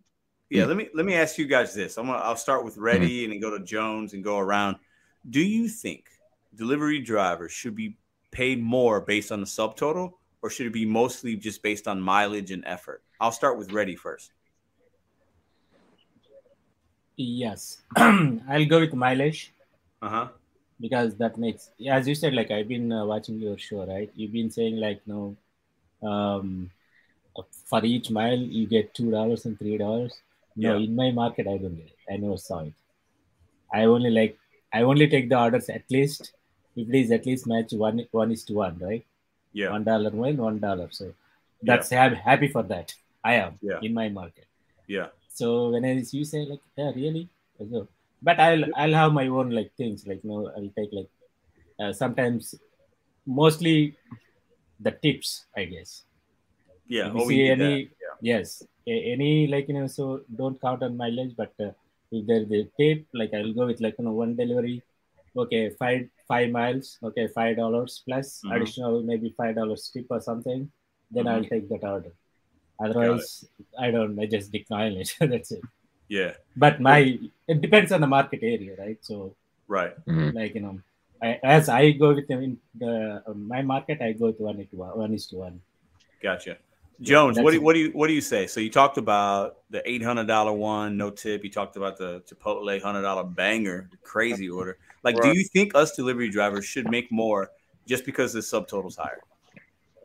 [0.53, 1.97] Yeah, let me let me ask you guys this.
[1.97, 4.77] I'm gonna I'll start with Reddy and then go to Jones and go around.
[5.31, 6.05] Do you think
[6.55, 7.97] delivery drivers should be
[8.33, 10.13] paid more based on the subtotal,
[10.43, 13.03] or should it be mostly just based on mileage and effort?
[13.19, 14.33] I'll start with Reddy first.
[17.17, 19.53] Yes, I'll go with mileage
[20.03, 20.29] Uh huh.
[20.81, 24.11] because that makes, as you said, like I've been uh, watching your show, right?
[24.15, 25.37] You've been saying like, no,
[26.03, 26.71] um,
[27.67, 30.21] for each mile you get two dollars and three dollars.
[30.57, 30.85] No, Yeah.
[30.85, 32.13] in my market I don't get it.
[32.13, 32.75] I never saw it.
[33.73, 34.39] I only like
[34.73, 36.33] I only take the orders at least
[36.77, 39.05] if it is at least match one one is to one, right?
[39.53, 39.71] Yeah.
[39.71, 40.89] One dollar win, one dollar.
[40.91, 41.13] So
[41.63, 42.95] that's I'm happy for that.
[43.25, 43.79] I am Yeah.
[43.83, 44.47] in my market.
[44.87, 45.09] Yeah.
[45.29, 47.89] So when I you say like, yeah, really, so,
[48.23, 51.11] but I'll I'll have my own like things like you know I'll take like
[51.81, 52.55] uh, sometimes
[53.27, 53.97] mostly
[54.81, 56.03] the tips I guess.
[56.87, 57.09] Yeah.
[57.09, 60.97] If you oh, see any yes a- any like you know so don't count on
[60.97, 61.71] mileage but uh,
[62.11, 64.83] if there's the tip like I'll go with like you know one delivery
[65.37, 68.53] okay five five miles okay five dollars plus Mhm.
[68.57, 70.71] additional maybe five dollars tip or something
[71.11, 71.51] then I'll Mhm.
[71.55, 72.13] take that order
[72.85, 73.45] otherwise
[73.79, 75.63] I don't I just decline it that's it
[76.09, 76.33] Yeah.
[76.57, 77.19] but my
[77.49, 79.35] it depends on the market area right so
[79.69, 79.95] Right.
[80.39, 80.81] like you know
[81.23, 84.57] I, as I go with them in the uh, my market I go with one
[84.59, 85.61] to one one is to one
[86.23, 86.57] Gotcha.
[87.03, 87.63] Jones, what do, it.
[87.63, 88.47] what do you what do you say?
[88.47, 91.43] So you talked about the eight hundred dollar one, no tip.
[91.45, 94.79] You talked about the Chipotle hundred dollar banger, the crazy order.
[95.03, 97.51] Like, do you think us delivery drivers should make more
[97.87, 99.21] just because the subtotal's higher?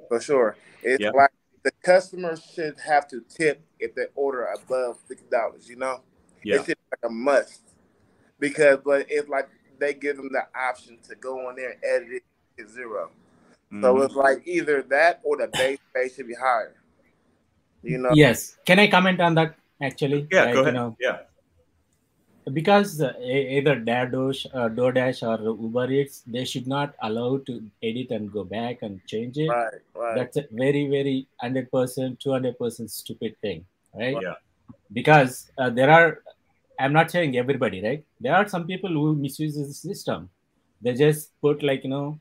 [0.07, 0.57] For sure.
[0.81, 1.13] It's Yep.
[1.13, 1.31] like
[1.63, 6.01] the customer should have to tip if they order above fifty dollars, you know?
[6.43, 6.55] Yeah.
[6.55, 7.61] It's like a must.
[8.39, 9.49] Because but it's like
[9.79, 12.23] they give them the option to go on there and edit
[12.57, 13.11] it to 0
[13.81, 14.05] So Mhm.
[14.05, 16.73] it's like either that or the base pay should be higher.
[17.83, 18.09] You know?
[18.13, 18.57] Yes.
[18.65, 20.27] Can I comment on that actually?
[20.31, 20.73] Yeah, Like, go you ahead.
[20.73, 21.17] know, yeah.
[22.53, 28.11] because uh, either DoorDash, uh, DoorDash or Uber Eats, they should not allow to edit
[28.11, 29.49] and go back and change it.
[29.49, 30.15] Right, right.
[30.15, 34.17] That's a very, very hundred percent, two hundred percent stupid thing, right?
[34.21, 34.35] Yeah.
[34.93, 36.19] Because uh, there are,
[36.79, 38.03] I'm not saying everybody, right?
[38.21, 40.29] There are some people who misuse the system.
[40.81, 42.19] They just put like you know,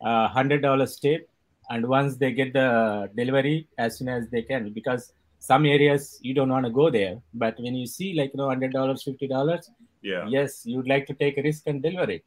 [0.00, 1.28] uh, hundred dollars tip,
[1.70, 6.34] and once they get the delivery as soon as they can, because some areas you
[6.34, 9.26] don't want to go there, but when you see like you know, hundred dollars, fifty
[9.26, 9.70] dollars,
[10.02, 10.26] Yeah.
[10.28, 12.24] yes, you'd like to take a risk and deliver it.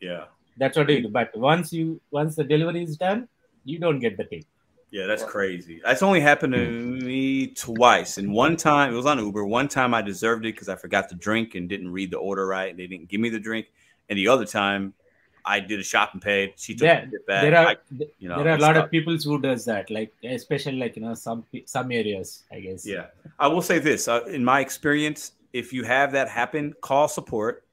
[0.00, 0.24] Yeah.
[0.56, 1.08] That's what do.
[1.08, 3.28] But once you once the delivery is done,
[3.64, 4.44] you don't get the tip.
[4.90, 5.80] Yeah, that's crazy.
[5.84, 8.18] That's only happened to me twice.
[8.18, 9.44] And one time, it was on Uber.
[9.44, 12.44] One time I deserved it because I forgot to drink and didn't read the order
[12.44, 12.70] right.
[12.70, 13.66] And they didn't give me the drink.
[14.08, 14.92] And the other time,
[15.44, 16.54] I did a shop and paid.
[16.56, 17.42] She took There, it back.
[17.42, 17.76] there are I-
[18.18, 18.84] you know, there are a lot tough.
[18.84, 22.86] of people who does that, like especially like you know some some areas, I guess.
[22.86, 23.06] Yeah,
[23.38, 27.64] I will say this: uh, in my experience, if you have that happen, call support.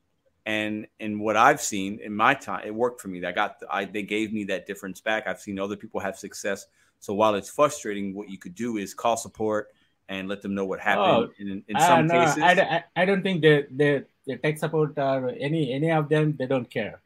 [0.45, 3.19] And and what I've seen in my time, it worked for me.
[3.25, 5.27] I got, I they gave me that difference back.
[5.27, 6.67] I've seen other people have success.
[6.99, 9.67] So while it's frustrating, what you could do is call support
[10.07, 11.05] and let them know what happened.
[11.05, 14.37] Oh, in, in uh, some no, cases, I, I, I don't think the the the
[14.37, 17.01] tech support or any any of them they don't care.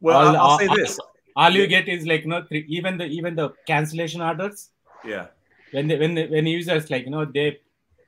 [0.00, 0.98] Well, all, I'll- I'll all- say this.
[1.36, 4.70] All you get is like you no three, even the even the cancellation orders
[5.04, 5.26] yeah,
[5.70, 7.58] when they when they, when users like you know they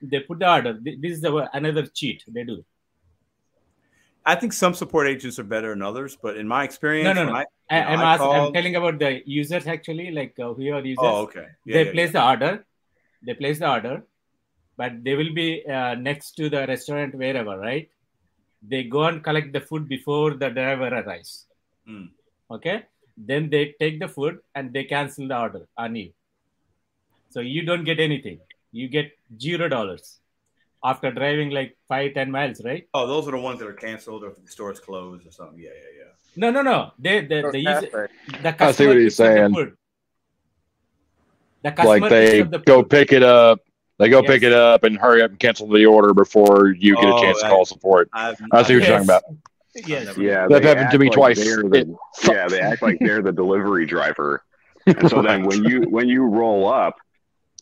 [0.01, 0.79] they put the order.
[0.83, 2.65] This is the another cheat they do.
[4.25, 7.33] I think some support agents are better than others, but in my experience, No, no,
[7.33, 7.37] no.
[7.37, 10.81] I, I, I'm, I ask, I'm telling about the users actually, like uh, who are
[10.81, 10.99] users.
[10.99, 11.47] Oh, okay.
[11.65, 12.67] Yeah, they yeah, place the order,
[13.23, 14.05] they place the order,
[14.77, 17.91] but they will be uh, next to the restaurant wherever, right?
[18.63, 21.48] They go and collect the food before the driver arrives.
[21.89, 22.11] Mm.
[22.51, 22.85] Okay,
[23.17, 26.13] then they take the food and they cancel the order on you.
[27.31, 28.41] So you don't get anything.
[28.73, 30.19] You get zero dollars
[30.85, 32.87] after driving like five ten miles, right?
[32.95, 35.59] Oh, those are the ones that are canceled or if the store's closed or something.
[35.59, 36.13] Yeah, yeah, yeah.
[36.37, 36.93] No, no, no.
[36.99, 38.11] They the, the user
[38.43, 39.55] the I see what he's picks up the saying.
[39.55, 39.77] food.
[41.63, 42.91] The customer Like they the go food.
[42.91, 43.61] pick it up,
[43.99, 44.31] they go Yes.
[44.31, 47.21] pick it up and hurry up and cancel the order before you get Oh, a
[47.21, 48.09] chance to that- call support.
[48.13, 49.25] I've, I see what you're talking about.
[49.87, 50.17] Yes.
[50.17, 51.39] Yeah, That happened to me like twice.
[51.39, 51.97] the-
[52.29, 54.43] yeah, they act like they're the delivery driver,
[54.87, 56.97] and so then when you when you roll up,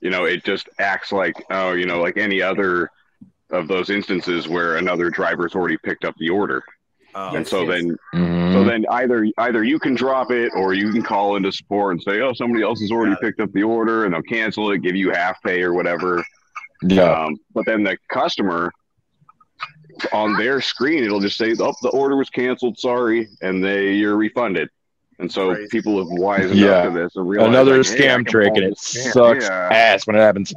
[0.00, 2.90] you know, it just acts like oh, you know, like any other
[3.50, 6.62] of those instances where another driver's already picked up the order.
[7.14, 7.68] Oh, and so yes.
[7.82, 8.52] then Mhm.
[8.52, 12.02] so then either either you can drop it or you can call into support and
[12.02, 14.82] say, oh, somebody else has already Got picked up the order and they'll cancel it,
[14.82, 16.22] give you half pay or whatever.
[16.82, 17.04] yeah.
[17.04, 18.70] Um, but then the customer
[20.12, 22.78] on their screen, it'll just say, "Oh, the order was canceled.
[22.78, 24.68] Sorry," and they you're refunded.
[25.18, 25.68] And so Crazy.
[25.70, 26.68] people have wisened Yeah.
[26.72, 27.16] up to this.
[27.16, 29.68] And realized, Another like, scam can trick, and it this- sucks Yeah.
[29.72, 30.52] ass when it happens.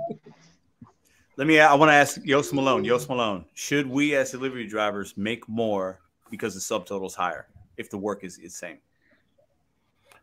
[1.37, 1.59] Let me.
[1.59, 2.83] I want to ask Yost Malone.
[2.83, 3.45] Yost Malone.
[3.53, 5.99] Should we, as delivery drivers, make more
[6.29, 7.47] because the subtotal's higher
[7.77, 8.79] if the work is the same?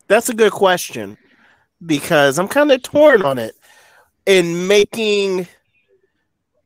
[0.09, 1.17] That's a good question
[1.85, 3.55] because I'm kind of torn on it.
[4.27, 5.49] In making,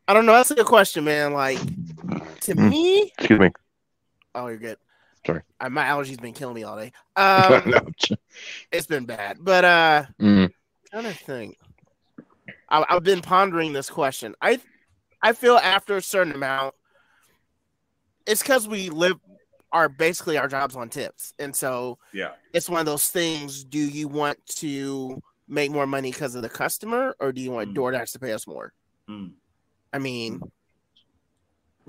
[0.09, 0.33] I don't know.
[0.33, 1.33] That's a good question, man.
[1.33, 1.59] Like
[2.43, 2.71] to Mm.
[2.71, 3.51] me, Excuse me.
[4.35, 4.79] oh, you're good.
[5.27, 5.43] Sorry.
[5.61, 6.93] Uh, my allergies been killing me all day.
[7.17, 7.87] Um, No.
[8.73, 10.51] it's been bad, but uh, Mm.
[10.91, 11.57] trying to think.
[12.69, 14.35] I, I've been pondering this question.
[14.41, 14.61] I,
[15.23, 16.75] I feel after a certain amount,
[18.27, 19.17] it's because we live
[19.73, 22.33] our basically our jobs on tips, and so Yeah.
[22.53, 23.65] it's one of those things.
[23.65, 27.71] Do you want to make more money because of the customer, or do you want
[27.71, 27.77] Mm.
[27.77, 28.73] DoorDash to pay us more?
[29.09, 29.33] Mm.
[29.93, 30.41] I mean,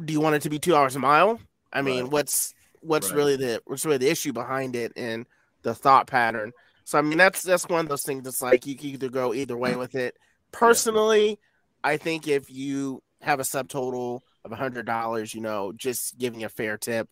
[0.03, 1.39] do you want it to be two hours a mile?
[1.73, 2.11] I mean, Right.
[2.11, 3.15] what's what's Right.
[3.17, 5.25] really the what's really the issue behind it and
[5.63, 6.51] the thought pattern?
[6.85, 8.23] So I mean, that's that's one of those things.
[8.23, 10.15] That's like you can either go either way with it.
[10.51, 11.39] Personally,
[11.83, 16.43] I think if you have a subtotal of a hundred dollars, you know, just giving
[16.43, 17.07] a fair tip,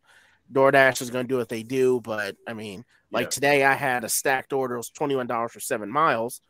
[0.52, 2.02] DoorDash is going to do what they do.
[2.02, 3.30] But I mean, like Yeah.
[3.30, 4.76] today, I had a stacked order.
[4.76, 6.42] It was twenty one dollars for seven miles,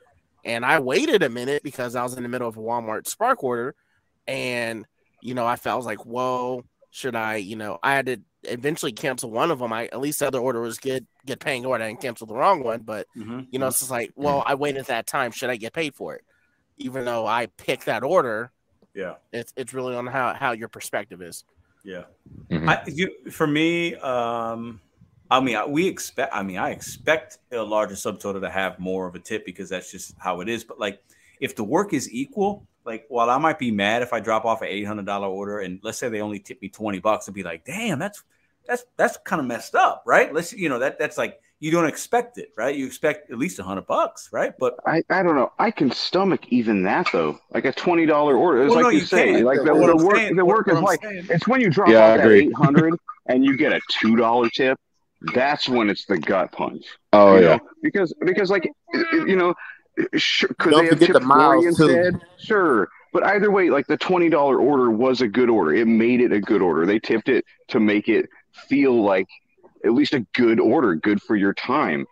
[0.45, 3.44] and I waited a minute because I was in the middle of a Walmart Spark
[3.44, 3.76] order,
[4.28, 4.86] and
[5.22, 7.36] you know, I felt I was like, whoa, should I?
[7.38, 9.74] You know, I had to eventually cancel one of them.
[9.74, 11.84] I at least the other order was good, good paying order.
[11.84, 13.48] I didn't cancel the wrong one, but Mhm.
[13.52, 15.32] you know, it's just like, well, I waited that time.
[15.32, 16.24] Should I get paid for it?
[16.78, 18.52] Even though I picked that order,
[18.94, 19.16] Yeah.
[19.34, 21.44] it's it's really on how how your perspective is.
[21.84, 22.06] Yeah.
[22.50, 22.68] Mhm.
[22.70, 24.82] I, you, for me, um,
[25.32, 26.34] I mean, I- we expect.
[26.34, 29.91] I mean, I expect a larger subtotal to have more of a tip because that's
[29.91, 30.64] just how it is.
[30.64, 31.04] But like,
[31.40, 34.61] if the work is equal, like, while I might be mad if I drop off
[34.61, 37.35] an eight hundred dollar order and let's say they only tip me twenty bucks, I'd
[37.35, 38.23] be like, damn, that's
[38.68, 40.34] that's that's kind of messed up, right?
[40.34, 42.73] Let's you know that that's like you don't expect it, right?
[42.76, 44.53] You expect at least a hundred bucks, right?
[44.57, 45.51] But I, I don't know.
[45.60, 47.38] I can stomach even that though.
[47.51, 48.61] Like a twenty dollar order.
[48.64, 49.34] It's Well, like no, you, you say.
[49.34, 49.45] can't.
[49.45, 51.69] Like the, the work saying- the work what is I'm like saying- it's when you
[51.69, 52.47] drop Yeah, off that agree.
[52.47, 52.93] eight hundred
[53.26, 54.77] and you get a two dollar tip.
[55.34, 56.85] That's when it's the gut punch.
[57.11, 57.57] Oh yeah.
[57.57, 57.60] know?
[57.84, 58.72] because because like
[59.11, 59.53] you know,
[60.16, 61.88] sure, could Don't they have forget the miles, too.
[61.88, 62.22] instead?
[62.38, 65.74] Sure, but either way, like the twenty dollar order was a good order.
[65.74, 66.86] It made it a good order.
[66.86, 68.30] They tipped it to make it
[68.68, 69.28] feel like
[69.86, 72.06] at least a good order, good for your time.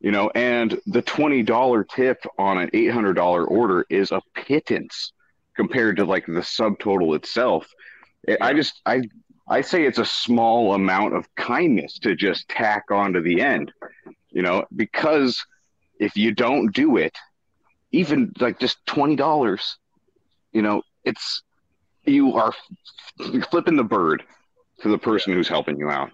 [0.00, 4.20] You know, and the twenty dollar tip on an eight hundred dollar order is a
[4.34, 5.12] pittance
[5.56, 7.66] compared to like the subtotal itself.
[8.24, 9.02] It, I just I
[9.48, 13.72] I say it's a small amount of kindness to just tack onto the end,
[14.30, 15.44] you know, because
[15.98, 17.16] if you don't do it,
[17.92, 19.78] even like just twenty dollars,
[20.52, 21.42] you know, it's
[22.04, 22.52] you are
[23.50, 24.22] flipping the bird
[24.80, 26.10] to the person who's helping you out.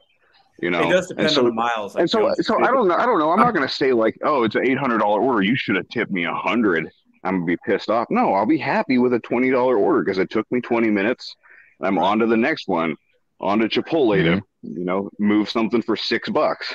[0.60, 1.96] You know, it does depend so- on the miles.
[1.96, 2.62] and so, so.
[2.62, 2.94] I don't know.
[2.94, 3.32] I don't know.
[3.32, 5.42] I'm not going to say like, oh, it's an eight hundred dollar order.
[5.42, 6.88] You should have tipped me a hundred.
[7.24, 8.09] I'm gonna be pissed off.
[8.10, 11.34] No, I'll be happy with a twenty dollar order because it took me twenty minutes.
[11.80, 12.96] I'm on to the next one,
[13.40, 14.78] on to Chipotle to mm-hmm.
[14.78, 16.74] you know move something for six bucks.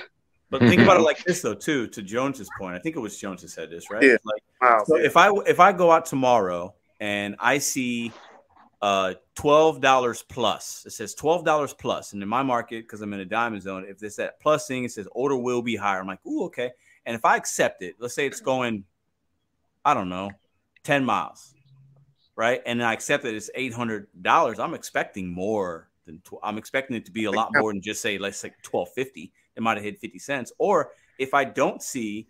[0.49, 1.88] But think about it like this though, too.
[1.88, 4.03] To Jones's point, I think it was Jones who said this, right?
[4.03, 4.18] Yeah.
[4.24, 4.84] Like, Wow.
[4.88, 8.11] so if I if I go out tomorrow and I see
[8.82, 13.14] uh twelve dollars plus, it says twelve dollars plus, and in my market because I'm
[13.14, 15.99] in a diamond zone, if it's that plus thing, it says order will be higher.
[15.99, 16.72] I'm like, ooh, okay.
[17.06, 18.84] And if I accept it, let's say it's going,
[19.84, 20.32] I don't know,
[20.84, 21.53] ten miles,
[22.36, 22.61] right?
[22.65, 24.60] And I accept that it's eight hundred dollars.
[24.60, 28.02] I'm expecting more than tw- I'm expecting it to be a lot more than just
[28.02, 29.34] say let's say twelve fifty.
[29.57, 30.53] It might have hit fifty cents.
[30.57, 32.27] Or if I don't see,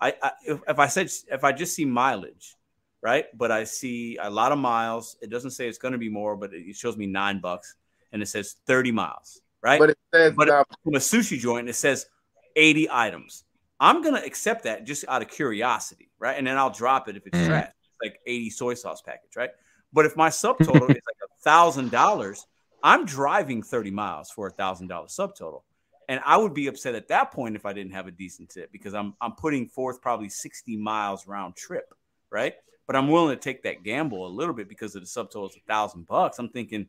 [0.00, 2.54] I, I if, if I said if I just see mileage,
[3.02, 3.26] right?
[3.36, 5.16] But I see a lot of miles.
[5.20, 7.74] It doesn't say it's going to be more, but it shows me nine bucks,
[8.12, 9.80] and it says thirty miles, right?
[9.80, 12.06] But it says But uh, from a sushi joint, it says
[12.54, 13.44] 80 items.
[13.80, 16.36] I'm gonna accept that just out of curiosity, right?
[16.36, 17.46] And then I'll drop it if it's Mhm.
[17.46, 17.72] trash,
[18.02, 19.50] like 80 soy sauce package, right?
[19.92, 22.44] But if my subtotal is like a thousand dollars,
[22.82, 25.62] I'm driving 30 miles for a thousand dollar subtotal.
[26.08, 28.72] And I would be upset at that point if I didn't have a decent tip
[28.72, 31.92] because I'm I'm putting forth probably 60 miles round trip,
[32.30, 32.54] right?
[32.86, 35.56] But I'm willing to take that gamble a little bit because of the subtotal is
[35.56, 36.38] a thousand bucks.
[36.38, 36.86] I'm thinking,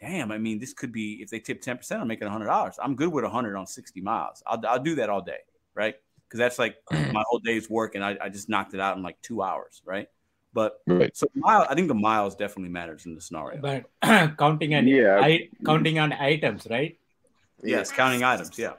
[0.00, 2.78] damn, I mean, this could be if they tip 10%, I'm making hundred dollars.
[2.82, 4.42] I'm good with hundred on 60 miles.
[4.46, 5.38] I'll, I'll do that all day,
[5.74, 5.94] right?
[6.28, 9.02] Because that's like my whole day's work, and I, I just knocked it out in
[9.02, 10.08] like two hours, right?
[10.52, 11.16] But Right.
[11.16, 13.60] so mile, I think the miles definitely matters in the scenario.
[13.60, 13.84] But
[14.38, 15.20] counting on Yeah.
[15.22, 16.98] I, counting on items, right?
[17.62, 18.58] Yes, counting items.
[18.58, 18.74] Yeah.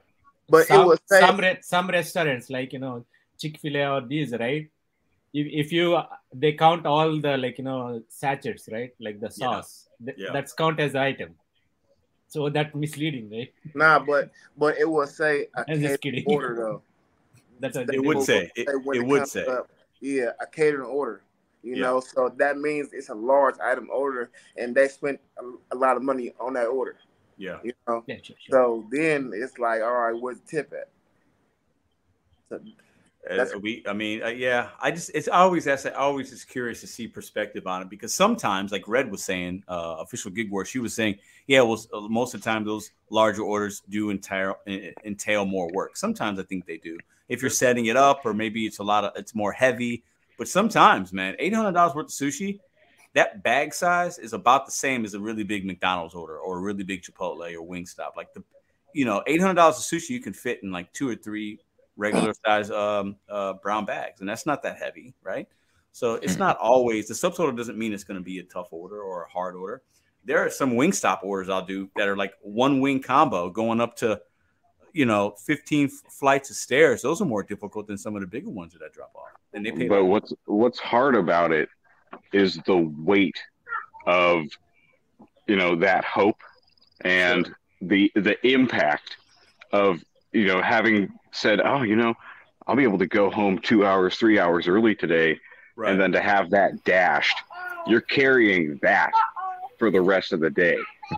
[0.48, 3.06] But some, it was say, some re- some restaurants like you know
[3.38, 4.68] Chick Fil A or these, right?
[5.34, 6.00] If, if you
[6.34, 8.92] they count all the like you know sachets, right?
[9.00, 9.46] Like the Yeah.
[9.46, 10.32] sauce, Th- Yeah.
[10.34, 11.36] that's count as item.
[12.28, 13.52] So that misleading, right?
[13.74, 16.26] nah, but but it will say a I'm just catering kidding.
[16.36, 16.82] order though.
[17.60, 19.70] That's what It they would say it, when it would say up,
[20.00, 21.22] yeah, a catering order.
[21.62, 21.82] You Yeah.
[21.82, 25.98] know, so that means it's a large item order, and they spent a, a lot
[25.98, 26.96] of money on that order.
[27.40, 27.58] Yeah.
[27.64, 28.52] You know, Yeah, sure, sure.
[28.52, 30.90] so then it's like, all right, where's the tip at?
[32.50, 32.60] So,
[33.30, 34.70] Uh, we, I mean, uh, yeah.
[34.82, 38.14] I just, it's always that's I always just curious to see perspective on it because
[38.14, 42.02] sometimes, like Red was saying, uh, official gig war, she was saying, yeah, well, uh,
[42.02, 44.58] most of the time those larger orders do entail
[45.04, 45.98] entail more work.
[45.98, 46.98] Sometimes I think they do.
[47.28, 50.04] If you're setting it up, or maybe it's a lot of it's more heavy.
[50.38, 52.60] But sometimes, man, eight hundred dollars worth of sushi,
[53.14, 56.62] that bag size is about the same as a really big McDonald's order or a
[56.62, 58.16] really big Chipotle or Wingstop.
[58.16, 58.44] Like the,
[58.94, 61.60] you know, eight hundred dollars of sushi you can fit in like two or three
[61.98, 65.48] regular size um, uh, brown bags, and that's not that heavy, right?
[65.92, 69.02] So it's not always the subtotal doesn't mean it's going to be a tough order
[69.02, 69.82] or a hard order.
[70.24, 73.96] There are some Wingstop orders I'll do that are like one wing combo going up
[73.98, 74.22] to,
[74.94, 77.02] you know, 15 f- flights of stairs.
[77.02, 79.30] Those are more difficult than some of the bigger ones that I drop off.
[79.54, 81.70] And they pay But like- what's what's hard about it
[82.34, 83.38] is the weight
[84.06, 84.44] of
[85.48, 86.38] you know that hope
[87.02, 89.18] and the the impact
[89.72, 92.14] of you know having said, oh, you know,
[92.68, 95.40] I'll be able to go home two hours, three hours early today,
[95.76, 95.92] right.
[95.92, 97.38] and then to have that dashed,
[97.88, 99.12] you're carrying that
[99.78, 100.78] for the rest of the day.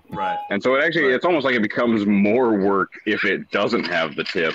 [0.09, 0.37] right.
[0.49, 1.13] And so it actually, Right.
[1.13, 4.53] it's almost like it becomes more work if it doesn't have the tip,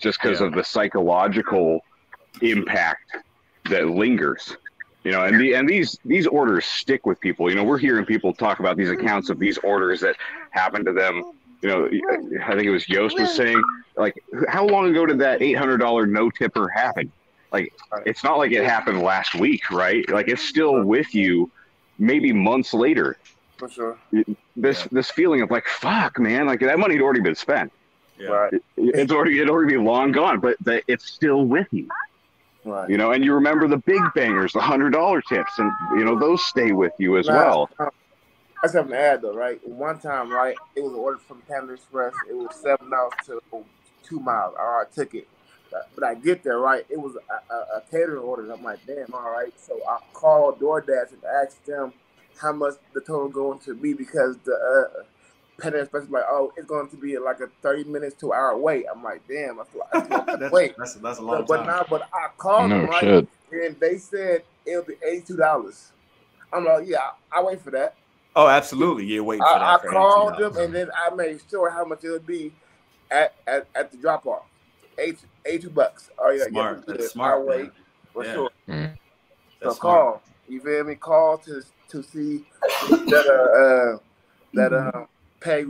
[0.00, 0.48] just because Yeah.
[0.48, 1.80] of the psychological
[2.42, 3.16] impact
[3.70, 4.56] that lingers.
[5.08, 7.48] You know, and the and these these orders stick with people.
[7.48, 10.16] You know, we're hearing people talk about these accounts of these orders that
[10.50, 11.32] happened to them.
[11.62, 11.86] You know,
[12.44, 13.62] I think it was Yost was saying,
[13.96, 17.10] like, how long ago did that eight hundred dollar no tipper happen?
[17.50, 17.72] Like,
[18.04, 20.06] it's not like it happened last week, right?
[20.10, 21.50] Like, it's still with you,
[21.98, 23.16] maybe months later
[23.56, 23.96] for sure.
[24.56, 24.88] this Yeah.
[24.92, 27.72] this feeling of like fuck man like that money had already been spent
[28.18, 28.28] Yeah.
[28.28, 31.88] Right, It- it's already it already be long gone but the, it's still with you
[32.68, 32.88] right.
[32.90, 36.18] you know and you remember the big bangers the hundred dollar tips and you know
[36.18, 37.70] those stay with you as Nah, well
[38.62, 39.60] I something to add though, right?
[39.68, 42.12] One time, right, it was an order from Panda Express.
[42.28, 43.40] It was seven dollars to
[44.02, 44.54] two miles.
[44.58, 45.28] All right, I took it.
[45.70, 46.84] But- I get there, right?
[46.88, 48.50] It was a, a, a catering order.
[48.50, 49.52] I'm like, damn, all right.
[49.60, 51.92] So I called DoorDash and asked them
[52.40, 55.02] how much the total going to be because the uh,
[55.60, 58.56] Panda Express was like, oh, it's going to be like a 30 minutes to hour
[58.56, 58.84] wait.
[58.92, 60.74] I'm like, damn, I feel like that's, wait.
[60.78, 63.00] that's, that's a long But, but now, but I called No them, right?
[63.02, 63.28] shit.
[63.50, 65.90] And they said it'll be $82.
[66.52, 66.98] I'm like, yeah,
[67.32, 67.96] I wait for that.
[68.36, 69.06] oh, absolutely.
[69.06, 69.62] You're waiting for that.
[69.62, 70.38] I, I for called $82.
[70.38, 72.52] them and then I made sure how much it would be
[73.10, 74.42] at, at, at the drop off.
[74.98, 76.10] Eight eight two bucks.
[76.18, 76.78] Oh yeah, Smart.
[76.88, 77.46] yeah, That's yeah, I'll smart.
[77.46, 77.72] wait man.
[78.12, 78.32] for Yeah.
[78.32, 78.50] sure.
[78.68, 78.92] Mm.
[78.92, 78.98] So
[79.62, 79.80] That's smart.
[79.80, 80.22] call.
[80.48, 80.94] You feel me?
[80.96, 82.44] Call to to see
[83.06, 83.98] that uh, uh
[84.54, 85.04] that uh,
[85.40, 85.66] pay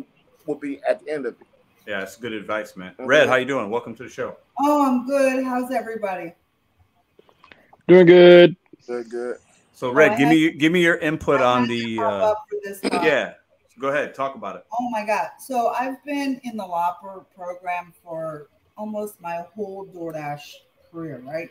[0.47, 1.47] will be at the end of it.
[1.87, 2.95] Yeah, it's good advice, man.
[2.99, 3.07] Mhm.
[3.07, 3.71] Red, how you doing?
[3.71, 4.37] Welcome to the show.
[4.61, 5.45] Oh, I'm good.
[5.45, 6.33] How's everybody?
[7.87, 8.57] Doing good.
[8.87, 9.37] Good, good.
[9.73, 11.99] So, Oh, Red, I give had- me give me your input I on the.
[12.01, 13.03] Uh, this topic.
[13.03, 13.35] yeah,
[13.79, 14.15] go ahead.
[14.15, 14.67] Talk about it.
[14.79, 15.29] Oh my God.
[15.39, 20.53] So I've been in the Lopper program for almost my whole DoorDash
[20.91, 21.51] career, right?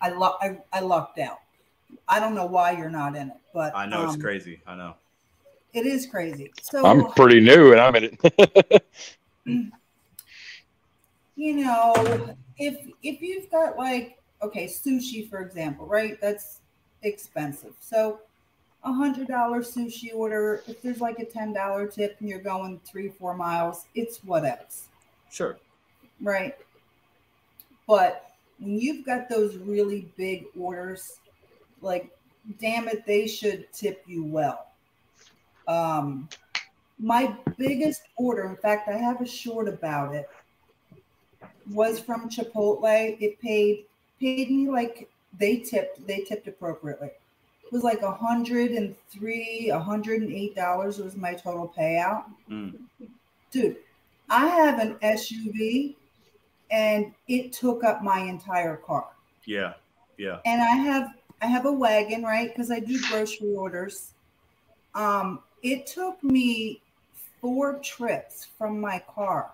[0.00, 1.38] I, lu- I, I lucked out.
[2.08, 4.60] I don't know why you're not in it, but I know it's um, crazy.
[4.66, 4.94] I know.
[5.72, 6.52] It is crazy.
[6.62, 8.86] So I'm pretty new and I'm in it.
[11.36, 11.94] you know,
[12.58, 16.18] if if you've got like okay, sushi for example, right?
[16.20, 16.60] That's
[17.02, 17.74] expensive.
[17.80, 18.20] So
[18.84, 22.80] a hundred dollar sushi order, if there's like a ten dollar tip and you're going
[22.84, 24.62] three, four miles, it's whatever.
[25.30, 25.58] Sure.
[26.20, 26.56] Right.
[27.86, 31.20] But when you've got those really big orders,
[31.82, 32.10] like
[32.60, 34.66] damn it, they should tip you well.
[35.68, 36.28] Um
[36.98, 40.28] my biggest order, in fact, I have a short about it,
[41.70, 43.16] was from Chipotle.
[43.20, 43.84] It paid
[44.18, 47.08] paid me like they tipped, they tipped appropriately.
[47.08, 51.72] It was like a hundred and three, a hundred and eight dollars was my total
[51.76, 52.24] payout.
[52.48, 52.78] Mm.
[53.50, 53.76] Dude,
[54.30, 55.96] I have an SUV
[56.70, 59.08] and it took up my entire car.
[59.44, 59.74] Yeah.
[60.16, 60.38] Yeah.
[60.46, 62.48] And I have I have a wagon, right?
[62.48, 64.12] Because I do grocery orders.
[64.94, 66.80] Um, it took me
[67.40, 69.50] four trips from my car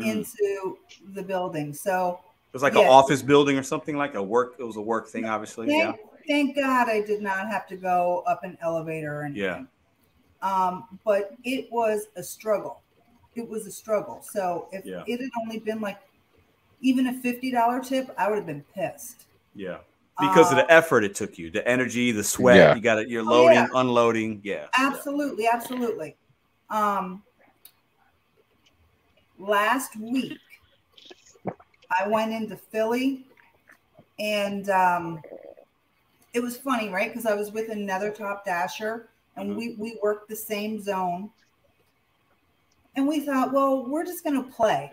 [0.00, 0.78] into
[1.14, 1.72] the building.
[1.72, 2.80] So It was like Yeah.
[2.82, 4.56] an office building or something like a work.
[4.58, 5.68] It was a work thing, obviously.
[5.68, 5.92] Yeah.
[5.92, 9.42] thank, thank God I did not have to go up an elevator or anything.
[9.42, 9.62] Yeah.
[10.42, 12.80] Um, but it was a struggle.
[13.34, 14.22] It was a struggle.
[14.22, 15.04] So if Yeah.
[15.06, 15.98] it had only been like
[16.80, 19.24] even a fifty dollar tip, I would have been pissed.
[19.54, 19.78] Yeah.
[20.18, 22.56] Because of Uh, the effort it took you, the energy, the sweat.
[22.56, 22.74] Yeah.
[22.74, 23.08] You got it.
[23.08, 23.66] You're Oh, loading, yeah.
[23.74, 24.40] unloading.
[24.42, 24.66] Yeah.
[24.78, 26.16] Absolutely, absolutely.
[26.70, 27.22] Um,
[29.38, 30.38] last week,
[31.90, 33.26] I went into Philly,
[34.18, 35.20] and um,
[36.32, 37.10] it was funny, right?
[37.10, 39.56] Because I was with another top dasher, and Mhm.
[39.56, 41.30] we we worked the same zone,
[42.94, 44.92] and we thought, well, we're just going to play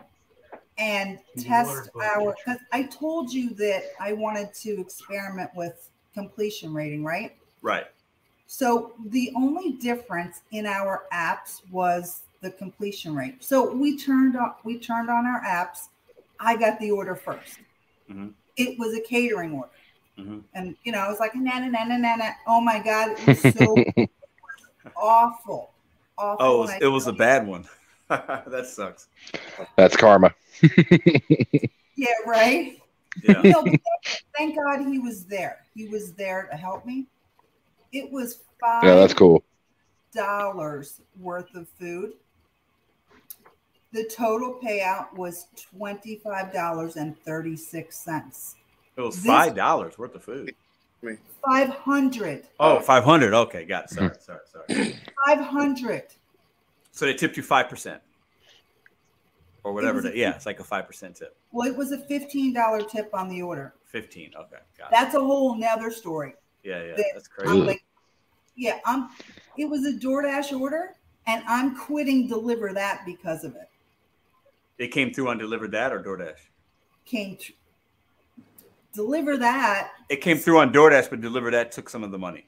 [0.78, 2.36] and The test our.
[2.46, 7.36] Because I told you that I wanted to experiment with completion rating, right?
[7.62, 7.86] Right.
[8.48, 13.44] So the only difference in our apps was the completion rate.
[13.44, 15.88] So we turned on we turned on our apps.
[16.40, 17.60] I got the order 1st
[18.12, 18.34] Mhm.
[18.58, 19.72] It was a catering order,
[20.20, 20.44] Mhm.
[20.54, 22.30] and you know I was like na na na na na na.
[22.46, 23.76] Oh my god, it was so
[24.98, 25.72] awful,
[26.18, 26.46] awful.
[26.46, 27.18] Oh, it was, it was a tell you.
[27.20, 27.66] bad one.
[28.10, 29.08] that sucks.
[29.76, 30.34] That's karma.
[31.96, 32.82] Yeah, right.
[33.24, 33.42] Yeah.
[33.44, 33.82] No, but thank,
[34.36, 35.60] thank God he was there.
[35.76, 37.06] He was there to help me.
[37.92, 38.84] It was five.
[38.84, 39.44] Yeah, that's cool.
[40.14, 42.14] dollars worth of food.
[43.92, 48.56] The total payout was twenty five dollars and thirty six cents.
[48.98, 50.56] It was This- five dollars worth of food.
[51.46, 52.48] Five hundred.
[52.60, 53.34] Oh, 500.
[53.34, 53.90] Okay, got it.
[53.92, 54.22] Sorry, mm-hmm.
[54.22, 54.96] sorry, sorry.
[55.28, 56.04] Five hundred.
[56.94, 58.02] So they tipped you five percent,
[59.64, 60.00] or whatever.
[60.08, 61.36] a yeah, it's like a five percent tip.
[61.52, 63.74] Well, it was a fifteen dollar tip on the order.
[63.86, 64.32] Fifteen.
[64.40, 64.92] Okay, got it.
[64.92, 66.36] That's a whole nother story.
[66.64, 67.62] Yeah, yeah, that that's I'm crazy.
[67.62, 67.84] like,
[68.56, 69.10] yeah, I'm.
[69.58, 70.96] It was a DoorDash order,
[71.26, 73.70] and I'm quitting Deliver That because of it.
[74.78, 76.38] It came through on Deliver that or DoorDash.
[77.06, 77.38] Came.
[77.38, 77.52] Tr-
[78.94, 82.46] Deliver That It came through on DoorDash, but deliver that took some of the money.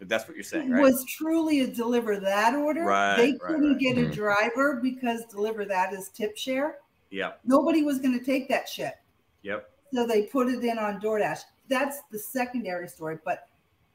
[0.00, 0.80] If that's what you're saying, right?
[0.80, 2.84] was truly a deliver that order.
[2.84, 3.78] Right, they right, couldn't right.
[3.80, 4.12] get a Mhm.
[4.14, 6.78] driver because deliver that is tip share.
[7.10, 7.32] Yeah.
[7.44, 8.94] Nobody was going to take that shit.
[9.42, 11.40] yep, So they put it in on DoorDash.
[11.68, 13.18] That's the secondary story.
[13.24, 13.48] But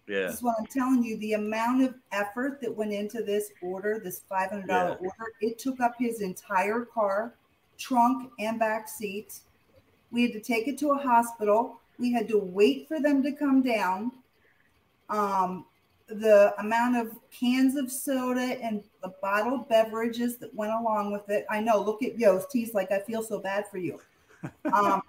[0.07, 3.51] yeah, this is what I'm telling you the amount of effort that went into this
[3.61, 5.07] order, this $500 Yeah.
[5.07, 7.35] order, it took up his entire car,
[7.77, 9.39] trunk, and back seat.
[10.11, 11.79] We had to take it to a hospital.
[11.97, 14.11] We had to wait for them to come down.
[15.09, 15.65] Um,
[16.13, 21.45] the amount of cans of soda and the bottled beverages that went along with it.
[21.49, 21.81] I know.
[21.81, 22.47] Look at Yost.
[22.53, 23.99] He's like, I feel so bad for you.
[24.73, 25.01] Um,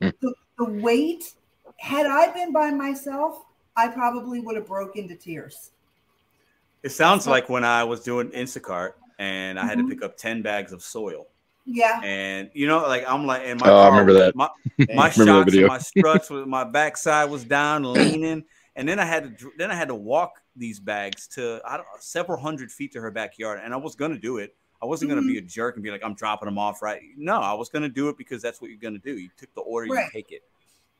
[0.00, 1.34] the, the weight.
[1.76, 3.44] Had I been by myself,
[3.76, 5.70] I probably would have broke into tears.
[6.82, 9.90] It sounds like when I was doing Instacart and I had to Mhm.
[9.90, 11.26] pick up ten bags of soil,
[11.66, 12.00] Yeah.
[12.02, 14.34] and you know, like I'm like, and my Oh, I remember that.
[14.34, 14.48] My,
[14.94, 18.44] my remember shocks and my struts, was, my backside was down, leaning,
[18.78, 21.86] and then I had to then I had to walk these bags to I don't,
[22.00, 24.56] several hundred feet to her backyard, and I was gonna do it.
[24.82, 25.28] I wasn't gonna Mm-hmm.
[25.28, 27.02] be a jerk and be like, I'm dropping them off right.
[27.16, 29.18] No, I was gonna do it because that's what you're gonna do.
[29.18, 30.42] You took the order, you take it,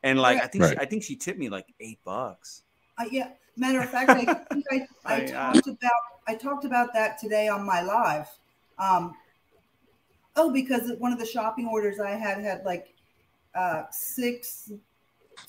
[0.02, 0.52] and like I Right.
[0.52, 2.64] think she, I think she tipped me like eight bucks.
[2.98, 3.30] Uh, yeah.
[3.56, 5.92] Matter of fact, I think I, I I, uh, talked about
[6.28, 8.28] I talked about that today on my live.
[8.78, 9.14] Um,
[10.36, 12.94] oh, because one of the shopping orders I had had like
[13.54, 14.70] uh, six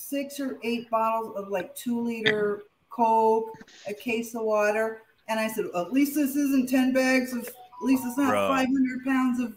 [0.09, 3.51] six or eight bottles of like two liter Coke,
[3.87, 7.47] a case of water, and I said, at least this isn't ten bags of.
[7.47, 8.49] At least it's not Bro.
[8.49, 9.55] five hundred pounds of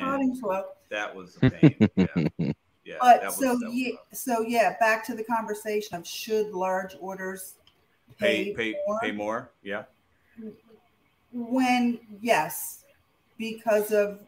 [0.00, 0.64] potting soil.
[0.88, 1.76] that was a pain.
[1.96, 2.52] Yeah,
[2.84, 2.96] yeah.
[3.00, 7.56] But was, so yeah, so yeah, back to the conversation of should large orders
[8.18, 9.00] pay pay, pay more?
[9.00, 9.50] pay more.
[9.62, 9.82] Yeah,
[11.32, 12.84] when yes,
[13.36, 14.20] because of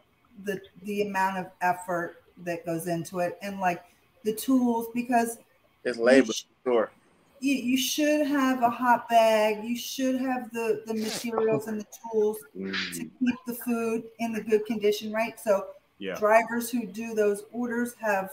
[0.43, 3.83] the the amount of effort that goes into it and like
[4.23, 5.37] the tools because
[5.83, 6.33] It's labor,
[6.65, 6.91] sure.
[7.39, 11.85] you, you should have a hot bag you should have the the materials and the
[12.11, 13.09] tools to mm.
[13.19, 15.67] keep the food in the good condition right so
[15.99, 18.31] yeah, drivers who do those orders have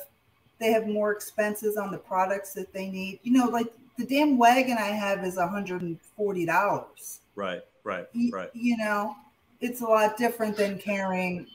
[0.59, 4.39] they have more expenses on the products that they need you know like the damn
[4.39, 8.51] wagon i have is $140 right, right, you, right.
[8.55, 9.15] you know
[9.61, 11.47] it's a lot different than carrying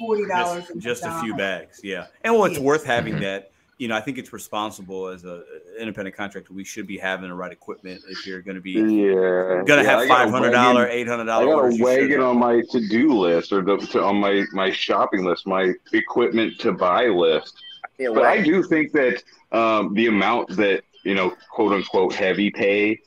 [0.00, 1.80] $40 Just, just a few bags.
[1.82, 2.64] Yeah, and well, it's Yeah.
[2.64, 3.50] worth having that.
[3.78, 5.42] You know, I think it's responsible as a
[5.78, 6.54] independent contractor.
[6.54, 9.90] We should be having the right equipment if you're going to be Yeah, gonna yeah,
[9.90, 11.80] have I got a five hundred dollar, wagon- eight hundred I dollar got orders.
[11.80, 15.74] a wagon on my to-do list or the, to, on my my shopping list, my
[15.92, 17.62] equipment to buy list.
[17.98, 19.22] Yeah, But I do think that
[19.52, 22.98] um, the amount that you know, quote unquote, heavy pay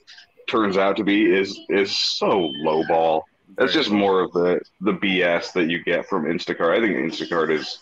[0.48, 3.26] turns out to be is is so low ball.
[3.58, 6.78] That's just more of the the BS that you get from Instacart.
[6.78, 7.80] I think Instacart is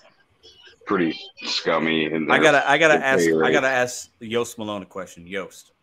[0.88, 2.06] pretty scummy.
[2.06, 5.28] And I gotta, I gotta ask, pay I gotta ask Yost Malone a question.
[5.28, 5.74] Yost,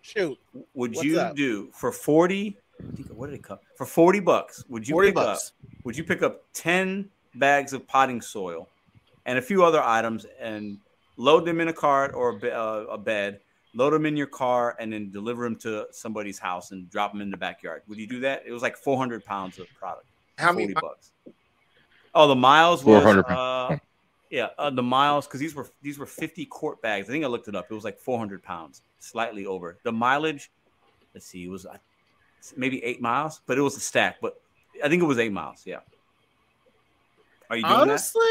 [0.00, 0.38] Shoot.
[0.74, 1.36] would What's you up?
[1.36, 2.56] do for forty?
[2.80, 4.64] I think, what did it come for forty bucks?
[4.68, 5.48] Would you 40 pick bucks.
[5.48, 5.68] up?
[5.84, 8.68] Would you pick up ten bags of potting soil
[9.26, 10.78] and a few other items and
[11.16, 13.40] load them in a cart or a, be- uh, a bed?
[13.74, 17.20] Load them in your car and then deliver them to somebody's house and drop them
[17.20, 17.82] in the backyard.
[17.86, 18.42] Would you do that?
[18.46, 20.06] It was like 400 pounds of product.
[20.38, 21.10] How many 40 bucks?
[22.14, 23.76] Oh, the miles was 400 uh,
[24.30, 27.08] yeah, uh, the miles because these were these were 50 quart bags.
[27.08, 27.66] I think I looked it up.
[27.70, 29.78] It was like 400 pounds, slightly over.
[29.84, 30.50] The mileage,
[31.14, 31.76] let's see, it was uh,
[32.56, 34.16] maybe eight miles, but it was a stack.
[34.20, 34.40] But
[34.84, 35.62] I think it was eight miles.
[35.64, 35.78] Yeah.
[37.50, 38.22] Are you doing Honestly,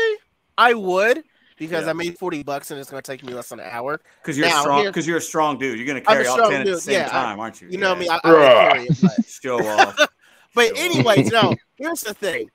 [0.57, 1.23] I would
[1.57, 1.89] because Yeah.
[1.89, 3.99] I made 40 bucks and it's going to take me less than an hour.
[4.21, 4.85] Because you're Now, strong.
[4.85, 5.77] Because you're a strong dude.
[5.79, 7.67] You're gonna carry all ten at the same yeah, I- time, aren't you?
[7.69, 7.99] You know Yeah.
[7.99, 9.99] me, I, I would carry it, but- Show off.
[10.55, 11.53] But anyways, no.
[11.75, 12.49] Here's the thing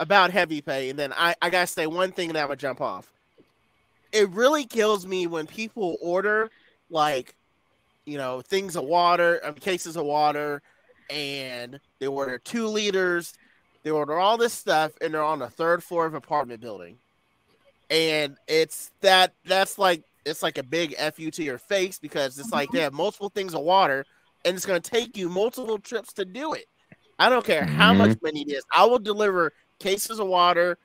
[0.00, 2.80] about heavy pay, and then I, I gotta say one thing that I'm gonna jump
[2.80, 3.12] off.
[4.10, 6.50] It really kills me when people order
[6.88, 7.36] like,
[8.06, 10.62] you know, things of water, um, cases of water,
[11.10, 13.34] and they order two liters.
[13.82, 16.96] They order all this stuff, and they're on the third floor of an apartment building,
[17.90, 22.52] and it's that that's like it's like a big fu to your face because it's
[22.52, 24.06] like they have multiple things of water,
[24.46, 26.64] and it's gonna take you multiple trips to do it.
[27.18, 28.64] I don't care how much money it is.
[28.74, 30.78] I will deliver cases of water,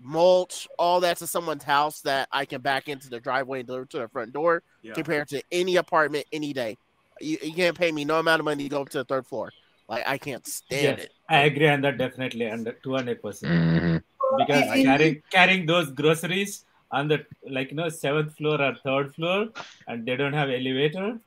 [0.00, 3.86] mulch, all that to someone's house that I can back into the driveway and deliver
[3.86, 4.92] to their front door Yeah.
[4.92, 6.76] compared to any apartment any day.
[7.20, 9.26] You, you can't pay me no amount of money to go up to the third
[9.26, 9.50] floor.
[9.88, 11.12] Like I can't stand Yes, it.
[11.28, 13.52] I agree on that definitely, and two hundred percent.
[13.52, 14.02] Mhm.
[14.38, 19.12] Because And- carrying carrying those groceries on the like you know seventh floor or third
[19.14, 19.48] floor,
[19.88, 21.18] and they don't have elevator.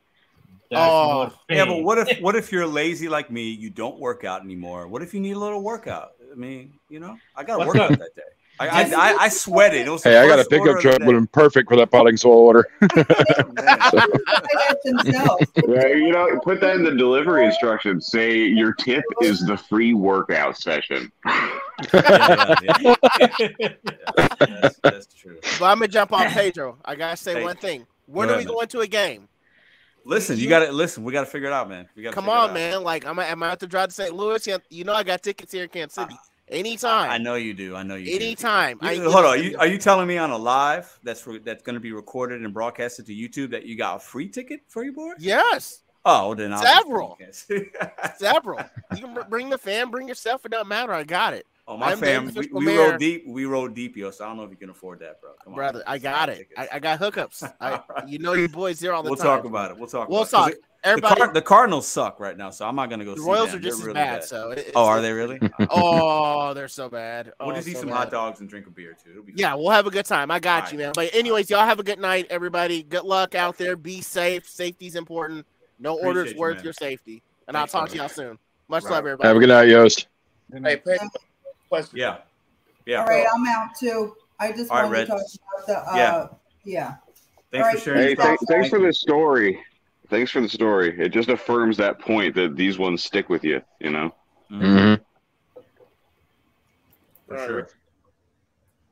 [0.71, 3.51] That's Oh, Yeah, but what if what if you're lazy like me?
[3.51, 4.87] You don't work out anymore.
[4.87, 6.13] What if you need a little workout?
[6.33, 8.21] I mean, you know, I got to work out that day.
[8.59, 9.87] I, I, I, I sweated.
[9.87, 11.17] It was Hey, I got a pickup truck, the but day.
[11.17, 12.67] I'm perfect for that potting soil order.
[14.55, 15.51] Oh, themselves.
[15.67, 18.07] Yeah, you know, put that in the delivery instructions.
[18.07, 21.11] Say your tip is the free workout session.
[21.91, 22.97] Yeah, yeah,
[23.59, 23.69] yeah.
[24.39, 25.39] That's, that's true.
[25.59, 26.77] But I'm gonna jump on Pedro.
[26.85, 27.87] I gotta say Hey, one thing.
[28.05, 28.55] When go are we ahead, man.
[28.55, 29.27] going to a game?
[30.05, 31.03] Listen, you got to listen.
[31.03, 31.87] We got to figure it out, man.
[31.95, 32.83] We got to Come on, man.
[32.83, 34.13] Like I'm, I'm out to drive to St.
[34.13, 34.45] Louis.
[34.47, 36.15] You- You know I got tickets here in Kansas City.
[36.49, 37.09] Anytime.
[37.09, 37.75] I know you do.
[37.75, 38.05] I know you.
[38.05, 38.15] do.
[38.25, 38.77] Anytime.
[38.81, 39.25] You- I- hold on.
[39.25, 41.93] Are you, are you telling me on a live that's re- that's going to be
[41.93, 45.13] recorded and broadcasted to YouTube that you got a free ticket for your boy?
[45.19, 45.79] Yes.
[46.05, 47.17] Oh, then I'll Several.
[48.17, 48.59] Several.
[48.95, 50.45] You can bring the fan, bring yourself.
[50.45, 50.91] It doesn't matter.
[50.91, 51.45] I got it.
[51.65, 52.89] Oh, my I'm fam, we, official we mayor.
[52.89, 53.23] roll deep.
[53.25, 54.11] We roll deep, yo.
[54.11, 55.31] So I don't know if you can afford that, bro.
[55.43, 55.81] Come on, brother.
[55.87, 56.49] I got it.
[56.57, 57.49] I, I got hookups.
[57.61, 59.17] I, you know your boys here all the time.
[59.17, 59.77] We'll talk about it.
[59.77, 60.09] We'll talk.
[60.09, 60.51] We'll about talk.
[60.51, 63.15] it- Everybody, the, Car- the Cardinals suck right now, so I'm not gonna go.
[63.15, 63.59] The see Royals them.
[63.59, 65.39] are just They're as really bad, so it- it's- oh, are they really?
[65.69, 67.31] oh, they're so bad.
[67.39, 67.95] We'll Oh, just eat so some bad.
[67.95, 69.11] hot dogs and drink a beer too.
[69.11, 69.59] It'll be Yeah, fun.
[69.59, 70.29] we'll have a good time.
[70.29, 70.83] I got All you, right.
[70.87, 70.91] man.
[70.93, 72.83] But anyways, y'all have a good night, everybody.
[72.83, 73.77] Good luck out there.
[73.77, 74.45] Be safe.
[74.45, 75.45] Safety's important.
[75.79, 76.63] No Appreciate orders you, worth man.
[76.65, 77.23] your safety.
[77.47, 78.37] And Thanks, I'll talk to y'all soon.
[78.67, 78.91] Much Right.
[78.91, 79.27] love, everybody.
[79.29, 80.07] Have a good night, Yost.
[80.51, 81.07] Hey, Pedro,
[81.73, 81.97] question.
[81.97, 82.17] Yeah,
[82.85, 82.99] yeah.
[83.01, 84.15] All right, I'm out too.
[84.39, 85.21] I just All right, wanted to talk
[85.65, 86.27] about the, uh, Yeah.
[86.63, 86.95] yeah.
[87.51, 87.99] Thanks All for right, sharing.
[88.01, 89.59] Hey, your th- thanks for the story.
[90.09, 90.99] Thanks for the story.
[90.99, 93.61] It just affirms that point that these ones stick with you.
[93.79, 94.15] You know.
[94.51, 95.01] Mm-hmm.
[97.27, 97.61] For All sure.
[97.61, 97.71] right.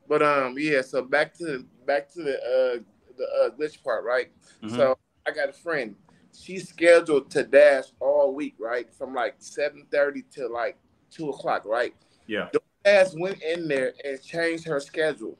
[0.07, 0.81] But um, yeah.
[0.81, 2.83] So back to back to the uh
[3.17, 4.31] the uh, glitch part, right?
[4.63, 4.75] Mhm.
[4.75, 4.97] So
[5.27, 5.95] I got a friend.
[6.33, 8.91] She's scheduled to dash all week, right?
[8.93, 10.77] From like seven thirty to like
[11.11, 11.93] two o'clock, right?
[12.25, 12.49] Yeah.
[12.83, 15.37] Dash went in there and changed her schedule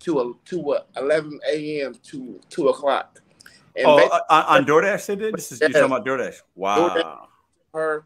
[0.00, 1.94] to a to a eleven a.m.
[2.04, 3.20] to two o'clock.
[3.74, 5.34] And Oh, uh, on on DoorDash they did.
[5.34, 6.36] This is you're talking about DoorDash.
[6.54, 7.28] Wow.
[7.74, 8.04] her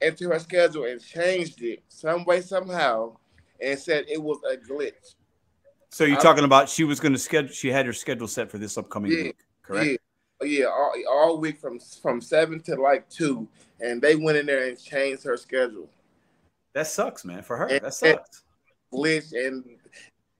[0.00, 3.16] into her schedule and changed it some way somehow,
[3.60, 5.14] and said it was a glitch.
[5.90, 7.52] So you're I- talking about she was going to schedule.
[7.52, 10.00] She had her schedule set for this upcoming Yeah, week, correct?
[10.42, 13.48] Yeah, yeah, all, all week from from seven to like two,
[13.80, 15.88] and they went in there and changed her schedule.
[16.76, 17.42] That sucks, man.
[17.42, 18.42] For her, And- that sucks.
[18.92, 19.64] Glitch and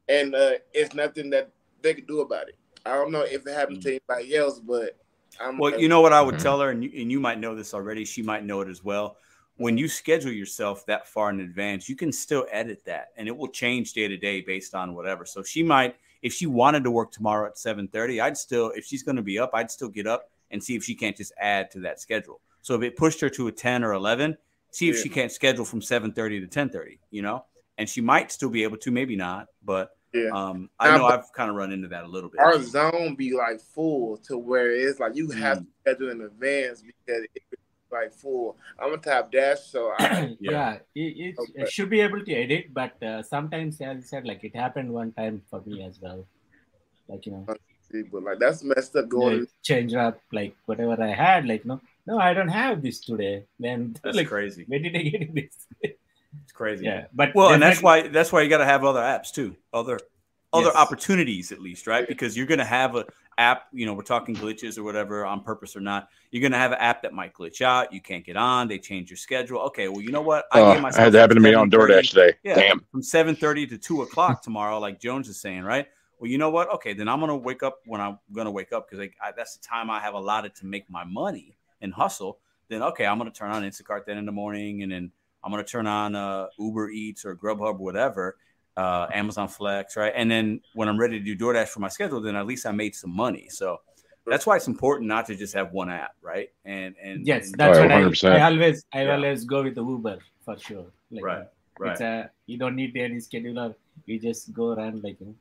[0.06, 1.50] and uh, it's nothing that
[1.80, 2.56] they could do about it.
[2.84, 4.98] I don't know if it happened to anybody else, but
[5.40, 7.54] I'm Well, you know what I would tell her, and you, and you might know
[7.54, 8.04] this already.
[8.04, 9.16] She might know it as well.
[9.56, 13.36] When you schedule yourself that far in advance, you can still edit that, and it
[13.36, 15.24] will change day to day based on whatever.
[15.24, 18.84] So she might, if she wanted to work tomorrow at seven thirty, I'd still, if
[18.84, 21.32] she's going to be up, I'd still get up and see if she can't just
[21.40, 22.40] add to that schedule.
[22.60, 24.36] So if it pushed her to a ten or eleven,
[24.70, 25.02] see if Yeah.
[25.02, 26.98] she can't schedule from seven thirty to ten thirty.
[27.10, 27.44] You know,
[27.78, 30.30] and she might still be able to, maybe not, but Yeah.
[30.32, 32.40] um, I Nah, know I've kind of run into that a little bit.
[32.40, 35.66] our zone be like full to where it's like you have Mm.
[35.66, 37.42] to schedule in advance because if,
[37.92, 38.56] like full.
[38.80, 41.62] I'm a top dash, so I yeah, it, it, Okay.
[41.62, 44.92] it should be able to edit, but uh, sometimes, as I said, like it happened
[44.92, 46.26] one time for me as well.
[47.08, 47.46] Like you know,
[48.10, 49.46] but like that's messed up they going.
[49.62, 51.46] change up like whatever I had.
[51.46, 53.44] Like no, no, I don't have this today.
[53.58, 54.64] Then That's like, crazy.
[54.66, 55.66] Where did I get this?
[55.82, 56.84] It's crazy.
[56.84, 59.32] Yeah, but well, and that's definitely- why that's why you got to have other apps
[59.32, 59.98] too, other
[60.52, 60.76] other Yes.
[60.76, 62.06] opportunities at least, right?
[62.06, 63.04] Because you're going to have a
[63.36, 63.64] app.
[63.72, 66.08] You know, we're talking glitches or whatever on purpose or not.
[66.30, 67.92] You're going to have an app that might glitch out.
[67.92, 68.68] You can't get on.
[68.68, 69.60] They change your schedule.
[69.62, 70.44] Okay, well, you know what?
[70.54, 70.64] Uh,
[70.94, 72.34] I had that happen to me on 7:30 DoorDash today.
[72.44, 72.80] Yeah, Damn.
[72.92, 75.86] from seven thirty to two o'clock tomorrow, like Jones is saying, right?
[76.18, 76.72] Well, you know what?
[76.74, 79.66] Okay, then I'm gonna wake up when I'm gonna wake up because I, that's the
[79.66, 82.38] time I have allotted to make my money and hustle.
[82.68, 85.12] Then okay, I'm gonna turn on Instacart then in the morning, and then
[85.44, 88.36] I'm gonna turn on uh, Uber Eats or Grubhub, whatever,
[88.76, 90.12] uh, Amazon Flex, right?
[90.16, 92.72] And then when I'm ready to do DoorDash for my schedule, then at least I
[92.72, 93.48] made some money.
[93.50, 93.80] So
[94.26, 96.48] that's why it's important not to just have one app, right?
[96.64, 98.32] And and Yes, and- that's Oh, what I, 100%.
[98.32, 99.14] I always I Yeah.
[99.14, 100.86] always go with the Uber for sure.
[101.12, 101.46] Like, Right,
[101.78, 101.92] right.
[101.92, 103.74] It's a you don't need any scheduler.
[104.06, 105.34] You just go around like you know.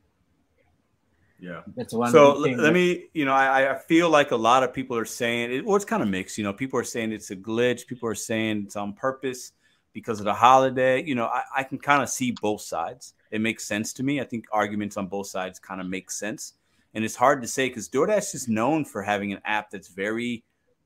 [1.38, 1.62] Yeah.
[1.76, 2.10] That's one.
[2.12, 4.96] So thing let that- me, you know, I, I feel like a lot of people
[4.96, 5.64] are saying it.
[5.64, 6.38] Well, it's kind of mixed.
[6.38, 7.86] You know, people are saying it's a glitch.
[7.86, 9.52] People are saying it's on purpose
[9.92, 11.02] because of the holiday.
[11.02, 13.14] You know, I, I can kind of see both sides.
[13.30, 14.20] It makes sense to me.
[14.20, 16.54] I think arguments on both sides kind of make sense.
[16.94, 20.42] And it's hard to say because DoorDash is known for having an app that's very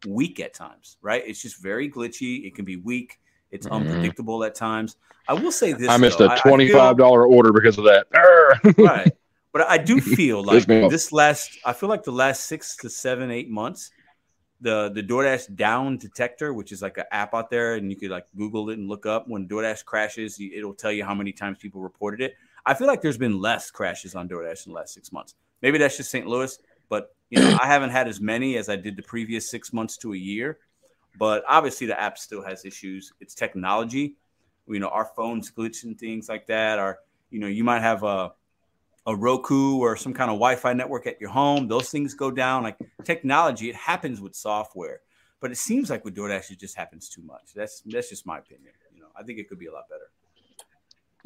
[0.07, 1.23] weak at times, right?
[1.25, 2.45] It's just very glitchy.
[2.45, 3.21] It can be weak.
[3.53, 3.73] It's Mhm.
[3.73, 4.97] unpredictable at times.
[5.29, 5.89] I will say this.
[5.89, 6.25] I missed though.
[6.25, 8.07] a I- I feel- twenty-five dollar order because of that.
[8.79, 9.13] Right.
[9.53, 10.91] But I do feel like Piss me off.
[10.91, 13.91] this last, I feel like the last six to seven, eight months,
[14.61, 18.11] the the DoorDash down detector, which is like an app out there, and you could
[18.11, 21.59] like Google it and look up when DoorDash crashes, it'll tell you how many times
[21.59, 22.35] people reported it.
[22.67, 25.35] I feel like there's been less crashes on DoorDash in the last six months.
[25.63, 26.27] Maybe that's just St.
[26.27, 26.59] Louis,
[26.89, 29.97] but you know, I haven't had as many as I did the previous six months
[29.99, 30.59] to a year.
[31.19, 33.13] But obviously, the app still has issues.
[33.21, 34.17] It's technology.
[34.69, 36.79] You know, our phones glitch and things like that.
[36.79, 36.99] Are
[37.31, 38.33] you know, you might have a
[39.11, 41.63] a Roku or some kind of Wi-Fi network at your home.
[41.75, 42.63] Those things go down.
[42.69, 44.99] Like technology, it happens with software,
[45.41, 47.47] but it seems like with DoorDash, it just happens too much.
[47.55, 48.73] That's that's just my opinion.
[48.95, 50.09] You know, I think it could be a lot better.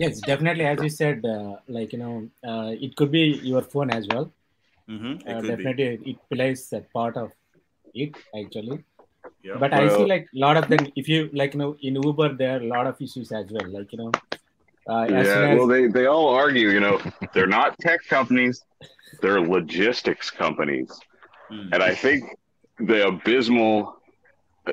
[0.02, 0.64] Yes, definitely.
[0.72, 2.14] As you said, uh, like you know,
[2.50, 4.26] uh, it could be your phone as well.
[4.88, 5.12] Mm-hmm.
[5.12, 5.64] It Uh, could be.
[5.64, 7.30] definitely, it plays a part of
[7.94, 8.78] it actually.
[9.42, 9.56] Yeah.
[9.62, 10.86] But I see like a lot of them.
[10.96, 13.68] If you like, you know, in Uber there are a lot of issues as well.
[13.76, 14.12] Like you know,
[14.88, 17.00] uh, Yeah, as well, they, they all argue, you know,
[17.32, 18.62] they're not tech companies,
[19.22, 20.90] they're logistics companies.
[21.50, 21.72] Mm.
[21.72, 22.24] And I think
[22.78, 23.96] the abysmal
[24.66, 24.72] uh,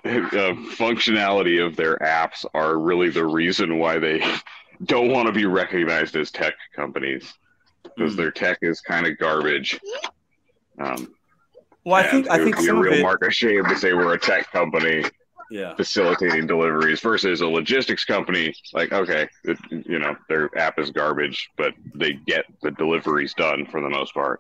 [0.80, 4.24] functionality of their apps are really the reason why they
[4.86, 7.34] don't want to be recognized as tech companies
[7.96, 8.18] because Mm.
[8.18, 9.80] their tech is kind of garbage.
[10.80, 11.14] Um,
[11.84, 13.02] Well, I and think I it would think be a some of real it.
[13.02, 15.04] mark of shame to say we're a tech company
[15.52, 15.76] Yeah.
[15.76, 18.56] facilitating deliveries versus a logistics company.
[18.74, 23.66] Like, okay, it, you know, their app is garbage, but they get the deliveries done
[23.66, 24.40] for the most part.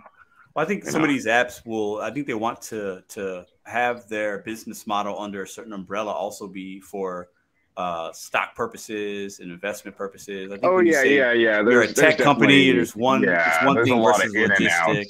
[0.55, 1.99] Well, I think some of these apps will.
[1.99, 6.47] I think they want to to have their business model under a certain umbrella also
[6.47, 7.29] be for
[7.77, 10.51] uh, stock purposes and investment purposes.
[10.51, 11.61] I think Oh yeah, say yeah, yeah.
[11.61, 12.71] you're a tech company.
[12.71, 13.23] There's one.
[13.23, 15.05] Yeah, it's one there's thing versus of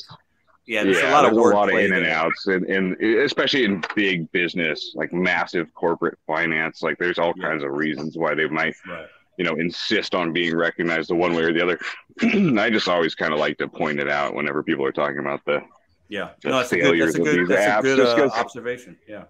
[0.67, 0.91] in and logistic.
[0.91, 0.93] outs.
[0.93, 2.65] Yeah, there's yeah, a lot of there's word a lot of in and outs, and,
[2.65, 6.81] and especially in big business, like massive corporate finance.
[6.83, 9.07] Like, there's all kinds of reasons why they might, Right.
[9.38, 11.79] you know, insist on being recognized the one way or the other.
[12.59, 15.43] I just always kind of like to point it out whenever people are talking about
[15.45, 15.61] the
[16.09, 16.29] Yeah.
[16.43, 16.83] No, that's a good.
[16.83, 17.39] failures That's a of good.
[17.39, 18.97] these That's a apps, good just uh, observation.
[19.07, 19.23] Yeah.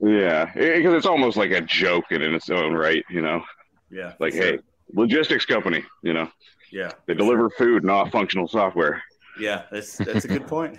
[0.00, 3.42] Yeah, because it's almost like a joke in its own right, you know.
[3.90, 4.12] Yeah.
[4.18, 4.42] Like, sure.
[4.42, 4.58] hey,
[4.92, 6.30] logistics company, you know,
[6.72, 6.90] Yeah.
[7.06, 9.02] they deliver food, not functional software.
[9.38, 10.78] Yeah, that's that's a good point.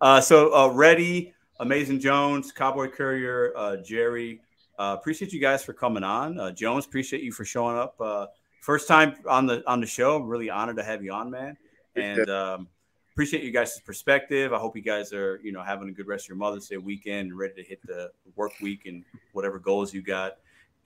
[0.00, 4.40] uh, so uh, ready, amazing Jones, Cowboy Courier, uh, Jerry.
[4.78, 6.38] Uh, appreciate you guys for coming on.
[6.38, 8.00] Uh, Jones, appreciate you for showing up.
[8.00, 8.26] Uh,
[8.62, 10.16] first time on the on the show.
[10.16, 11.56] I'm really honored to have you on, man.
[11.96, 12.68] And um,
[13.12, 14.52] appreciate you guys' perspective.
[14.52, 16.76] I hope you guys are you know having a good rest of your Mother's Day
[16.76, 20.36] weekend and ready to hit the work week and whatever goals you got.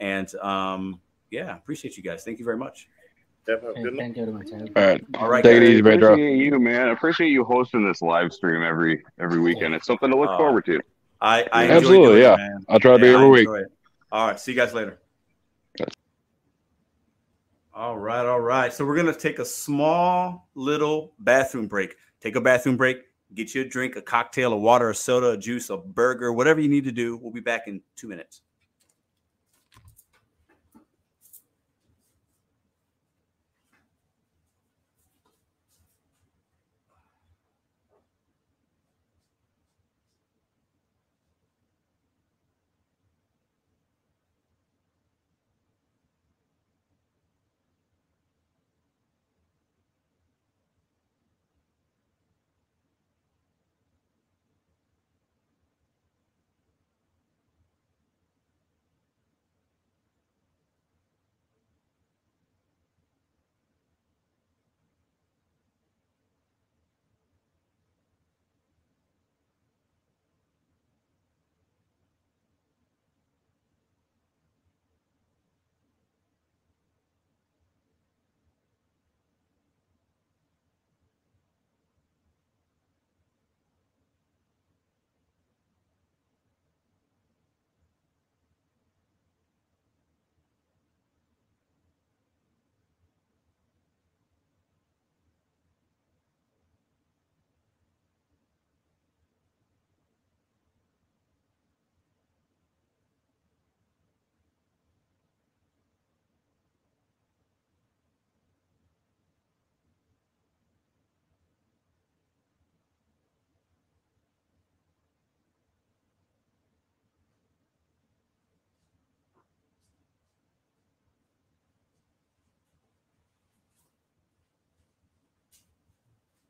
[0.00, 1.00] And um,
[1.30, 2.24] yeah, appreciate you guys.
[2.24, 2.88] Thank you very much.
[3.46, 3.56] Hey,
[3.96, 4.46] thank you very much.
[4.52, 5.04] All right.
[5.18, 6.12] All right, Take it easy, Pedro.
[6.14, 6.88] Appreciate you, man.
[6.88, 9.74] I appreciate you hosting this live stream every every weekend.
[9.74, 10.80] It's something to look Uh, forward to.
[11.20, 12.36] I, I enjoy Absolutely, doing it, yeah.
[12.36, 12.64] man.
[12.68, 13.48] I'll try to be Yeah, every week.
[13.48, 13.72] it.
[14.12, 14.40] All right.
[14.40, 14.98] See you guys later.
[17.74, 18.24] All right.
[18.24, 18.72] All right.
[18.72, 21.96] So we're going to take a small little bathroom break.
[22.20, 22.98] Take a bathroom break.
[23.34, 26.60] Get you a drink, a cocktail, a water, a soda, a juice, a burger, whatever
[26.60, 27.16] you need to do.
[27.16, 28.42] We'll be back in two minutes.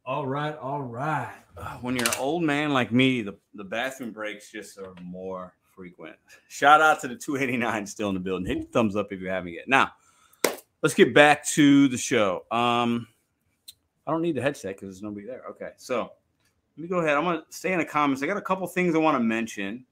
[0.07, 1.33] All right, all right.
[1.81, 6.17] When you're an old man like me, the, the bathroom breaks just are more frequent.
[6.49, 8.47] Shout out to the 289 still in the building.
[8.47, 9.67] Hit the thumbs up if you haven't yet.
[9.67, 9.93] Now,
[10.83, 12.45] let's get back to the show.
[12.51, 13.09] Um,
[14.07, 15.43] I don't need the headset because there's nobody there.
[15.49, 16.13] Okay, so
[16.77, 17.17] let me go ahead.
[17.17, 18.23] I'm gonna stay in the comments.
[18.23, 19.87] I got a couple things I want to mention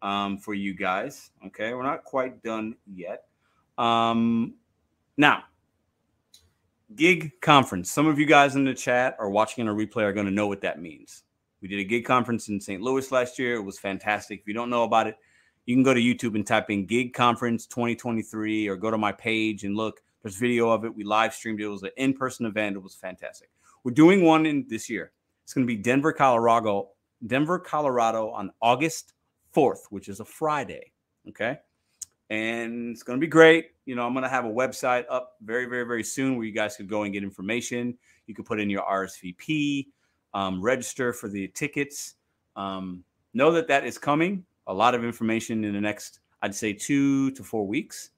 [0.00, 1.32] um, for you guys.
[1.46, 3.24] Okay, we're not quite done yet.
[3.76, 4.54] Um,
[5.18, 5.44] now,
[6.94, 7.90] gig conference.
[7.90, 10.32] Some of you guys in the chat or watching on a replay are going to
[10.32, 11.22] know what that means.
[11.60, 12.80] We did a gig conference in St.
[12.82, 13.56] Louis last year.
[13.56, 14.40] It was fantastic.
[14.40, 15.16] If you don't know about it,
[15.66, 19.12] you can go to YouTube and type in Gig Conference 2023 or go to my
[19.12, 20.00] page and look.
[20.22, 20.94] There's video of it.
[20.94, 21.64] We live streamed it.
[21.64, 22.76] It was an in person event.
[22.76, 23.50] It was fantastic.
[23.84, 25.12] We're doing one in this year.
[25.44, 26.90] It's going to be Denver, Colorado,
[27.26, 29.14] Denver, Colorado on August
[29.54, 30.92] 4th, which is a Friday.
[31.28, 31.58] Okay.
[32.30, 33.72] And it's going to be great.
[33.86, 36.52] You know, I'm going to have a website up very, very, very soon where you
[36.52, 37.98] guys could go and get information.
[38.26, 39.88] You could put in your RSVP,
[40.32, 42.14] um, register for the tickets.
[42.54, 43.02] Um,
[43.34, 44.44] know that that is coming.
[44.68, 48.10] A lot of information in the next, I'd say, two to four weeks.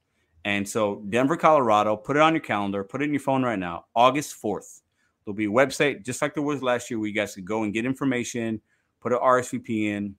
[0.45, 3.59] And so, Denver, Colorado, put it on your calendar, put it in your phone right
[3.59, 4.83] now, August 4th.
[5.25, 7.63] There'll be a website just like there was last year where you guys could go
[7.63, 8.61] and get information,
[9.01, 10.17] put an RSVP in,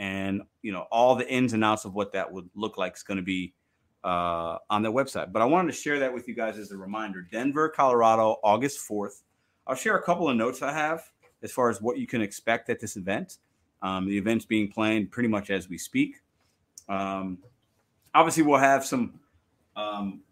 [0.00, 3.02] and you know all the ins and outs of what that would look like is
[3.04, 3.52] going to be
[4.02, 5.30] uh, on their website.
[5.30, 7.28] But I wanted to share that with you guys as a reminder.
[7.30, 9.22] Denver, Colorado, August 4th.
[9.66, 11.02] I'll share a couple of notes I have
[11.42, 13.36] as far as what you can expect at this event.
[13.82, 16.16] Um, the event's being planned pretty much as we speak.
[16.88, 17.38] Um,
[18.14, 19.20] obviously, we'll have some.
[19.76, 20.22] Um,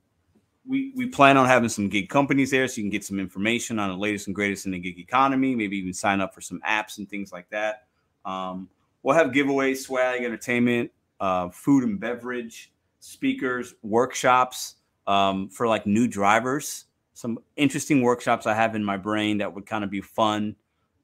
[0.67, 3.79] we we plan on having some gig companies there, so you can get some information
[3.79, 5.55] on the latest and greatest in the gig economy.
[5.55, 7.87] Maybe even sign up for some apps and things like that.
[8.25, 8.69] Um,
[9.09, 14.75] we'll have giveaways, swag, entertainment, uh, food and beverage, speakers, workshops
[15.07, 16.85] um, for like new drivers.
[17.15, 20.55] Some interesting workshops I have in my brain that would kind of be fun.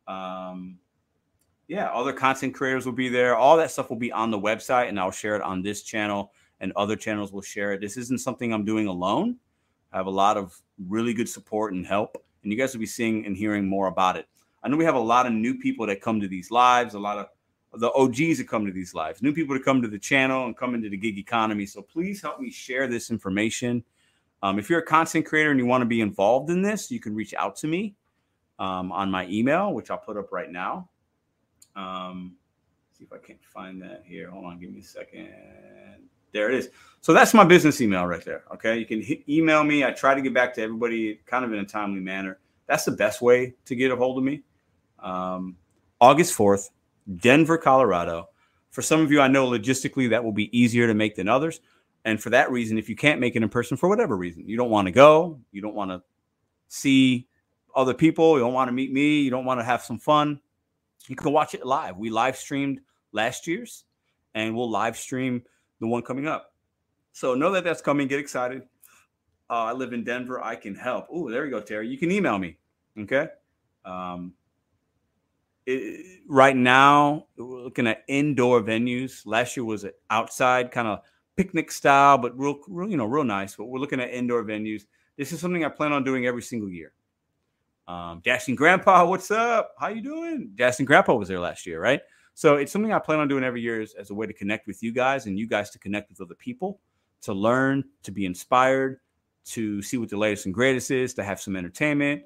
[0.06, 0.76] Um,
[1.66, 3.36] yeah, other content creators will be there.
[3.36, 6.30] All that stuff will be on the website, and I'll share it on this channel,
[6.60, 7.80] and other channels will share it.
[7.80, 9.38] This isn't something I'm doing alone.
[9.94, 10.54] I have a lot of
[10.90, 14.18] really good support and help, and you guys will be seeing and hearing more about
[14.18, 14.26] it.
[14.62, 16.98] I know we have a lot of new people that come to these lives, a
[16.98, 17.28] lot of
[17.76, 20.56] the OGs that come to these lives, new people to come to the channel and
[20.56, 21.66] come into the gig economy.
[21.66, 23.84] So please help me share this information.
[24.42, 27.00] Um, if you're a content creator and you want to be involved in this, you
[27.00, 27.94] can reach out to me
[28.58, 30.88] um, on my email, which I'll put up right now.
[31.74, 32.36] Um,
[32.92, 34.30] see if I can't find that here.
[34.30, 35.28] Hold on, give me a second.
[36.32, 36.68] There it is.
[37.00, 38.44] So that's my business email right there.
[38.52, 39.84] Okay, you can email me.
[39.84, 42.38] I try to get back to everybody kind of in a timely manner.
[42.66, 44.42] That's the best way to get a hold of me.
[44.98, 45.56] Um,
[46.00, 46.70] August fourth,
[47.16, 48.28] Denver, Colorado.
[48.70, 51.60] For some of you, I know logistically that will be easier to make than others.
[52.04, 54.56] And for that reason, if you can't make it in person for whatever reason, you
[54.56, 56.02] don't want to go, you don't want to
[56.68, 57.28] see
[57.74, 60.40] other people, you don't want to meet me, you don't want to have some fun,
[61.06, 61.96] you can watch it live.
[61.96, 62.80] We live streamed
[63.12, 63.84] last year's
[64.34, 65.42] and we'll live stream
[65.80, 66.52] the one coming up.
[67.12, 68.08] So know that that's coming.
[68.08, 68.62] Get excited.
[69.48, 70.42] Uh, I live in Denver.
[70.42, 71.06] I can help.
[71.10, 71.88] Oh, there you go, Terry.
[71.88, 72.56] You can email me.
[72.98, 73.28] Okay.
[73.84, 74.32] Um,
[75.66, 79.26] it, right now, we're looking at indoor venues.
[79.26, 81.00] Last year was outside, kind of
[81.36, 83.56] picnic style, but real, real, you know, real nice.
[83.56, 84.82] But we're looking at indoor venues.
[85.16, 86.92] This is something I plan on doing every single year.
[87.86, 89.74] Um, Dashing Grandpa, what's up?
[89.78, 90.50] How you doing?
[90.54, 92.00] Dashing Grandpa was there last year, right?
[92.34, 94.66] So it's something I plan on doing every year as, as a way to connect
[94.66, 96.80] with you guys and you guys to connect with other people,
[97.22, 98.98] to learn, to be inspired,
[99.46, 102.22] to see what the latest and greatest is, to have some entertainment,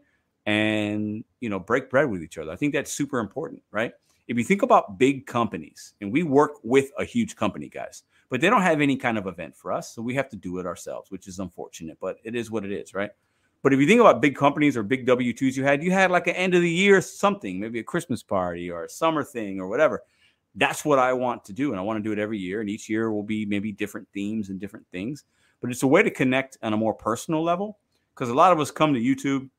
[0.49, 2.51] and you know break bread with each other.
[2.51, 3.93] I think that's super important, right?
[4.29, 8.41] If you think about big companies, and we work with a huge company, guys, but
[8.41, 10.67] they don't have any kind of event for us, so we have to do it
[10.67, 13.11] ourselves, which is unfortunate, but it is what it is, right?
[13.63, 16.11] But if you think about big companies or big W 2s you had, you had
[16.11, 19.61] like an end of the year something, maybe a Christmas party or a summer thing
[19.61, 20.03] or whatever.
[20.55, 21.73] That's what I want to do.
[21.73, 22.61] And I want to do it every year.
[22.61, 25.25] And each year will be maybe different themes and different things.
[25.61, 27.79] But it's a way to connect on a more personal level
[28.15, 29.51] because a lot of us come to YouTube,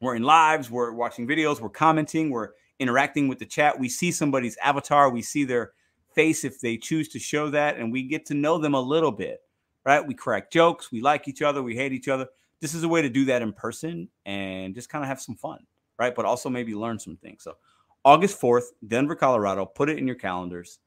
[0.00, 3.78] we're in lives, we're watching videos, we're commenting, we're interacting with the chat.
[3.78, 5.72] We see somebody's avatar, we see their
[6.14, 9.12] face if they choose to show that, and we get to know them a little
[9.12, 9.40] bit,
[9.84, 10.04] right?
[10.04, 12.26] We crack jokes, we like each other, we hate each other
[12.60, 15.34] this is a way to do that in person and just kind of have some
[15.34, 15.60] fun,
[15.98, 16.14] right?
[16.14, 17.42] But also maybe learn some things.
[17.42, 17.56] So,
[18.04, 20.78] August 4th, Denver, Colorado, put it in your calendars.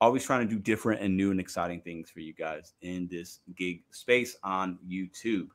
[0.00, 3.40] Always trying to do different and new and exciting things for you guys in this
[3.56, 5.48] gig space on YouTube.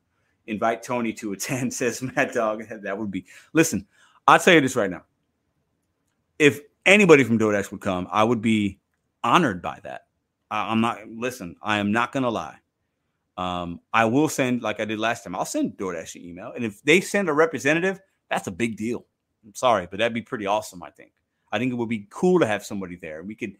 [0.51, 2.65] Invite Tony to attend, says Mad Dog.
[2.83, 3.87] That would be, listen,
[4.27, 5.03] I'll tell you this right now.
[6.37, 8.79] If anybody from DoorDash would come, I would be
[9.23, 10.07] honored by that.
[10.49, 12.57] I'm not, listen, I am not going to lie.
[13.37, 16.51] Um, I will send, like I did last time, I'll send DoorDash an email.
[16.53, 17.99] And if they send a representative,
[18.29, 19.05] that's a big deal.
[19.45, 20.83] I'm sorry, but that'd be pretty awesome.
[20.83, 21.11] I think.
[21.51, 23.23] I think it would be cool to have somebody there.
[23.23, 23.57] We could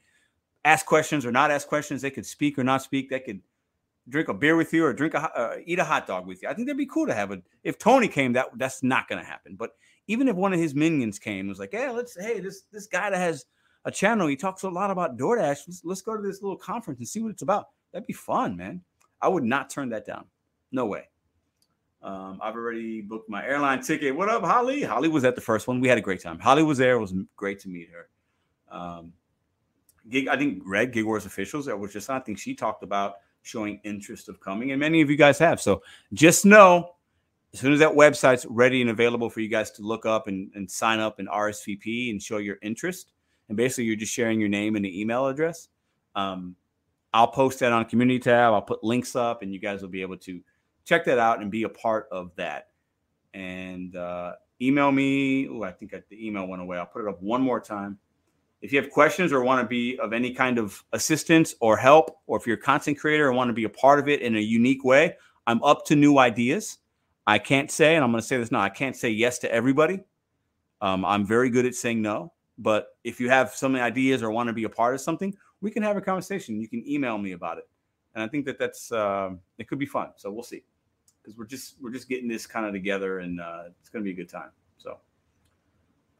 [0.65, 2.01] ask questions or not ask questions.
[2.01, 3.09] They could speak or not speak.
[3.09, 3.41] They could
[4.09, 6.49] drink a beer with you or drink a uh, eat a hot dog with you.
[6.49, 7.43] I think that'd be cool to have it.
[7.63, 9.55] If Tony came, that that's not going to happen.
[9.55, 9.71] But
[10.07, 13.09] even if one of his minions came, was like, hey, let's hey this this guy
[13.09, 13.45] that has
[13.85, 15.67] a channel, he talks a lot about DoorDash.
[15.67, 17.67] Let's, let's go to this little conference and see what it's about.
[17.91, 18.81] That'd be fun, man.
[19.21, 20.25] I would not turn that down.
[20.71, 21.07] No way.
[22.03, 24.15] Um, I've already booked my airline ticket.
[24.15, 24.81] What up, Holly?
[24.81, 25.79] Holly was at the first one.
[25.79, 26.39] We had a great time.
[26.39, 26.95] Holly was there.
[26.95, 28.09] It was great to meet her.
[28.75, 29.13] Um,
[30.09, 33.15] Gig, I think Greg, Gig Wars officials, that was just I think she talked about
[33.43, 35.61] showing interest of coming, and many of you guys have.
[35.61, 35.81] So
[36.13, 36.95] just know
[37.53, 40.51] as soon as that website's ready and available for you guys to look up and,
[40.55, 43.11] and sign up and RSVP and show your interest,
[43.49, 45.69] and basically you're just sharing your name and the email address.
[46.15, 46.55] Um,
[47.13, 48.53] I'll post that on community tab.
[48.53, 50.41] I'll put links up, and you guys will be able to
[50.85, 52.69] check that out and be a part of that.
[53.33, 55.47] And uh, email me.
[55.49, 56.77] Oh, I think the email went away.
[56.77, 57.97] I'll put it up one more time.
[58.61, 62.19] If you have questions or want to be of any kind of assistance or help,
[62.27, 64.35] or if you're a content creator and want to be a part of it in
[64.35, 65.15] a unique way,
[65.47, 66.77] I'm up to new ideas.
[67.25, 69.51] I can't say, and I'm going to say this now, I can't say yes to
[69.51, 70.01] everybody.
[70.81, 72.33] Um, I'm very good at saying no.
[72.57, 75.71] But if you have some ideas or want to be a part of something, we
[75.71, 76.61] can have a conversation.
[76.61, 77.67] You can email me about it,
[78.13, 80.09] and I think that that's uh, it could be fun.
[80.15, 80.63] So we'll see,
[81.21, 84.05] because we're just we're just getting this kind of together, and uh, it's going to
[84.05, 84.51] be a good time.
[84.77, 84.99] So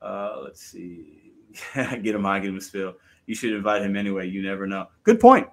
[0.01, 1.34] uh, let's see.
[1.75, 2.95] get him high, get him a spill.
[3.25, 4.27] You should invite him anyway.
[4.27, 4.87] You never know.
[5.03, 5.47] Good point.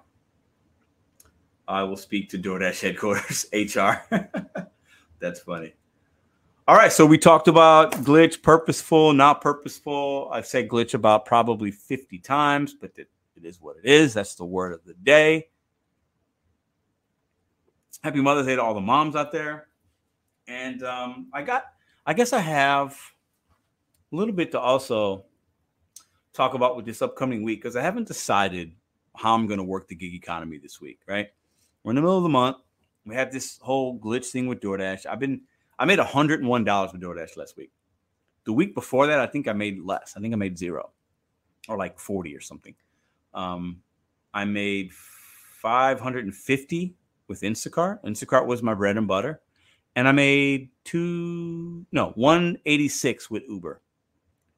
[1.67, 4.03] I will speak to DoorDash headquarters, HR.
[5.19, 5.73] That's funny.
[6.67, 10.29] All right, so we talked about glitch, purposeful, not purposeful.
[10.31, 14.13] I've said glitch about probably 50 times, but it, it is what it is.
[14.13, 15.47] That's the word of the day.
[18.03, 19.67] Happy Mother's Day to all the moms out there.
[20.47, 21.65] And um, I got,
[22.05, 22.99] I guess I have
[24.11, 25.25] a little bit to also
[26.33, 28.73] talk about with this upcoming week because I haven't decided
[29.15, 31.27] how I'm going to work the gig economy this week, right?
[31.83, 32.57] We're in the middle of the month.
[33.05, 35.05] We have this whole glitch thing with DoorDash.
[35.05, 35.41] I've been,
[35.77, 37.71] I made $101 with DoorDash last week.
[38.45, 40.13] The week before that, I think I made less.
[40.15, 40.91] I think I made zero
[41.67, 42.75] or like 40 or something.
[43.33, 43.81] Um,
[44.33, 46.95] I made 550
[47.27, 48.03] with Instacart.
[48.03, 49.41] Instacart was my bread and butter.
[49.95, 53.81] And I made two, no, 186 with Uber.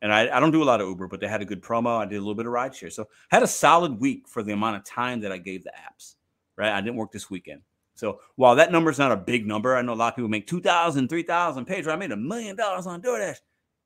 [0.02, 2.00] And I, I don't do a lot of Uber, but they had a good promo.
[2.00, 2.92] I did a little bit of rideshare.
[2.92, 5.72] So I had a solid week for the amount of time that I gave the
[5.72, 6.16] apps,
[6.56, 6.72] right?
[6.72, 7.62] I didn't work this weekend.
[7.94, 10.30] So while that number is not a big number, I know a lot of people
[10.30, 11.88] make 2,000, 3,000 pages.
[11.88, 13.38] I made a million dollars on DoorDash.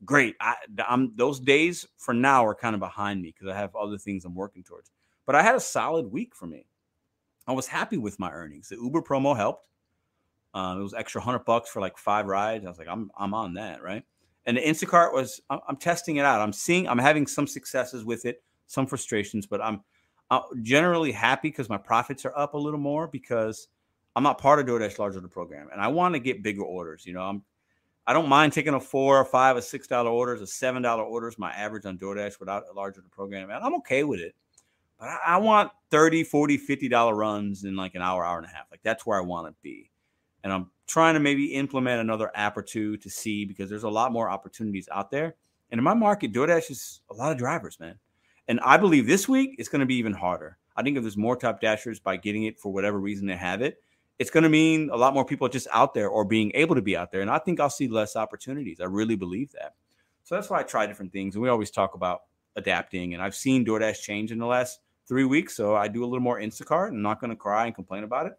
[0.06, 0.36] Great.
[0.40, 0.56] I,
[0.88, 4.24] I'm, those days for now are kind of behind me because I have other things
[4.24, 4.92] I'm working towards.
[5.26, 6.66] But I had a solid week for me.
[7.48, 8.70] I was happy with my earnings.
[8.70, 9.68] The Uber promo helped.
[10.54, 12.66] Um, it was extra hundred bucks for like five rides.
[12.66, 14.04] I was like, I'm I'm on that, right?
[14.46, 16.42] And the Instacart was I'm, I'm testing it out.
[16.42, 19.82] I'm seeing I'm having some successes with it, some frustrations, but I'm,
[20.30, 23.68] I'm generally happy because my profits are up a little more because
[24.16, 27.06] I'm not part of DoorDash large order program, and I want to get bigger orders.
[27.06, 27.44] You know, I'm
[28.08, 31.04] I don't mind taking a four or five or six dollar orders, a seven dollar
[31.04, 34.36] orders, my average on DoorDash without a large order program, and I'm okay with it.
[35.00, 38.46] But I, I want 30, 40, 50 dollar runs in like an hour, hour and
[38.46, 38.66] a half.
[38.72, 39.90] Like that's where I want to be.
[40.46, 43.90] And I'm trying to maybe implement another app or two to see because there's a
[43.90, 45.36] lot more opportunities out there.
[45.72, 47.96] And in my market, DoorDash is a lot of drivers, man.
[48.48, 50.60] And I believe this week it's going to be even harder.
[50.78, 53.64] I think if there's more top dashers by getting it for whatever reason they have
[53.64, 53.82] it,
[54.20, 56.82] it's going to mean a lot more people just out there or being able to
[56.82, 57.22] be out there.
[57.22, 58.80] And I think I'll see less opportunities.
[58.80, 59.74] I really believe that.
[60.26, 61.34] So that's why I try different things.
[61.34, 62.22] And we always talk about
[62.56, 63.16] adapting.
[63.16, 65.58] And I've seen DoorDash change in the last three weeks.
[65.58, 66.90] So I do a little more Instacart.
[66.90, 68.34] I'm not going to cry and complain about it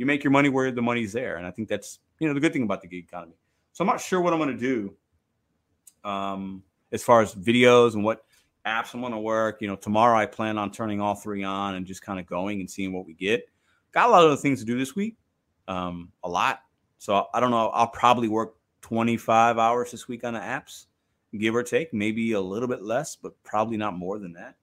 [0.00, 1.36] you make your money where the money's there.
[1.36, 3.34] And I think that's, you know, the good thing about the gig economy.
[3.72, 8.02] So I'm not sure what I'm going to do um, as far as videos and
[8.02, 8.24] what
[8.64, 9.60] apps I'm going to work.
[9.60, 12.60] You know, tomorrow I plan on turning all three on and just kind of going
[12.60, 13.44] and seeing what we get.
[13.92, 15.18] Got a lot of other things to do this week,
[15.68, 16.60] um, a lot.
[16.96, 17.68] So I don't know.
[17.68, 20.86] I'll probably work 25 hours this week on the apps,
[21.38, 24.54] give or take, maybe a little bit less, but probably not more than that.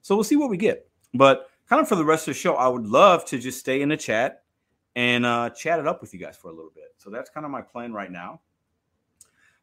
[0.00, 0.88] So we'll see what we get.
[1.12, 3.82] But kind of for the rest of the show, I would love to just stay
[3.82, 4.44] in the chat
[4.96, 6.94] and uh, chat it up with you guys for a little bit.
[6.98, 8.40] So that's kind of my plan right now.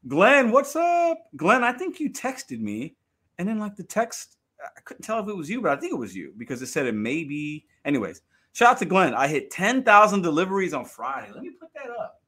[0.07, 1.17] Glenn, what's up?
[1.35, 2.95] Glenn, I think you texted me,
[3.37, 5.93] and then like the text, I couldn't tell if it was you, but I think
[5.93, 7.65] it was you because it said it may be.
[7.83, 8.21] Anyways,
[8.53, 9.13] shout out to Glenn.
[9.13, 11.31] I hit 10,000 deliveries on Friday.
[11.33, 12.21] Let me put that up.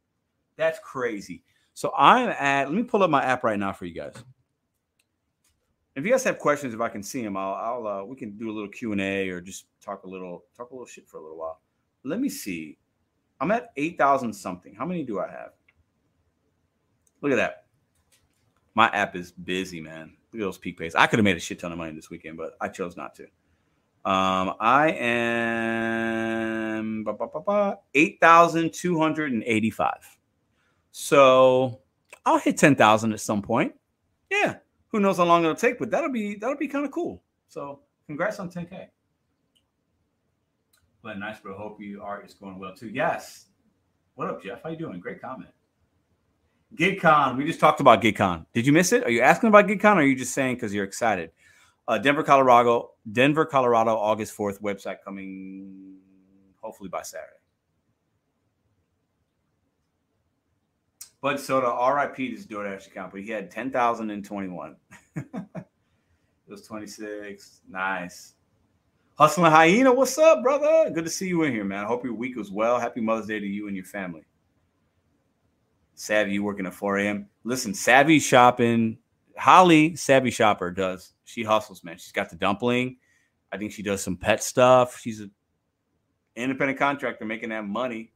[0.57, 1.43] That's crazy.
[1.73, 4.13] So I'm at, let me pull up my app right now for you guys.
[5.95, 8.37] If you guys have questions, if I can see them, I'll, I'll uh, we can
[8.37, 11.07] do a little Q and A or just talk a little, talk a little shit
[11.07, 11.61] for a little while.
[12.03, 12.77] Let me see.
[13.39, 14.75] I'm at 8,000 something.
[14.75, 15.51] How many do I have?
[17.21, 17.65] Look at that.
[18.75, 20.13] My app is busy, man.
[20.31, 20.95] Look at those peak pays.
[20.95, 23.15] I could have made a shit ton of money this weekend, but I chose not
[23.15, 23.23] to.
[24.05, 27.05] Um, I am
[27.93, 30.17] 8,285.
[30.91, 31.81] So
[32.25, 33.73] I'll hit 10,000 at some point.
[34.29, 34.57] Yeah.
[34.89, 37.23] Who knows how long it'll take, but that'll be that'll be kind of cool.
[37.47, 38.87] So congrats on 10K.
[41.01, 41.57] But nice, bro.
[41.57, 42.23] Hope you are.
[42.23, 42.89] is going well too.
[42.89, 43.45] Yes.
[44.15, 44.61] What up, Jeff?
[44.63, 44.99] How you doing?
[44.99, 45.49] Great comment.
[46.75, 47.37] GigCon.
[47.37, 48.45] We just talked about GigCon.
[48.53, 49.03] Did you miss it?
[49.03, 51.31] Are you asking about GigCon or are you just saying because you're excited?
[51.87, 55.95] Uh, Denver, Colorado, Denver, Colorado, August 4th, website coming
[56.61, 57.33] hopefully by Saturday.
[61.21, 64.75] Bud Soda, RIP this DoorDash account, but he had 10,021.
[65.15, 65.25] it
[66.47, 67.61] was 26.
[67.67, 68.35] Nice.
[69.19, 70.89] Hustling Hyena, what's up, brother?
[70.91, 71.83] Good to see you in here, man.
[71.83, 72.79] I hope your week was well.
[72.79, 74.25] Happy Mother's Day to you and your family.
[75.93, 77.27] Savvy, you working at 4 a.m.
[77.43, 78.97] Listen, Savvy shopping.
[79.37, 81.15] Holly, Savvy shopper, does.
[81.25, 81.97] She hustles, man.
[81.97, 82.95] She's got the dumpling.
[83.51, 84.97] I think she does some pet stuff.
[84.97, 85.31] She's an
[86.37, 88.13] independent contractor making that money.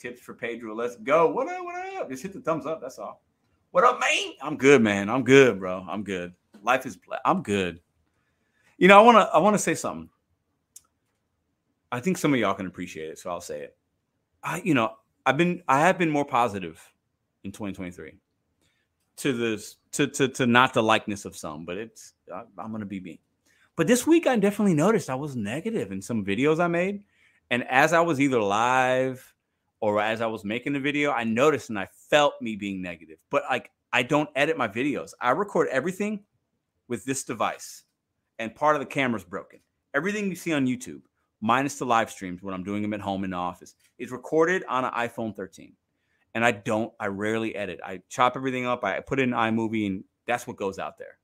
[0.00, 0.74] Tips for Pedro.
[0.74, 1.30] Let's go.
[1.30, 1.62] What up?
[1.62, 2.10] What up?
[2.10, 2.80] Just hit the thumbs up.
[2.80, 3.22] That's all.
[3.70, 4.32] What up, man?
[4.42, 5.08] I'm good, man.
[5.08, 5.86] I'm good, bro.
[5.88, 6.34] I'm good.
[6.60, 6.98] Life is.
[7.24, 7.78] I'm good.
[8.82, 9.32] You know, I want to.
[9.32, 10.08] I want to say something.
[11.92, 13.76] I think some of y'all can appreciate it, so I'll say it.
[14.42, 14.94] I, you know,
[15.24, 15.62] I've been.
[15.68, 16.82] I have been more positive
[17.44, 18.18] in 2023
[19.18, 22.84] to this to to to not the likeness of some, but it's I, I'm gonna
[22.84, 23.20] be me.
[23.76, 27.04] But this week I definitely noticed I was negative in some videos I made,
[27.52, 29.32] and as I was either live
[29.78, 33.18] or as I was making the video, I noticed and I felt me being negative.
[33.30, 35.12] But like I don't edit my videos.
[35.20, 36.24] I record everything
[36.88, 37.84] with this device,
[38.42, 39.60] and part of the camera's broken.
[39.94, 41.02] Everything you see on YouTube,
[41.40, 44.64] minus the live streams when I'm doing them at home in the office, is recorded
[44.68, 45.72] on an iPhone 13.
[46.34, 47.80] And I don't, I rarely edit.
[47.84, 51.18] I chop everything up, I put it in iMovie, and that's what goes out there.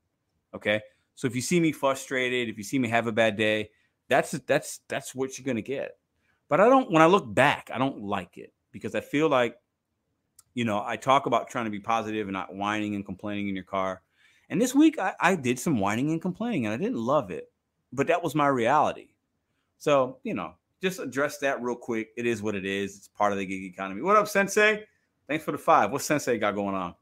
[0.54, 0.80] Okay.
[1.14, 3.70] So if you see me frustrated, if you see me have a bad day,
[4.08, 5.96] that's that's that's what you're gonna get.
[6.48, 9.56] But I don't, when I look back, I don't like it because I feel like,
[10.54, 13.54] you know, I talk about trying to be positive and not whining and complaining in
[13.54, 14.02] your car.
[14.50, 17.50] And this week I, I did some whining and complaining and I didn't love it,
[17.92, 19.08] but that was my reality.
[19.78, 22.10] So, you know, just address that real quick.
[22.16, 22.96] It is what it is.
[22.96, 24.02] It's part of the gig economy.
[24.02, 24.84] What up, Sensei?
[25.26, 25.90] Thanks for the five.
[25.90, 26.94] What Sensei got going on?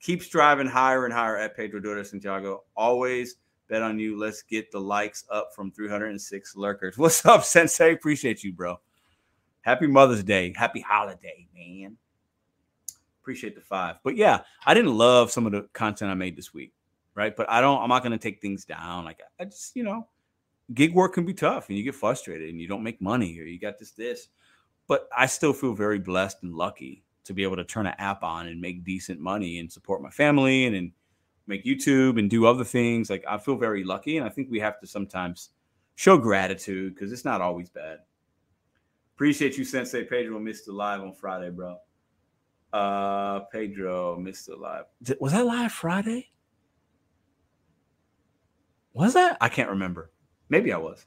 [0.00, 2.64] Keep striving higher and higher at Pedro DoorDash Santiago.
[2.76, 3.36] Always
[3.68, 4.18] bet on you.
[4.18, 6.98] Let's get the likes up from 306 lurkers.
[6.98, 7.92] What's up, Sensei?
[7.92, 8.78] Appreciate you, bro.
[9.62, 10.52] Happy Mother's Day.
[10.54, 11.96] Happy holiday, man.
[13.22, 13.96] Appreciate the five.
[14.04, 16.73] But yeah, I didn't love some of the content I made this week,
[17.14, 17.34] right?
[17.34, 19.04] But I don't, I'm not going to take things down.
[19.04, 20.08] Like, I just, you know,
[20.72, 23.44] gig work can be tough and you get frustrated and you don't make money or
[23.44, 24.28] you got this, this.
[24.86, 28.22] But I still feel very blessed and lucky to be able to turn an app
[28.22, 30.92] on and make decent money and support my family and, and
[31.46, 33.08] make YouTube and do other things.
[33.08, 34.18] Like, I feel very lucky.
[34.18, 35.50] And I think we have to sometimes
[35.94, 38.00] show gratitude because it's not always bad.
[39.14, 40.38] Appreciate you, Sensei Pedro.
[40.40, 41.78] Missed the live on Friday, bro.
[42.72, 44.84] Uh, Pedro missed the live.
[45.20, 46.30] Was that live Friday?
[48.94, 49.36] Was that?
[49.40, 50.10] I can't remember.
[50.48, 51.04] Maybe I was.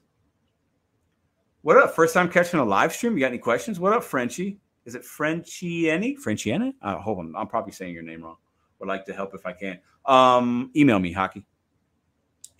[1.61, 1.95] What up?
[1.95, 3.13] First time catching a live stream.
[3.13, 3.79] You got any questions?
[3.79, 4.59] What up, Frenchie?
[4.85, 6.15] Is it Frenchieni?
[6.17, 6.73] Frenchieni?
[6.81, 7.33] Uh, hold on.
[7.35, 8.37] I'm probably saying your name wrong.
[8.79, 9.79] Would like to help if I can.
[10.05, 11.45] Um, email me, hockey.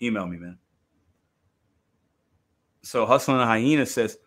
[0.02, 0.58] Email me, man.
[2.82, 4.18] So hustling a hyena says,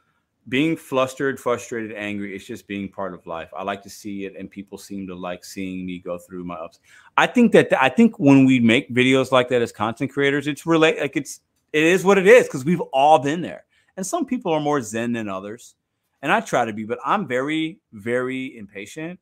[0.49, 3.49] being flustered, frustrated, angry, it's just being part of life.
[3.55, 6.55] I like to see it, and people seem to like seeing me go through my
[6.55, 6.80] ups.
[7.18, 10.65] I think that I think when we make videos like that as content creators, it's
[10.65, 11.41] relate like it's
[11.73, 13.65] it is what it is because we've all been there.
[13.97, 15.76] And some people are more zen than others,
[16.22, 19.19] and I try to be, but I'm very, very impatient.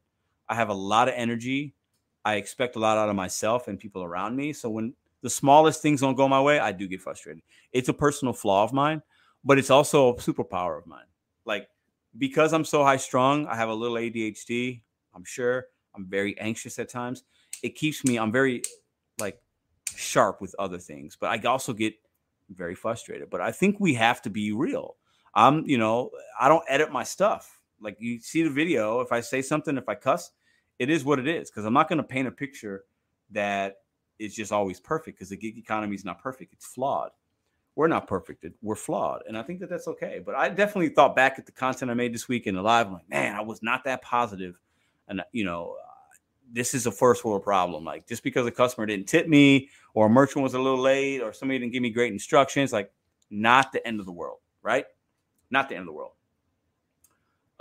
[0.48, 1.74] I have a lot of energy.
[2.26, 4.54] I expect a lot out of myself and people around me.
[4.54, 7.44] So when the smallest things don't go my way, I do get frustrated.
[7.72, 9.02] It's a personal flaw of mine,
[9.44, 11.06] but it's also a superpower of mine
[11.50, 11.68] like
[12.18, 14.82] because I'm so high strung, I have a little ADHD.
[15.14, 17.24] I'm sure I'm very anxious at times.
[17.64, 18.62] It keeps me, I'm very
[19.20, 19.42] like
[19.96, 21.96] sharp with other things, but I also get
[22.50, 23.30] very frustrated.
[23.30, 24.96] But I think we have to be real.
[25.34, 27.60] I'm, you know, I don't edit my stuff.
[27.82, 30.32] Like you see the video, if I say something, if I cuss,
[30.80, 32.86] it is what it is because I'm not going to paint a picture
[33.32, 33.78] that
[34.18, 36.54] is just always perfect because the gig economy is not perfect.
[36.54, 37.12] It's flawed
[37.80, 38.46] we're not perfect.
[38.62, 39.22] We're flawed.
[39.26, 40.22] And I think that that's okay.
[40.24, 42.88] But I definitely thought back at the content I made this week in the live.
[42.88, 44.60] I'm like, man, I was not that positive.
[45.08, 45.78] And, you know,
[46.52, 47.86] this is a first world problem.
[47.86, 51.22] Like just because a customer didn't tip me or a merchant was a little late
[51.22, 52.92] or somebody didn't give me great instructions, like
[53.30, 54.84] not the end of the world, right?
[55.50, 56.12] Not the end of the world.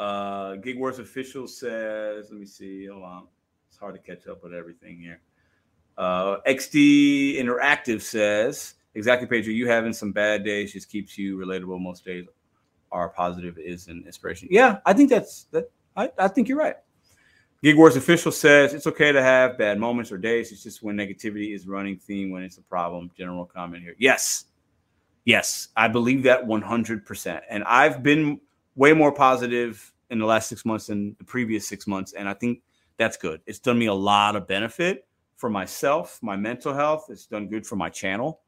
[0.00, 3.28] Uh, Gig Wars official says, let me see, hold on.
[3.68, 5.20] It's hard to catch up with everything here.
[5.96, 11.80] Uh, XD Interactive says, exactly, Pedro, you having some bad days just keeps you relatable.
[11.80, 12.26] Most days
[12.92, 14.48] are positive is an inspiration.
[14.50, 15.70] Yeah, I think that's that.
[15.96, 16.76] I, I think you're right.
[17.62, 20.52] Gig Wars official says it's okay to have bad moments or days.
[20.52, 23.10] It's just when negativity is running theme when it's a problem.
[23.16, 23.96] General comment here.
[23.98, 24.44] Yes.
[25.24, 25.68] Yes.
[25.76, 27.40] I believe that 100%.
[27.50, 28.40] And I've been
[28.76, 32.12] way more positive in the last six months than the previous six months.
[32.12, 32.62] And I think
[32.96, 33.40] that's good.
[33.44, 35.06] It's done me a lot of benefit
[35.36, 37.06] for myself, my mental health.
[37.08, 38.40] It's done good for my channel.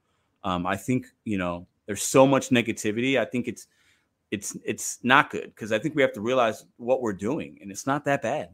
[0.42, 3.18] Um, I think, you know, there's so much negativity.
[3.18, 3.66] I think it's,
[4.30, 7.70] it's, it's not good because I think we have to realize what we're doing and
[7.70, 8.50] it's not that bad.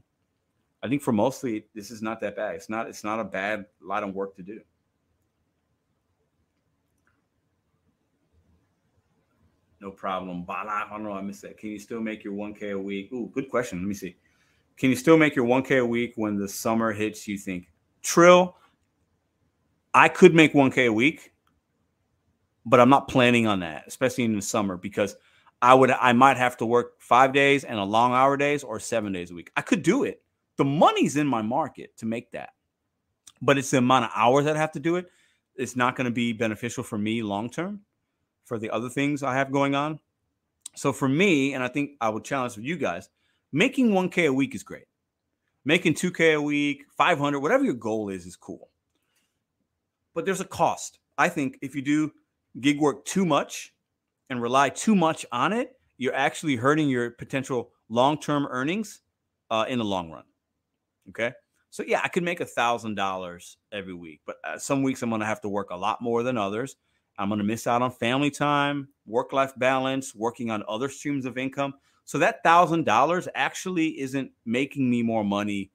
[0.83, 2.55] I think for mostly this is not that bad.
[2.55, 4.61] It's not it's not a bad lot of work to do.
[9.81, 10.45] No problem.
[10.49, 11.13] I don't know.
[11.13, 11.59] I missed that.
[11.59, 13.13] Can you still make your 1K a week?
[13.13, 13.79] Ooh, good question.
[13.81, 14.17] Let me see.
[14.77, 17.27] Can you still make your 1K a week when the summer hits?
[17.27, 17.71] You think
[18.03, 18.57] Trill?
[19.93, 21.33] I could make 1K a week,
[22.67, 25.17] but I'm not planning on that, especially in the summer, because
[25.63, 28.81] I would I might have to work five days and a long hour days or
[28.81, 29.51] seven days a week.
[29.57, 30.21] I could do it.
[30.57, 32.51] The money's in my market to make that,
[33.41, 35.07] but it's the amount of hours that I have to do it.
[35.55, 37.81] It's not going to be beneficial for me long term
[38.45, 40.01] for the other things I have going on.
[40.75, 43.09] So for me, and I think I would challenge you guys,
[43.53, 44.85] making 1K a week is great.
[45.65, 48.69] Making 2K a week, 500, whatever your goal is, is cool.
[50.15, 50.99] But there's a cost.
[51.19, 52.13] I think if you do
[52.61, 53.74] gig work too much
[54.31, 59.01] and rely too much on it, you're actually hurting your potential long term earnings
[59.51, 60.24] uh, in the long run.
[61.11, 61.33] Okay.
[61.70, 65.20] So, yeah, I could make a $1,000 every week, but uh, some weeks I'm going
[65.20, 66.77] to have to work a lot more than others.
[67.19, 71.27] I'm going to miss out on family time, work life balance, working on other streams
[71.27, 71.74] of income.
[72.05, 75.70] So that thousand dollars actually isn't making me more money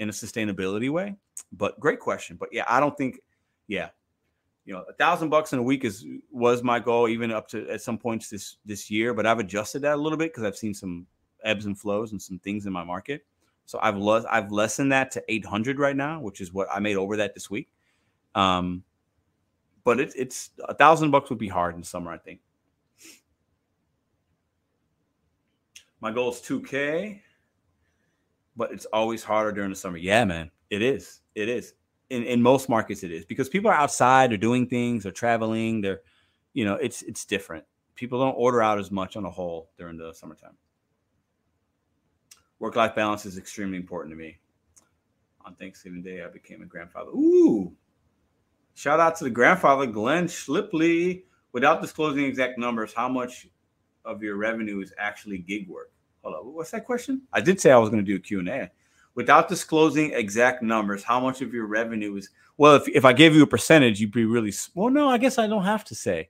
[0.00, 1.16] in a sustainability way.
[1.52, 2.36] But great question.
[2.36, 3.20] But yeah, I don't think,
[3.68, 3.90] yeah,
[4.64, 7.68] you know, a thousand bucks in a week is was my goal, even up to
[7.68, 9.12] at some points this this year.
[9.14, 11.06] But I've adjusted that a little bit because I've seen some
[11.44, 13.24] ebbs and flows and some things in my market.
[13.66, 16.96] So I've le- I've lessened that to 800 right now, which is what I made
[16.96, 17.68] over that this week.
[18.34, 18.84] Um,
[19.84, 22.40] but it, it's a thousand bucks would be hard in summer, I think.
[26.00, 27.20] My goal is 2K,
[28.56, 29.96] but it's always harder during the summer.
[29.96, 31.20] Yeah, man, it is.
[31.34, 31.74] It is.
[32.12, 35.80] In, in most markets, it is because people are outside, they're doing things, they're traveling,
[35.80, 36.02] they're,
[36.52, 37.64] you know, it's it's different.
[37.94, 40.56] People don't order out as much on a whole during the summertime.
[42.58, 44.38] Work life balance is extremely important to me.
[45.44, 47.10] On Thanksgiving Day, I became a grandfather.
[47.10, 47.72] Ooh,
[48.74, 51.24] Shout out to the grandfather, Glenn Schlipley.
[51.52, 53.46] Without disclosing exact numbers, how much
[54.04, 55.92] of your revenue is actually gig work?
[56.22, 57.22] Hold on, what's that question?
[57.32, 58.70] I did say I was going to do a Q&A.
[59.14, 63.34] Without disclosing exact numbers, how much of your revenue is well, if, if I gave
[63.34, 64.90] you a percentage, you'd be really well.
[64.90, 66.28] No, I guess I don't have to say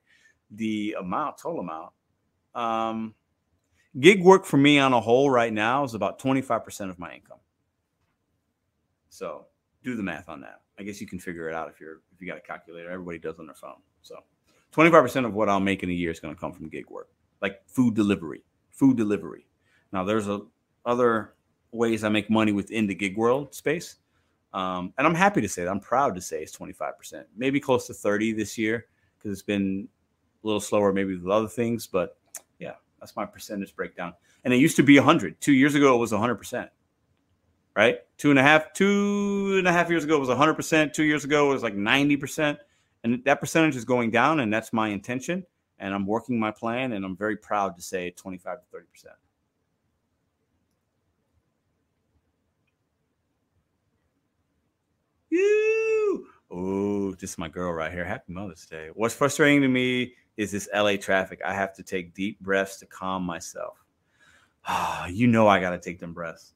[0.50, 1.92] the amount, total amount.
[2.54, 3.14] Um,
[3.98, 7.38] gig work for me on a whole right now is about 25% of my income.
[9.09, 9.46] So
[9.82, 10.60] do the math on that.
[10.78, 12.90] I guess you can figure it out if you're if you got a calculator.
[12.90, 13.76] Everybody does on their phone.
[14.00, 14.16] So
[14.74, 17.10] 25% of what I'll make in a year is going to come from gig work,
[17.40, 18.42] like food delivery.
[18.70, 19.46] Food delivery.
[19.92, 20.40] Now there's a
[20.86, 21.34] other
[21.73, 23.97] ways I make money within the gig world space.
[24.55, 25.70] Um, and I'm happy to say that.
[25.70, 28.86] I'm proud to say it's 25%, maybe close to 30 this year
[29.19, 29.89] because it's been
[30.43, 31.86] a little slower maybe with other things.
[31.86, 32.19] But
[32.59, 34.12] yeah, that's my percentage breakdown.
[34.44, 35.40] And it used to be 100.
[35.40, 36.69] Two years ago, it was 100%
[37.74, 38.01] right?
[38.19, 40.93] Two and a half, two and a half years ago it was 100%.
[40.93, 42.59] Two years ago it was like 90%.
[43.05, 45.44] And that percentage is going down, and that's my intention.
[45.81, 49.07] And I'm working my plan, and I'm very proud to say 25 to 30%.
[55.32, 56.26] You.
[56.50, 58.04] Oh, this is my girl right here.
[58.04, 58.90] Happy Mother's Day.
[58.92, 61.40] What's frustrating to me is this LA traffic.
[61.42, 63.78] I have to take deep breaths to calm myself.
[64.66, 66.52] Ah, you know I got to take them breaths.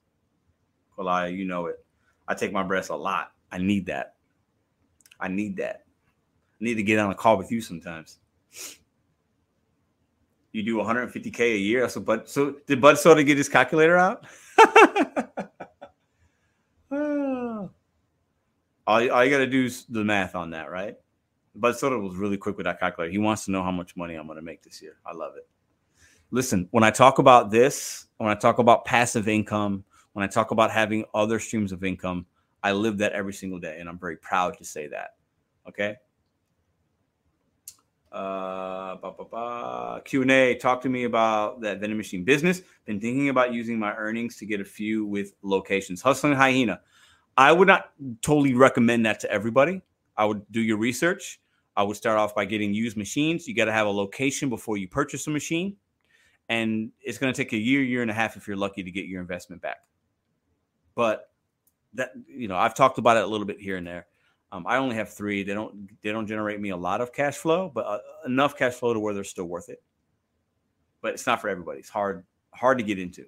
[0.95, 1.83] Kalaya, you know it.
[2.29, 3.33] I take my breaths a lot.
[3.51, 4.17] I need that.
[5.19, 5.85] I need that.
[6.61, 8.19] I need to get on a call with you sometimes.
[10.53, 11.89] You do 150k a year.
[11.89, 14.27] So, but So did Bud Soda get his calculator out?
[16.91, 17.75] all,
[18.87, 20.97] all you got to do is the math on that, right?
[21.55, 23.11] Bud Soda was really quick with that calculator.
[23.11, 24.97] He wants to know how much money I'm going to make this year.
[25.07, 25.49] I love it.
[26.31, 30.51] Listen, when I talk about this, when I talk about passive income, when I talk
[30.51, 32.27] about having other streams of income,
[32.63, 35.15] I live that every single day, and I'm very proud to say that.
[35.69, 35.97] Okay.
[38.11, 40.55] Uh, Q and A.
[40.55, 42.63] Talk to me about that vending machine business.
[42.87, 46.01] Been thinking about using my earnings to get a few with locations.
[46.01, 46.81] Hustling hyena.
[47.37, 47.91] I would not
[48.23, 49.83] totally recommend that to everybody.
[50.17, 51.41] I would do your research.
[51.77, 53.47] I would start off by getting used machines.
[53.47, 55.77] You got to have a location before you purchase a machine.
[56.49, 58.91] And it's going to take a year, year and a half if you're lucky to
[58.91, 59.79] get your investment back.
[60.95, 61.31] But
[61.95, 64.07] that, you know, I've talked about it a little bit here and there.
[64.53, 65.43] Um, I only have three.
[65.43, 68.75] They don't they don't generate me a lot of cash flow, but uh, enough cash
[68.75, 69.83] flow to where they're still worth it.
[71.03, 71.81] But it's not for everybody.
[71.81, 73.27] It's hard hard to get into.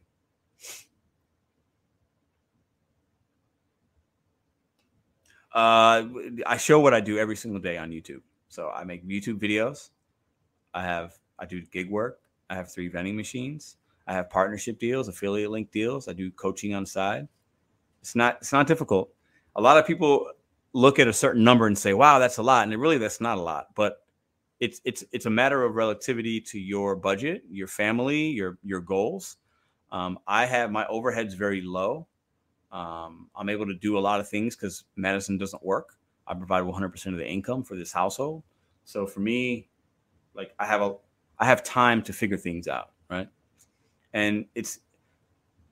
[5.58, 6.06] Uh,
[6.46, 8.20] I show what I do every single day on YouTube.
[8.48, 9.90] So I make YouTube videos.
[10.72, 12.20] I have I do gig work.
[12.48, 13.76] I have three vending machines.
[14.06, 16.06] I have partnership deals, affiliate link deals.
[16.06, 17.26] I do coaching on the side.
[18.02, 19.12] It's not it's not difficult.
[19.56, 20.30] A lot of people
[20.74, 23.36] look at a certain number and say, "Wow, that's a lot," and really that's not
[23.36, 23.74] a lot.
[23.74, 24.04] But
[24.60, 29.38] it's it's it's a matter of relativity to your budget, your family, your your goals.
[29.90, 32.06] Um, I have my overheads very low.
[32.70, 35.96] Um, I'm able to do a lot of things because medicine doesn't work.
[36.26, 38.42] I provide 100% of the income for this household.
[38.84, 39.68] So for me,
[40.34, 40.94] like I have a,
[41.38, 43.28] I have time to figure things out, right?
[44.12, 44.80] And it's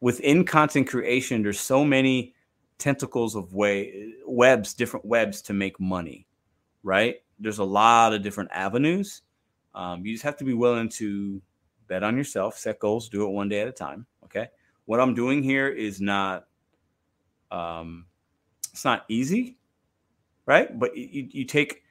[0.01, 1.43] within content creation.
[1.43, 2.35] There's so many
[2.79, 6.27] tentacles of way webs, different webs to make money,
[6.83, 7.17] right?
[7.39, 9.23] There's a lot of different avenues.
[9.75, 11.41] Um, you just have to be willing to
[11.87, 14.07] bet on yourself, set goals, do it one day at a time.
[14.25, 14.49] Okay.
[14.87, 16.47] What I'm doing here is not
[17.51, 18.07] um,
[18.73, 19.59] it's not easy,
[20.47, 20.79] right?
[20.79, 21.83] But you, you take,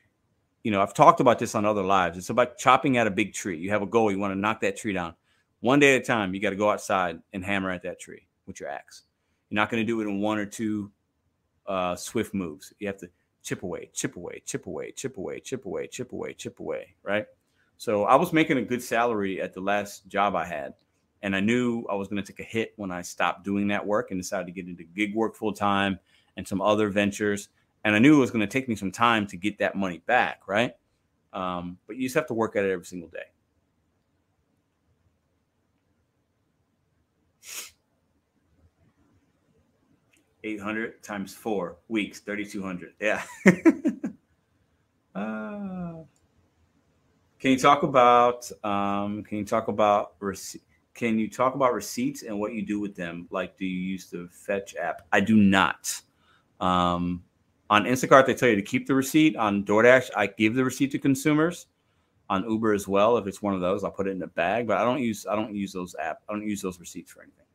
[0.63, 2.17] you know, I've talked about this on other lives.
[2.17, 3.57] It's about chopping at a big tree.
[3.57, 5.15] You have a goal, you want to knock that tree down.
[5.61, 8.27] One day at a time, you got to go outside and hammer at that tree
[8.45, 9.03] with your axe.
[9.49, 10.91] You're not going to do it in one or two
[11.67, 12.73] uh, swift moves.
[12.79, 13.09] You have to
[13.41, 17.25] chip away, chip away, chip away, chip away, chip away, chip away, chip away, right?
[17.77, 20.73] So I was making a good salary at the last job I had.
[21.25, 23.83] And I knew I was going to take a hit when I stopped doing that
[23.83, 25.97] work and decided to get into gig work full time
[26.37, 27.49] and some other ventures.
[27.83, 30.03] And I knew it was going to take me some time to get that money
[30.05, 30.75] back, right?
[31.33, 33.23] Um, but you just have to work at it every single day.
[40.43, 42.93] Eight hundred times four weeks, thirty-two hundred.
[43.01, 43.23] Yeah.
[43.47, 43.51] uh,
[47.39, 48.51] can you talk about?
[48.63, 50.61] Um, can you talk about receipt?
[50.95, 53.27] Can you talk about receipts and what you do with them?
[53.29, 55.01] Like, do you use the Fetch app?
[55.11, 56.01] I do not.
[56.61, 57.21] Um,
[57.69, 59.35] on Instacart, they tell you to keep the receipt.
[59.35, 61.67] On DoorDash, I give the receipt to consumers.
[62.29, 64.67] On Uber as well, if it's one of those, I'll put it in a bag.
[64.67, 66.19] But I don't use I don't use those app.
[66.29, 67.45] I don't use those receipts for anything.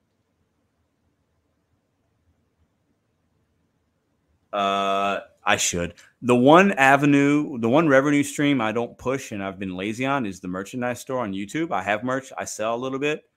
[4.53, 5.95] Uh, I should.
[6.23, 10.27] The one avenue, the one revenue stream I don't push and I've been lazy on
[10.27, 11.73] is the merchandise store on YouTube.
[11.73, 12.33] I have merch.
[12.37, 13.30] I sell a little bit.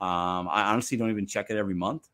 [0.00, 2.08] Um, I honestly don't even check it every month.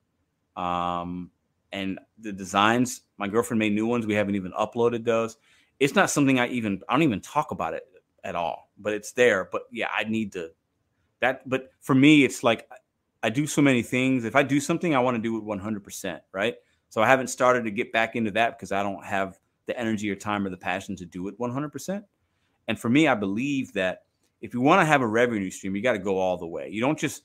[0.56, 1.30] Um,
[1.72, 4.06] and the designs, my girlfriend made new ones.
[4.06, 5.36] We haven't even uploaded those.
[5.80, 7.84] It's not something I even I don't even talk about it
[8.22, 8.70] at all.
[8.78, 9.48] But it's there.
[9.50, 10.50] But yeah, I need to
[11.20, 11.48] that.
[11.48, 12.68] But for me, it's like
[13.22, 14.24] I do so many things.
[14.24, 15.82] If I do something, I want to do it 100.
[15.82, 16.54] percent Right.
[16.88, 20.08] So I haven't started to get back into that because I don't have the energy
[20.10, 22.04] or time or the passion to do it 100 percent.
[22.68, 24.04] And for me, I believe that
[24.40, 26.68] if you want to have a revenue stream, you got to go all the way.
[26.70, 27.24] You don't just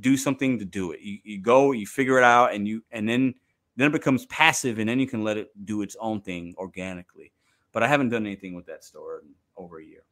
[0.00, 1.00] do something to do it.
[1.00, 3.34] You, you go, you figure it out, and you and then
[3.76, 7.32] then it becomes passive, and then you can let it do its own thing organically.
[7.72, 10.04] But I haven't done anything with that store in over a year.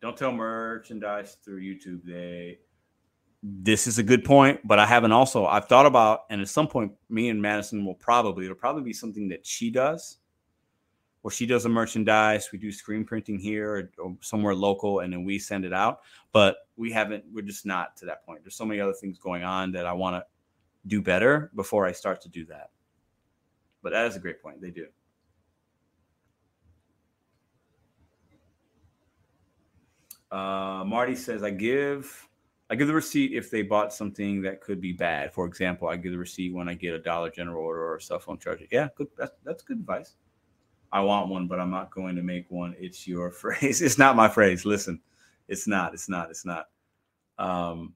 [0.00, 2.04] Don't tell merchandise through YouTube.
[2.04, 2.58] They
[3.42, 6.68] this is a good point, but I haven't also I've thought about, and at some
[6.68, 10.19] point, me and Madison will probably it'll probably be something that she does
[11.22, 12.48] where she does the merchandise.
[12.52, 16.00] We do screen printing here or, or, somewhere local, and then we send it out.
[16.32, 17.24] But we haven't.
[17.32, 18.42] We're just not to that point.
[18.42, 20.24] There's so many other things going on that I want to
[20.86, 22.70] do better before I start to do that.
[23.82, 24.60] But that is a great point.
[24.60, 24.86] They do.
[30.30, 32.26] Uh, Marty says, "I give."
[32.72, 35.34] I give the receipt if they bought something that could be bad.
[35.34, 38.00] For example, I give the receipt when I get a Dollar General order or a
[38.00, 38.66] cell phone charger.
[38.70, 39.08] Yeah, good.
[39.18, 40.14] That's, that's good advice.
[40.92, 42.74] I want one, but I'm not going to make one.
[42.78, 43.82] It's your phrase.
[43.82, 44.64] It's not my phrase.
[44.64, 45.00] Listen,
[45.48, 45.94] it's not.
[45.94, 46.30] It's not.
[46.30, 46.66] It's not.
[47.38, 47.94] Um,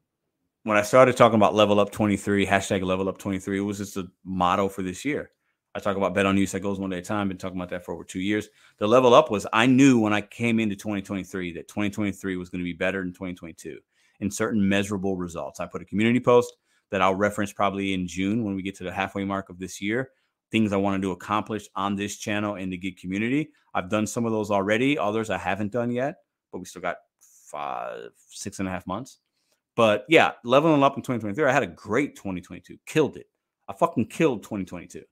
[0.62, 3.96] when I started talking about level up 23, hashtag level up 23, it was just
[3.96, 5.30] a motto for this year.
[5.74, 7.28] I talk about bet on use that goes one day at a time.
[7.28, 8.48] Been talking about that for over two years.
[8.78, 12.60] The level up was I knew when I came into 2023 that 2023 was going
[12.60, 13.78] to be better than 2022
[14.20, 15.58] in certain measurable results.
[15.58, 16.56] I put a community post
[16.90, 19.82] that I'll reference probably in June when we get to the halfway mark of this
[19.82, 20.10] year
[20.54, 23.48] things I wanted to accomplish on this channel in the gig community.
[23.74, 24.96] I've done some of those already.
[24.96, 26.18] Others I haven't done yet,
[26.52, 29.18] but we still got five, six and a half months.
[29.74, 32.78] But yeah, leveling up in 2023, I had a great 2022.
[32.86, 33.26] Killed it.
[33.66, 35.02] I fucking killed 2022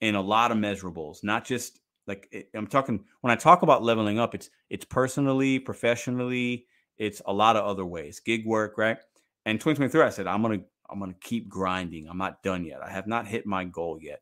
[0.00, 1.78] in a lot of measurables, not just
[2.08, 6.66] like it, I'm talking when I talk about leveling up, it's it's personally, professionally,
[6.96, 8.18] it's a lot of other ways.
[8.18, 8.98] Gig work, right?
[9.46, 12.08] And 2023, I said I'm gonna I'm gonna keep grinding.
[12.08, 12.82] I'm not done yet.
[12.82, 14.20] I have not hit my goal yet,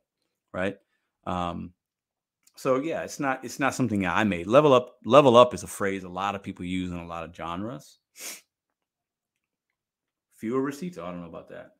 [0.53, 0.77] right?
[1.27, 1.73] Um,
[2.57, 4.47] so yeah, it's not it's not something I made.
[4.47, 7.25] Level up, level up is a phrase a lot of people use in a lot
[7.25, 7.99] of genres.
[10.37, 10.99] Fewer receipts.
[10.99, 11.73] I don't know about that.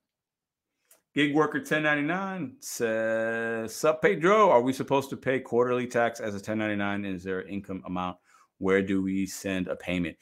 [1.15, 6.37] Gig worker 1099 says, Sup Pedro, are we supposed to pay quarterly tax as a
[6.37, 7.07] 1099?
[7.07, 8.19] Is there an income amount?
[8.59, 10.19] Where do we send a payment?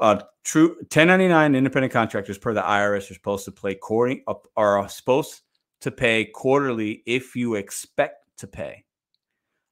[0.00, 4.24] Uh, true 1099 independent contractors per the IRS are supposed to pay quarterly
[4.56, 5.42] are supposed
[5.80, 8.84] to pay quarterly if you expect to pay.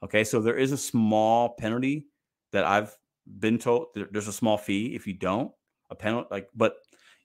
[0.02, 2.06] Okay, so there is a small penalty
[2.52, 2.96] that I've
[3.40, 3.88] been told.
[3.94, 5.50] There's a small fee if you don't
[5.90, 6.74] a penalty, like, but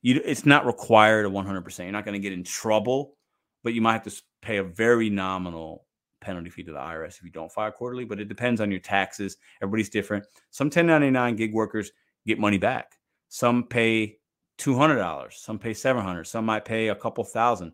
[0.01, 1.61] you it's not required a 100.
[1.61, 3.15] percent You're not going to get in trouble
[3.63, 5.85] but you might have to pay a very nominal
[6.19, 8.05] penalty fee to the IRS if you don't file quarterly.
[8.05, 9.37] But it depends on your taxes.
[9.61, 10.25] Everybody's different.
[10.51, 11.91] Some 1099 gig workers
[12.25, 12.93] get money back.
[13.29, 14.17] Some pay
[14.59, 15.33] $200.
[15.33, 16.25] Some pay 700.
[16.25, 17.73] Some might pay a couple thousand.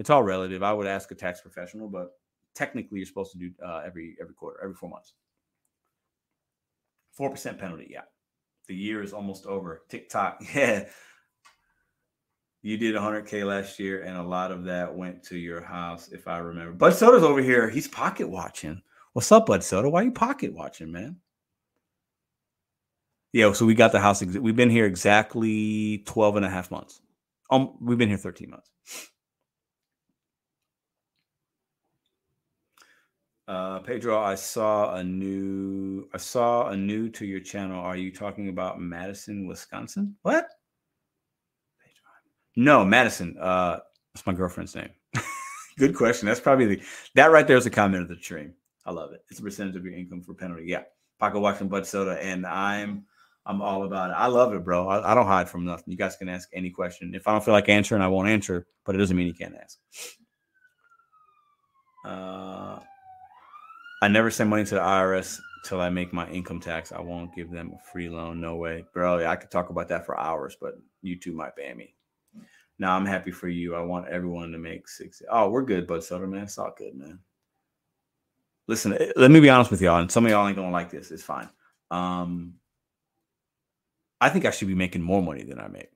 [0.00, 0.62] It's all relative.
[0.62, 2.12] I would ask a tax professional, but
[2.54, 5.12] technically you're supposed to do uh, every every quarter, every four months.
[7.12, 7.88] Four percent penalty.
[7.90, 8.04] Yeah,
[8.66, 9.82] the year is almost over.
[9.90, 10.42] TikTok.
[10.54, 10.86] Yeah,
[12.62, 16.28] you did 100K last year, and a lot of that went to your house, if
[16.28, 16.72] I remember.
[16.72, 17.70] Bud Soda's over here.
[17.70, 18.82] He's pocket watching.
[19.14, 19.88] What's up, Bud Soda?
[19.88, 21.16] Why you pocket watching, man?
[23.32, 24.22] Yeah, so we got the house.
[24.22, 27.00] We've been here exactly 12 and a half months.
[27.50, 28.70] Um, we've been here 13 months.
[33.50, 37.80] Uh, Pedro, I saw a new I saw a new to your channel.
[37.80, 40.14] Are you talking about Madison, Wisconsin?
[40.22, 40.46] What?
[42.54, 43.36] No, Madison.
[43.40, 43.80] Uh,
[44.14, 44.90] that's my girlfriend's name.
[45.78, 46.28] Good question.
[46.28, 46.82] That's probably the
[47.16, 48.54] that right there is a comment of the stream.
[48.86, 49.24] I love it.
[49.30, 50.66] It's a percentage of your income for penalty.
[50.66, 50.82] Yeah,
[51.18, 53.04] pocket watch and Bud Soda, and I'm
[53.46, 54.14] I'm all about it.
[54.16, 54.86] I love it, bro.
[54.86, 55.90] I, I, don't hide from nothing.
[55.90, 57.16] You guys can ask any question.
[57.16, 58.68] If I don't feel like answering, I won't answer.
[58.84, 59.78] But it doesn't mean you can't ask.
[62.04, 62.78] Uh,
[64.02, 66.92] I never send money to the IRS till I make my income tax.
[66.92, 68.40] I won't give them a free loan.
[68.40, 69.26] No way, bro.
[69.26, 71.94] I could talk about that for hours, but YouTube might ban me.
[72.78, 73.74] Now I'm happy for you.
[73.74, 75.22] I want everyone to make six.
[75.30, 76.44] Oh, we're good, Bud Soda, man.
[76.44, 77.18] It's all good, man.
[78.68, 80.90] Listen, eh, let me be honest with y'all, and some of y'all ain't gonna like
[80.90, 81.10] this.
[81.10, 81.50] It's fine.
[81.90, 82.54] Um,
[84.20, 85.90] I think I should be making more money than I make.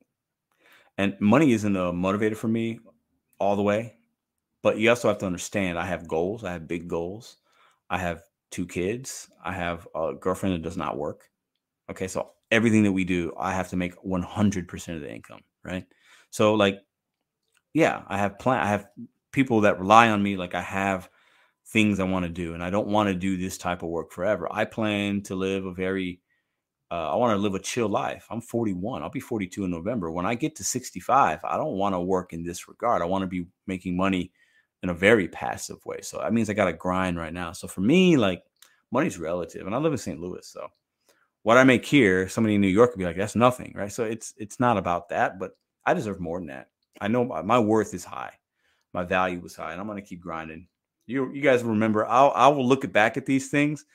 [0.98, 2.80] And money isn't a motivator for me
[3.38, 3.94] all the way.
[4.62, 6.44] But you also have to understand I have goals.
[6.44, 7.36] I have big goals.
[7.94, 9.30] I have two kids.
[9.44, 11.30] I have a girlfriend that does not work.
[11.88, 12.08] Okay.
[12.08, 15.86] So everything that we do, I have to make 100% of the income, right?
[16.30, 16.80] So like,
[17.72, 18.60] yeah, I have plan.
[18.60, 18.88] I have
[19.30, 20.36] people that rely on me.
[20.36, 21.08] Like I have
[21.68, 24.10] things I want to do, and I don't want to do this type of work
[24.10, 24.48] forever.
[24.50, 26.20] I plan to live a very
[26.90, 28.26] uh, I want to live a chill life.
[28.28, 29.02] I'm 41.
[29.02, 30.10] I'll be 42 in November.
[30.10, 33.02] When I get to 65, I don't want to work in this regard.
[33.02, 34.32] I want to be making money
[34.84, 36.02] in a very passive way.
[36.02, 37.52] So that means I got to grind right now.
[37.52, 38.44] So for me, like
[38.92, 40.20] money's relative, and I live in St.
[40.20, 40.68] Louis, so
[41.42, 43.90] what I make here, somebody in New York would be like, "That's nothing," right?
[43.90, 45.52] So it's it's not about that, but
[45.86, 46.68] I deserve more than that.
[47.00, 48.32] I know my, my worth is high,
[48.92, 50.68] my value is high, and I'm to keep grinding.
[51.06, 52.06] You you guys remember?
[52.06, 53.86] I'll I will look back at these things,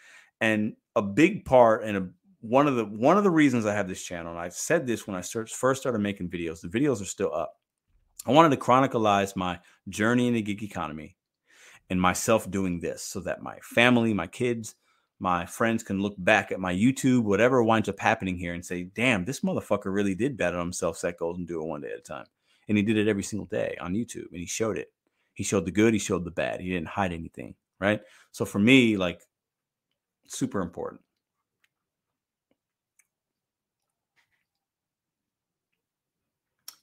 [0.41, 2.09] and a big part and a
[2.41, 5.05] one of the one of the reasons I have this channel, and I've said this
[5.05, 6.61] when I first started making videos.
[6.61, 7.58] The videos are still up.
[8.29, 11.15] I wanted to chronicleize my journey in the gig economy
[11.89, 14.75] and myself doing this, so that my family, my kids,
[15.19, 18.83] my friends can look back at my YouTube, whatever winds up happening here, and say,
[18.83, 21.91] damn, this motherfucker really did bet on himself, set goals, and do it one day
[21.91, 22.27] at a time.
[22.67, 24.93] And he did it every single day on YouTube, and he showed it.
[25.33, 26.61] He showed the good, he showed the bad.
[26.61, 28.01] He didn't hide anything, right?
[28.31, 29.21] So for me, like,
[30.27, 31.01] super important.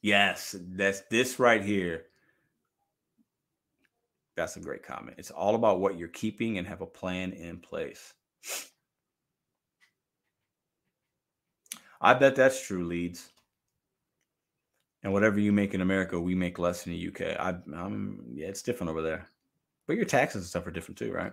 [0.06, 2.04] Yes, that's this right here.
[4.36, 5.16] That's a great comment.
[5.18, 8.14] It's all about what you're keeping and have a plan in place.
[12.00, 13.32] I bet that's true, Leeds.
[15.02, 17.40] And whatever you make in America, we make less in the UK.
[17.40, 19.26] I, am yeah, it's different over there.
[19.88, 21.32] But your taxes and stuff are different too, right?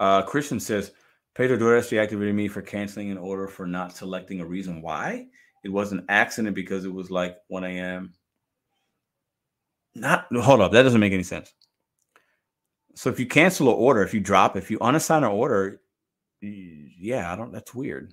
[0.00, 0.92] Uh, Christian says,
[1.34, 5.26] Pedro Dores deactivated me for canceling an order for not selecting a reason why.
[5.66, 8.12] It was an accident because it was like 1 a.m.
[9.96, 11.52] Not hold up, that doesn't make any sense.
[12.94, 15.80] So if you cancel an order, if you drop, if you unassign an order,
[16.40, 17.50] yeah, I don't.
[17.50, 18.12] That's weird.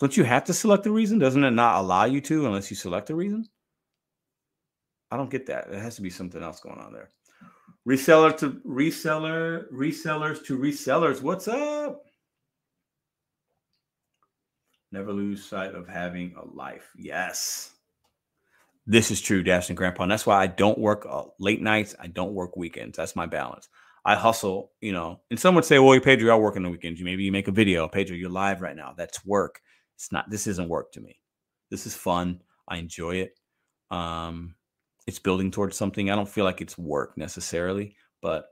[0.00, 1.18] Don't you have to select the reason?
[1.18, 3.46] Doesn't it not allow you to unless you select a reason?
[5.10, 5.70] I don't get that.
[5.70, 7.10] There has to be something else going on there.
[7.86, 11.20] Reseller to reseller, resellers to resellers.
[11.20, 12.06] What's up?
[14.94, 16.92] Never lose sight of having a life.
[16.96, 17.72] Yes.
[18.86, 20.04] This is true, Dash and Grandpa.
[20.04, 21.96] And that's why I don't work uh, late nights.
[21.98, 22.96] I don't work weekends.
[22.96, 23.68] That's my balance.
[24.04, 25.20] I hustle, you know.
[25.32, 27.02] And some would say, well, Pedro, you're working the weekends.
[27.02, 27.88] Maybe you make a video.
[27.88, 28.94] Pedro, you're live right now.
[28.96, 29.60] That's work.
[29.96, 31.18] It's not, this isn't work to me.
[31.72, 32.42] This is fun.
[32.68, 33.36] I enjoy it.
[33.90, 34.54] Um,
[35.08, 36.08] it's building towards something.
[36.08, 38.46] I don't feel like it's work necessarily, but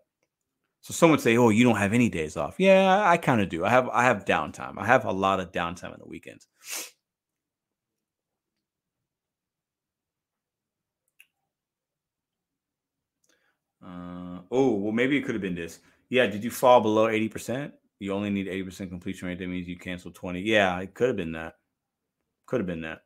[0.82, 3.48] so some would say, "Oh, you don't have any days off." Yeah, I kind of
[3.48, 3.64] do.
[3.64, 4.78] I have I have downtime.
[4.78, 6.48] I have a lot of downtime on the weekends.
[13.84, 15.80] Uh, oh, well, maybe it could have been this.
[16.08, 17.72] Yeah, did you fall below 80%?
[17.98, 19.38] You only need 80% completion rate.
[19.38, 20.40] That means you cancel 20.
[20.40, 21.54] Yeah, it could have been that.
[22.46, 23.02] Could have been that.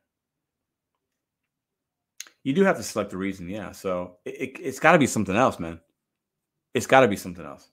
[2.43, 3.71] You do have to select the reason, yeah.
[3.71, 5.79] So it, it, it's got to be something else, man.
[6.77, 7.71] It's got to be something else.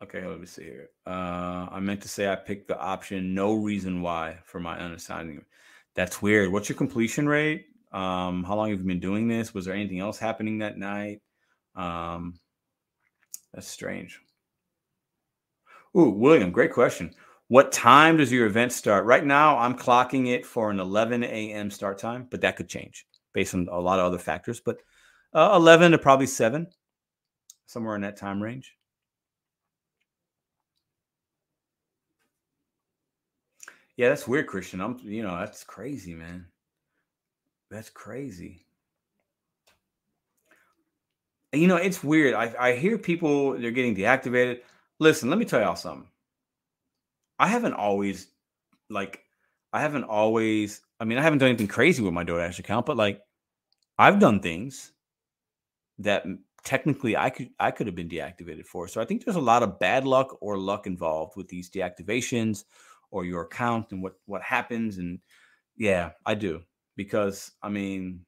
[0.00, 0.90] Okay, let me see here.
[1.04, 5.42] Uh, I meant to say I picked the option no reason why for my unassigned.
[5.96, 6.52] That's weird.
[6.52, 7.66] What's your completion rate?
[7.90, 9.52] Um, how long have you been doing this?
[9.52, 11.20] Was there anything else happening that night?
[11.74, 12.34] Um,
[13.52, 14.20] that's strange.
[15.98, 17.16] Ooh, William, great question.
[17.48, 19.06] What time does your event start?
[19.06, 21.68] Right now, I'm clocking it for an 11 a.m.
[21.68, 24.60] start time, but that could change based on a lot of other factors.
[24.60, 24.78] But
[25.34, 26.66] uh, 11 to probably 7,
[27.66, 28.76] somewhere in that time range.
[33.96, 34.80] Yeah, that's weird, Christian.
[34.80, 36.46] I'm, you know, that's crazy, man.
[37.70, 38.64] That's crazy.
[41.52, 42.34] You know, it's weird.
[42.34, 44.60] I, I hear people they're getting deactivated.
[44.98, 46.08] Listen, let me tell y'all something.
[47.38, 48.28] I haven't always
[48.88, 49.24] like
[49.72, 52.96] I haven't always I mean, I haven't done anything crazy with my DoorDash account, but
[52.96, 53.20] like
[53.98, 54.91] I've done things
[55.98, 56.24] that
[56.64, 58.88] technically I could I could have been deactivated for.
[58.88, 62.64] So I think there's a lot of bad luck or luck involved with these deactivations
[63.10, 65.18] or your account and what what happens and
[65.76, 66.62] yeah, I do
[66.96, 68.24] because I mean,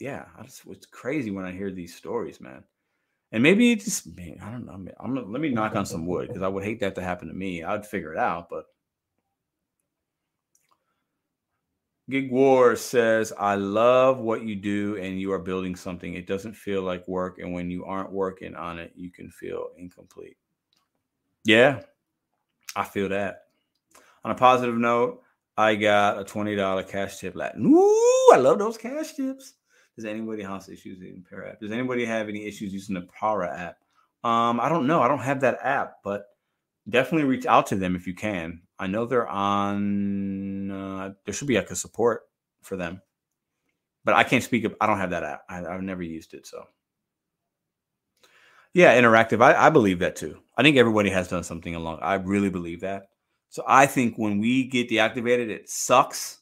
[0.00, 2.64] yeah, I just, it's crazy when I hear these stories, man.
[3.30, 4.72] And maybe it just, man, I don't know.
[4.72, 7.28] I'm, I'm let me knock on some wood because I would hate that to happen
[7.28, 7.62] to me.
[7.62, 8.66] I'd figure it out, but
[12.10, 16.14] Gig War says, I love what you do and you are building something.
[16.14, 17.38] It doesn't feel like work.
[17.38, 20.36] And when you aren't working on it, you can feel incomplete.
[21.44, 21.82] Yeah,
[22.74, 23.44] I feel that.
[24.24, 25.22] On a positive note,
[25.56, 27.36] I got a $20 cash tip.
[27.36, 29.54] Like, ooh, I love those cash tips.
[29.96, 31.60] Does anybody have issues using Para app?
[31.60, 33.76] Does anybody have any issues using the Para app?
[34.24, 35.02] Um, I don't know.
[35.02, 36.26] I don't have that app, but
[36.88, 38.62] definitely reach out to them if you can.
[38.82, 40.68] I know they're on.
[40.68, 42.22] Uh, there should be like a support
[42.62, 43.00] for them,
[44.04, 44.64] but I can't speak.
[44.64, 45.42] Of, I don't have that app.
[45.48, 46.64] I, have never used it, so
[48.74, 49.40] yeah, interactive.
[49.40, 50.40] I, I believe that too.
[50.56, 52.00] I think everybody has done something along.
[52.02, 53.10] I really believe that.
[53.50, 56.40] So I think when we get deactivated, it sucks.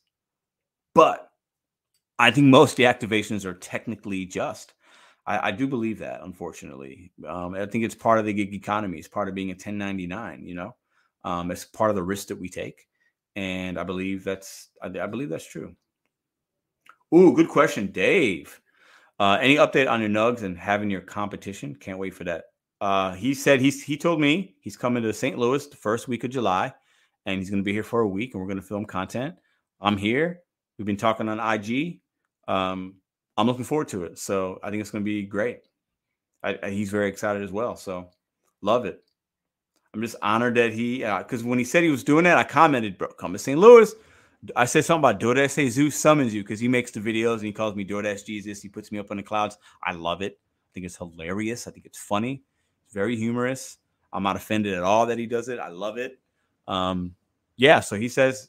[0.95, 1.31] But
[2.19, 4.73] I think most deactivations are technically just.
[5.27, 7.13] I, I do believe that, unfortunately.
[7.29, 8.97] Um, I think it's part of the gig economy.
[8.97, 10.75] It's part of being a 1099, you know?
[11.25, 12.87] Um, it's part of the risk that we take.
[13.37, 15.75] And I believe that's I, I believe that's true.
[17.15, 18.61] Ooh, good question, Dave.
[19.19, 21.75] Uh, any update on your nugs and having your competition?
[21.75, 22.45] Can't wait for that.
[22.81, 25.39] Uh, he said he's he told me he's coming to St.
[25.39, 26.73] Louis the first week of July
[27.27, 29.35] and he's going to be here for a week and we're going to film content.
[29.81, 30.41] I'm here.
[30.79, 32.01] We've been talking on IG.
[32.49, 32.97] Um,
[33.37, 34.19] I'm looking forward to it.
[34.19, 35.61] So I think it's going to be great.
[36.43, 37.77] I, I, he's very excited as well.
[37.77, 38.09] So
[38.63, 39.03] love it.
[39.95, 42.45] I'm just honored that he, because uh, when he said he was doing that, I
[42.45, 43.59] commented, bro, come to St.
[43.59, 43.93] Louis.
[44.57, 47.53] I said something about DoorDash Zeus summons you because he makes the videos and he
[47.53, 48.63] calls me DoorDash Jesus.
[48.63, 49.59] He puts me up on the clouds.
[49.83, 50.39] I love it.
[50.41, 51.67] I think it's hilarious.
[51.67, 52.43] I think it's funny.
[52.85, 53.79] It's very humorous.
[54.13, 55.59] I'm not offended at all that he does it.
[55.59, 56.21] I love it
[56.71, 57.15] um,
[57.57, 58.49] yeah, so he says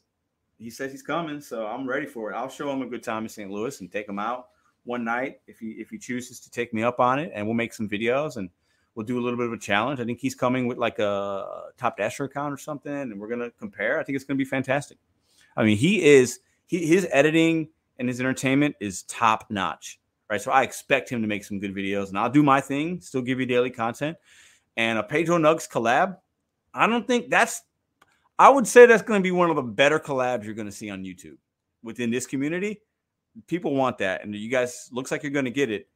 [0.59, 2.35] he says he's coming, so I'm ready for it.
[2.35, 3.49] I'll show him a good time in St.
[3.49, 4.49] Louis and take him out
[4.83, 7.55] one night if he if he chooses to take me up on it, and we'll
[7.55, 8.49] make some videos and
[8.95, 9.99] we'll do a little bit of a challenge.
[9.99, 13.51] I think he's coming with like a top dasher account or something, and we're gonna
[13.59, 13.99] compare.
[13.99, 14.97] I think it's gonna be fantastic.
[15.55, 17.69] I mean, he is he his editing
[17.99, 19.99] and his entertainment is top notch,
[20.29, 20.41] right?
[20.41, 23.21] So I expect him to make some good videos, and I'll do my thing, still
[23.21, 24.17] give you daily content.
[24.77, 26.17] And a Pedro Nugs collab,
[26.73, 27.61] I don't think that's
[28.41, 30.71] I would say that's going to be one of the better collabs you're going to
[30.71, 31.37] see on YouTube
[31.83, 32.81] within this community.
[33.45, 35.87] People want that, and you guys looks like you're going to get it.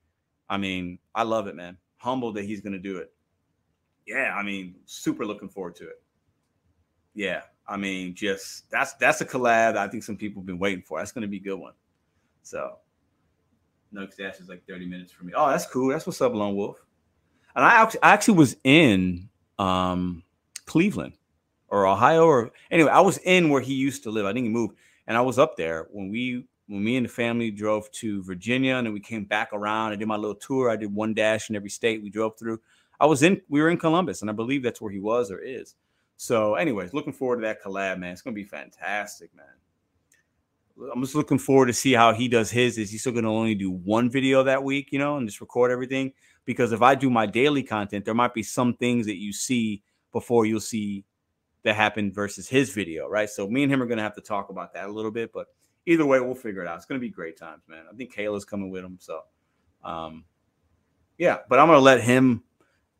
[0.47, 1.77] I mean, I love it, man.
[1.97, 3.11] Humbled that he's going to do it.
[4.05, 6.01] Yeah, I mean, super looking forward to it.
[7.15, 10.83] yeah, I mean, just that's that's a collab I think some people have been waiting
[10.83, 10.99] for.
[10.99, 11.73] That's gonna be a good one.
[12.43, 12.77] So
[13.93, 15.33] Nugs Dash is like 30 minutes for me.
[15.35, 15.89] Oh, that's cool.
[15.89, 16.77] That's what's up, Lone Wolf.
[17.55, 20.23] And I actually, I actually was in um,
[20.65, 21.13] Cleveland
[21.69, 24.25] or Ohio or anyway, I was in where he used to live.
[24.25, 24.71] I didn't move,
[25.07, 28.75] and I was up there when we when me and the family drove to Virginia,
[28.75, 29.91] and then we came back around.
[29.91, 30.69] I did my little tour.
[30.69, 32.59] I did one dash in every state we drove through.
[32.99, 35.39] I was in, we were in Columbus, and I believe that's where he was or
[35.39, 35.75] is.
[36.17, 38.13] So, anyways, looking forward to that collab, man.
[38.13, 39.45] It's gonna be fantastic, man.
[40.93, 42.77] I'm just looking forward to see how he does his.
[42.77, 45.71] Is he still gonna only do one video that week, you know, and just record
[45.71, 46.13] everything?
[46.45, 49.83] Because if I do my daily content, there might be some things that you see
[50.11, 51.03] before you'll see
[51.63, 53.29] that happen versus his video, right?
[53.29, 55.47] So me and him are gonna have to talk about that a little bit, but
[55.85, 56.77] either way, we'll figure it out.
[56.77, 57.85] It's gonna be great times, man.
[57.91, 59.21] I think Kayla's coming with him, so
[59.83, 60.25] um,
[61.17, 61.39] yeah.
[61.49, 62.43] But I'm gonna let him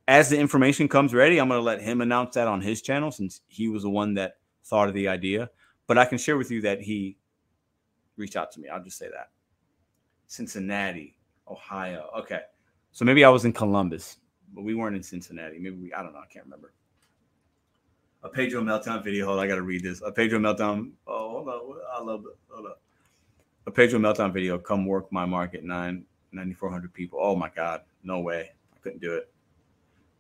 [0.08, 3.12] as the information comes ready, I'm going to let him announce that on his channel
[3.12, 5.50] since he was the one that thought of the idea.
[5.88, 7.18] But I can share with you that he
[8.18, 8.70] reached out to me.
[8.70, 9.30] I'll just say that.
[10.28, 11.18] Cincinnati,
[11.48, 12.10] Ohio.
[12.20, 12.42] Okay.
[12.92, 14.18] So maybe I was in Columbus,
[14.54, 15.60] but we weren't in Cincinnati.
[15.60, 16.20] Maybe we, I don't know.
[16.20, 16.74] I can't remember.
[18.24, 19.26] A Pedro Meltdown video.
[19.26, 19.46] Hold on.
[19.46, 20.02] I got to read this.
[20.02, 20.92] A Pedro Meltdown.
[21.08, 21.76] Oh, hold on.
[21.94, 22.38] I love it.
[22.50, 22.82] Hold up.
[23.68, 24.58] A Pedro Meltdown video.
[24.58, 25.64] Come work my market.
[25.64, 27.20] Nine, 9,400 people.
[27.22, 27.82] Oh my God.
[28.04, 28.52] No way.
[28.74, 29.32] I couldn't do it.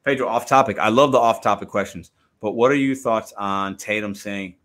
[0.05, 0.77] Pedro, off topic.
[0.77, 4.55] I love the off topic questions, but what are your thoughts on Tatum saying,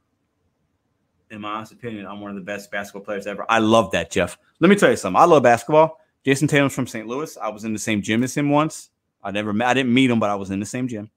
[1.31, 3.47] in my honest opinion, I'm one of the best basketball players ever?
[3.49, 4.37] I love that, Jeff.
[4.61, 5.21] Let me tell you something.
[5.21, 5.99] I love basketball.
[6.27, 7.07] Jayson Tatum's from St.
[7.07, 7.39] Louis.
[7.39, 8.91] I was in the same gym as him once.
[9.23, 11.11] I never met, I didn't meet him, but I was in the same gym.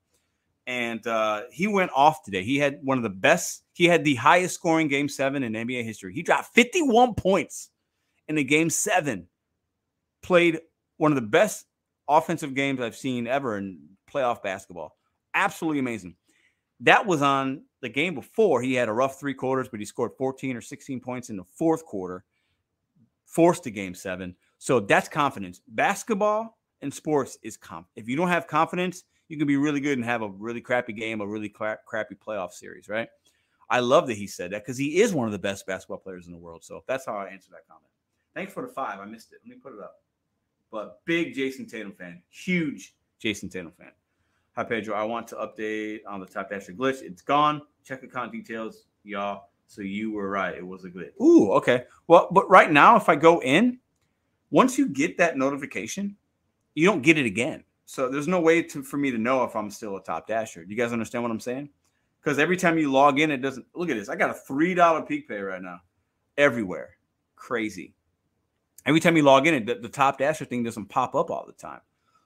[0.67, 2.43] And uh, he went off today.
[2.43, 5.83] He had one of the best, he had the highest scoring game seven in NBA
[5.83, 6.13] history.
[6.13, 7.69] He dropped 51 points
[8.27, 9.27] in the game seven,
[10.21, 10.59] played
[10.97, 11.65] one of the best
[12.07, 13.79] offensive games I've seen ever in
[14.11, 14.95] playoff basketball.
[15.33, 16.15] Absolutely amazing.
[16.81, 18.61] That was on the game before.
[18.61, 21.43] He had a rough three quarters, but he scored 14 or 16 points in the
[21.43, 22.23] fourth quarter,
[23.25, 24.35] forced a game seven.
[24.59, 25.61] So that's confidence.
[25.67, 27.87] Basketball and sports is comp.
[27.95, 30.93] If you don't have confidence, you can be really good and have a really crappy
[30.93, 33.07] game, a really cra- crappy playoff series, right?
[33.69, 36.27] I love that he said that because he is one of the best basketball players
[36.27, 36.63] in the world.
[36.63, 37.89] So that's how I answer that comment.
[38.33, 38.99] Thanks for the five.
[38.99, 39.39] I missed it.
[39.45, 40.01] Let me put it up.
[40.71, 43.91] But big Jayson Tatum fan, huge Jayson Tatum fan.
[44.55, 44.95] Hi, Pedro.
[44.95, 47.01] I want to update on the top dasher glitch.
[47.01, 47.61] It's gone.
[47.83, 49.49] Check account details, y'all.
[49.67, 50.55] So you were right.
[50.55, 51.19] It was a glitch.
[51.21, 51.85] Ooh, okay.
[52.07, 53.79] Well, but right now, if I go in,
[54.51, 56.15] once you get that notification,
[56.75, 57.63] you don't get it again.
[57.85, 60.63] So there's no way to, for me to know if I'm still a top dasher.
[60.63, 61.69] Do you guys understand what I'm saying?
[62.23, 64.07] Because every time you log in, it doesn't look at this.
[64.07, 65.81] I got a three dollar peak pay right now,
[66.37, 66.91] everywhere.
[67.35, 67.93] Crazy.
[68.85, 71.45] Every time you log in, it, the, the top dasher thing doesn't pop up all
[71.45, 71.81] the time.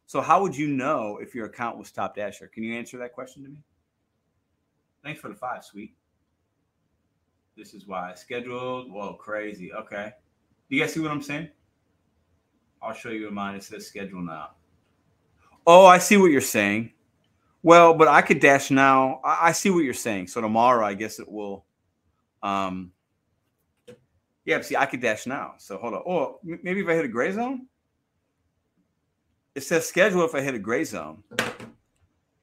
[0.06, 2.48] So how would you know if your account was top dasher?
[2.48, 3.58] Can you answer that question to me?
[5.04, 5.96] Thanks for the five, sweet.
[7.56, 8.92] This is why I scheduled.
[8.92, 9.74] Whoa, crazy.
[9.74, 10.12] Okay.
[10.70, 11.50] Do you guys see what I'm saying?
[12.82, 13.56] I'll show you mine.
[13.56, 14.52] It says schedule now.
[15.66, 16.94] Oh, I see what you're saying.
[17.64, 19.20] Well, but I could dash now.
[19.24, 20.28] I, I see what you're saying.
[20.28, 21.66] So tomorrow, I guess it will.
[22.44, 22.92] Um.
[24.46, 25.56] Yeah, see, I could dash now.
[25.58, 26.04] So hold on.
[26.08, 27.68] Oh, maybe if I hit a gray zone
[29.58, 31.24] it says schedule if I hit a gray zone.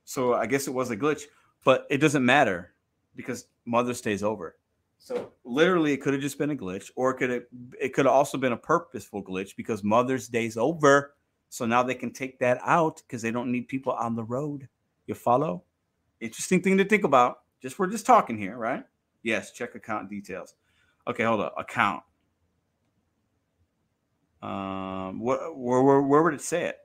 [0.04, 1.22] So I guess it was a glitch,
[1.64, 2.74] but it doesn't matter
[3.14, 4.56] because Mother's Day is over.
[4.98, 7.42] So literally, it could have just been a glitch, or it could have
[7.80, 11.14] it could have also been a purposeful glitch because Mother's Day's over.
[11.50, 14.68] So now they can take that out because they don't need people on the road.
[15.06, 15.64] You follow?
[16.20, 17.38] Interesting thing to think about.
[17.60, 18.84] Just we're just talking here, right?
[19.22, 19.52] Yes.
[19.52, 20.54] Check account details.
[21.06, 21.54] Okay, hold up.
[21.58, 22.02] Account.
[24.42, 26.78] Um, wh- where, where, where would it say it?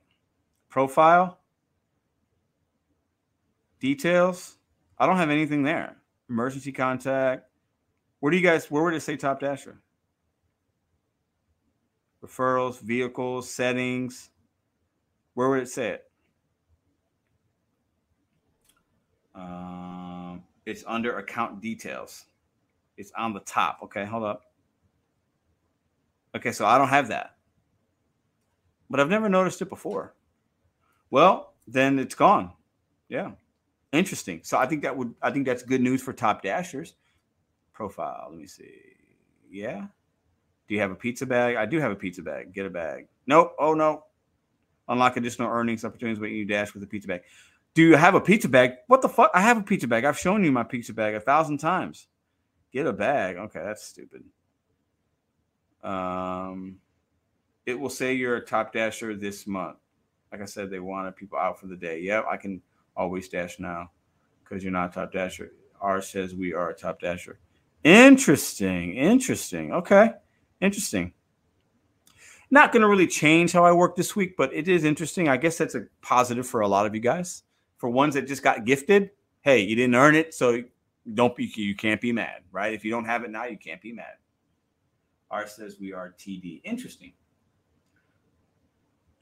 [0.69, 1.39] profile,
[3.79, 4.57] details.
[4.97, 5.97] I don't have anything there.
[6.29, 7.45] Emergency contact.
[8.19, 9.81] Where do you guys, where would it say top dasher?
[12.23, 14.29] Referrals, vehicles, settings.
[15.33, 16.08] Where would it say it?
[19.39, 22.25] Um, it's under account details.
[22.97, 23.79] It's on the top.
[23.83, 24.43] Okay, hold up.
[26.35, 27.35] Okay, so I don't have that.
[28.89, 30.13] But I've never noticed it before.
[31.11, 32.51] Well, then it's gone.
[33.07, 33.31] Yeah.
[33.91, 34.41] Interesting.
[34.43, 36.95] So I think that would I think that's good news for top dashers.
[37.73, 38.27] Profile.
[38.29, 38.71] Let me see.
[39.49, 39.87] Yeah.
[40.67, 41.55] Do you have a pizza bag?
[41.55, 42.53] I do have a pizza bag.
[42.53, 43.07] Get a bag.
[43.25, 43.55] Nope.
[43.57, 44.03] Oh no.
[44.87, 47.21] Unlock additional earnings opportunities when you dash with a pizza bag.
[47.73, 48.71] Do you have a pizza bag?
[48.87, 49.31] What the fuck?
[49.33, 50.05] I have a pizza bag.
[50.05, 52.07] I've shown you my pizza bag a thousand times.
[52.71, 53.37] Get a bag.
[53.37, 54.23] Okay, that's stupid.
[55.83, 56.77] Um,
[57.65, 59.77] it will say you're a top dasher this month
[60.31, 61.99] like I said, they wanted people out for the day.
[62.01, 62.61] Yep, I can
[62.95, 63.91] always dash now
[64.43, 65.53] because you're not a top dasher.
[65.81, 67.39] R says we are a top dasher.
[67.83, 68.95] Interesting.
[68.95, 69.73] Interesting.
[69.73, 70.11] Okay.
[70.61, 71.13] Interesting.
[72.51, 75.29] Not going to really change how I work this week, but it is interesting.
[75.29, 77.43] I guess that's a positive for a lot of you guys.
[77.79, 79.09] For ones that just got gifted,
[79.41, 80.63] hey, you didn't earn it, so
[81.13, 82.73] don't be you can't be mad, right?
[82.73, 84.13] If you don't have it now, you can't be mad.
[85.31, 86.61] R says we are TD.
[86.63, 87.13] Interesting.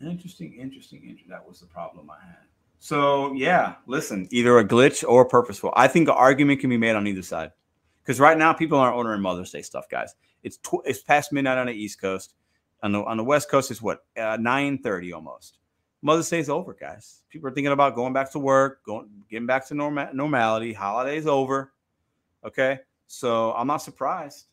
[0.02, 1.30] Interesting, interesting, interesting.
[1.30, 2.38] That was the problem I had.
[2.80, 5.74] So yeah, listen, either a glitch or purposeful.
[5.76, 7.52] I think an argument can be made on either side.
[8.04, 10.16] Because right now people aren't ordering Mother's Day stuff, guys.
[10.44, 12.36] It's tw- it's past midnight on the East Coast.
[12.84, 15.58] On the on the West Coast, it's what uh, nine thirty almost.
[16.08, 17.24] Mother's Day is over, guys.
[17.30, 20.72] People are thinking about going back to work, going getting back to normal normality.
[20.72, 21.74] Holidays over.
[22.46, 24.46] Okay, so I'm not surprised.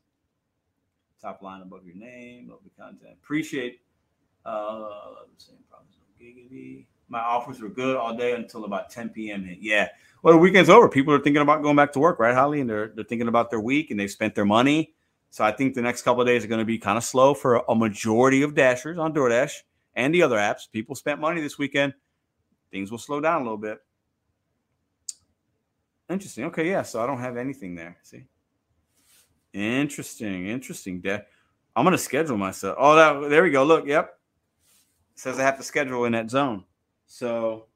[1.23, 3.13] Top line above your name, love the content.
[3.23, 3.83] Appreciate
[4.45, 5.95] uh same problems.
[6.21, 6.87] Giggity.
[7.09, 9.45] My offers were good all day until about 10 p.m.
[9.45, 9.59] hit.
[9.61, 9.91] Yeah.
[10.25, 10.89] Well, the weekend's over.
[10.89, 12.63] People are thinking about going back to work, right, Holly?
[12.63, 14.93] And they're they're thinking about their week and they've spent their money.
[15.31, 17.33] So I think the next couple of days are going to be kind of slow
[17.33, 19.53] for a majority of dashers on DoorDash
[19.97, 20.71] and the other apps.
[20.71, 21.95] People spent money this weekend.
[22.71, 23.79] Things will slow down a little bit.
[26.09, 26.45] Interesting.
[26.45, 26.83] Okay, yeah.
[26.83, 27.97] So I don't have anything there.
[28.03, 28.25] See.
[29.53, 30.49] Interesting.
[30.49, 31.03] Interesting.
[31.77, 32.77] I'm gonna schedule myself.
[32.79, 33.65] Oh, that there we go.
[33.65, 34.19] Look, yep.
[35.15, 36.65] It says I have to schedule in that zone.
[37.07, 37.67] So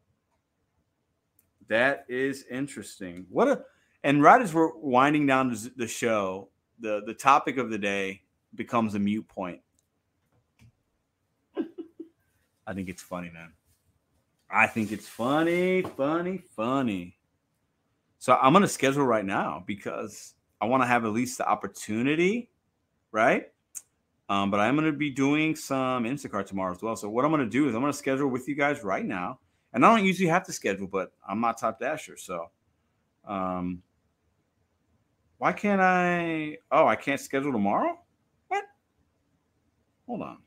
[1.68, 3.26] that is interesting.
[3.28, 3.62] What a
[4.04, 8.22] and right as we're winding down the show, the the topic of the day
[8.54, 9.60] becomes a mute point.
[12.68, 13.54] I think it's funny, man.
[14.50, 17.16] I think it's funny, funny, funny.
[18.18, 22.50] So I'm gonna schedule right now because I want to have at least the opportunity,
[23.10, 23.46] right?
[24.28, 26.94] Um, but I'm to be doing some Instacart tomorrow as well.
[26.94, 29.38] So what I'm to do is I'm to schedule with you guys right now.
[29.72, 32.18] And I don't usually have to schedule, but I'm not top dasher.
[32.18, 32.50] So
[33.26, 33.82] um,
[35.38, 36.58] why can't I?
[36.70, 37.98] Oh, I can't schedule tomorrow?
[38.48, 38.64] What?
[40.06, 40.38] Hold on.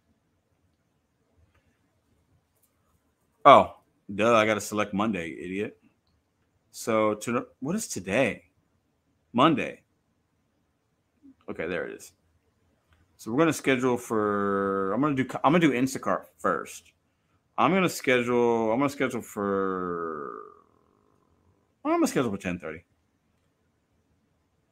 [3.44, 3.78] Oh,
[4.14, 4.36] duh.
[4.36, 5.78] I got to select Monday, idiot.
[6.72, 8.46] So to, what is today?
[9.34, 9.82] Monday.
[11.50, 12.14] Okay, there it is.
[13.18, 14.94] So we're gonna schedule for.
[14.94, 15.28] I'm gonna do.
[15.44, 16.92] I'm gonna do Instacart first.
[17.56, 18.72] I'm gonna schedule.
[18.72, 20.42] I'm gonna schedule for.
[21.86, 22.84] I'm gonna schedule for 10:30.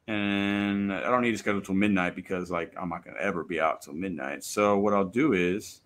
[0.08, 3.60] And I don't need to schedule till midnight because like I'm not gonna ever be
[3.60, 4.42] out till midnight.
[4.42, 5.82] So what I'll do is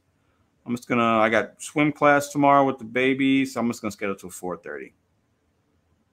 [0.66, 1.18] I'm just gonna.
[1.18, 4.92] I got swim class tomorrow with the baby, so I'm just gonna schedule till 4:30.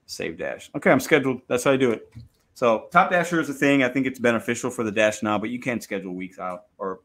[0.06, 0.70] Save dash.
[0.76, 1.42] Okay, I'm scheduled.
[1.48, 2.12] That's how I do it.
[2.54, 3.82] So top dasher is a thing.
[3.82, 7.00] I think it's beneficial for the dash now, but you can't schedule weeks out or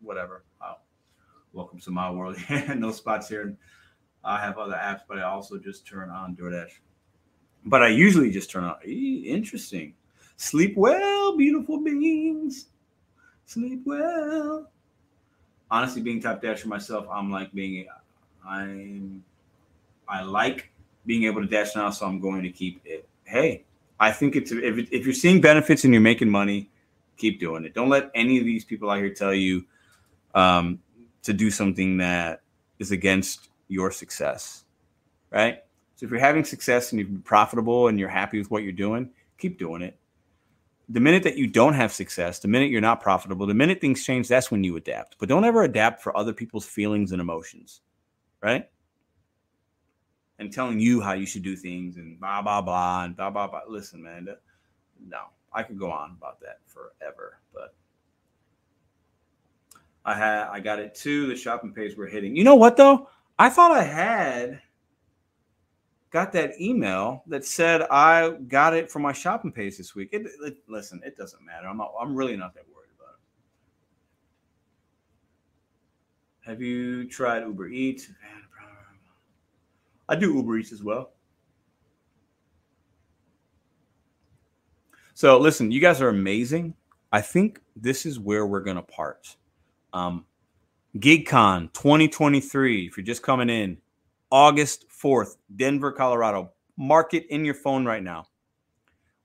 [0.00, 0.44] whatever.
[0.62, 0.74] Oh,
[1.52, 2.36] welcome to my world.
[2.76, 3.56] no spots here.
[4.22, 6.80] I have other apps, but I also just turn on DoorDash.
[7.64, 8.76] But I usually just turn on.
[8.84, 9.94] Interesting.
[10.36, 12.66] Sleep well, beautiful beings.
[13.46, 14.70] Sleep well.
[15.70, 17.86] Honestly, being top dasher myself, I'm like being.
[18.46, 19.22] I'm.
[20.08, 20.72] I like
[21.06, 23.08] being able to dash now, so I'm going to keep it.
[23.24, 23.64] Hey,
[24.00, 26.68] I think it's if, if you're seeing benefits and you're making money,
[27.16, 27.74] keep doing it.
[27.74, 29.64] Don't let any of these people out here tell you
[30.34, 30.80] um,
[31.22, 32.40] to do something that
[32.78, 34.64] is against your success,
[35.30, 35.62] right?
[35.94, 39.10] So if you're having success and you're profitable and you're happy with what you're doing,
[39.36, 39.96] keep doing it.
[40.90, 44.04] The minute that you don't have success, the minute you're not profitable, the minute things
[44.04, 45.16] change, that's when you adapt.
[45.18, 47.80] But don't ever adapt for other people's feelings and emotions,
[48.42, 48.68] right?
[50.40, 53.46] and telling you how you should do things and blah blah blah and blah blah
[53.46, 53.60] blah.
[53.68, 54.26] Listen, man,
[55.06, 55.18] no,
[55.52, 57.74] I could go on about that forever, but
[60.04, 61.26] I had I got it too.
[61.26, 62.34] The shopping page we're hitting.
[62.34, 63.08] You know what though?
[63.38, 64.60] I thought I had
[66.10, 70.10] got that email that said I got it from my shopping page this week.
[70.12, 71.68] It, it, listen, it doesn't matter.
[71.68, 73.14] I'm not, I'm really not that worried about
[76.44, 76.50] it.
[76.50, 78.10] Have you tried Uber Eats?
[80.08, 81.12] I do Uber Eats as well.
[85.14, 86.74] So listen, you guys are amazing.
[87.12, 89.36] I think this is where we're gonna part.
[89.92, 90.24] Um,
[90.96, 92.86] GigCon 2023.
[92.86, 93.78] If you're just coming in,
[94.30, 96.52] August 4th, Denver, Colorado.
[96.76, 98.26] Mark it in your phone right now.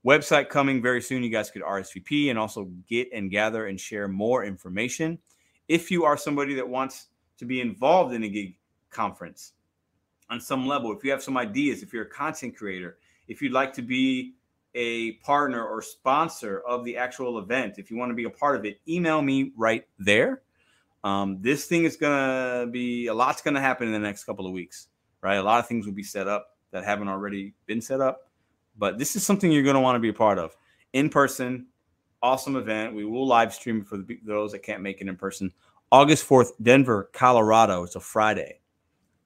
[0.06, 1.22] Website coming very soon.
[1.22, 5.18] You guys could RSVP and also get and gather and share more information.
[5.68, 8.56] If you are somebody that wants to be involved in a gig
[8.90, 9.52] conference,
[10.30, 12.98] on some level, if you have some ideas, if you're a content creator,
[13.28, 14.34] if you'd like to be
[14.74, 18.56] a partner or sponsor of the actual event, if you want to be a part
[18.56, 20.42] of it, email me right there.
[21.04, 24.24] Um, this thing is going to be a lot's going to happen in the next
[24.24, 24.88] couple of weeks,
[25.22, 25.36] right?
[25.36, 28.30] A lot of things will be set up that haven't already been set up.
[28.78, 30.56] but this is something you're going to want to be a part of
[30.92, 31.66] in person.
[32.22, 32.94] Awesome event.
[32.94, 35.52] We will live stream for the, those that can't make it in person.
[35.92, 37.84] August 4th, Denver, Colorado.
[37.84, 38.60] It's a Friday.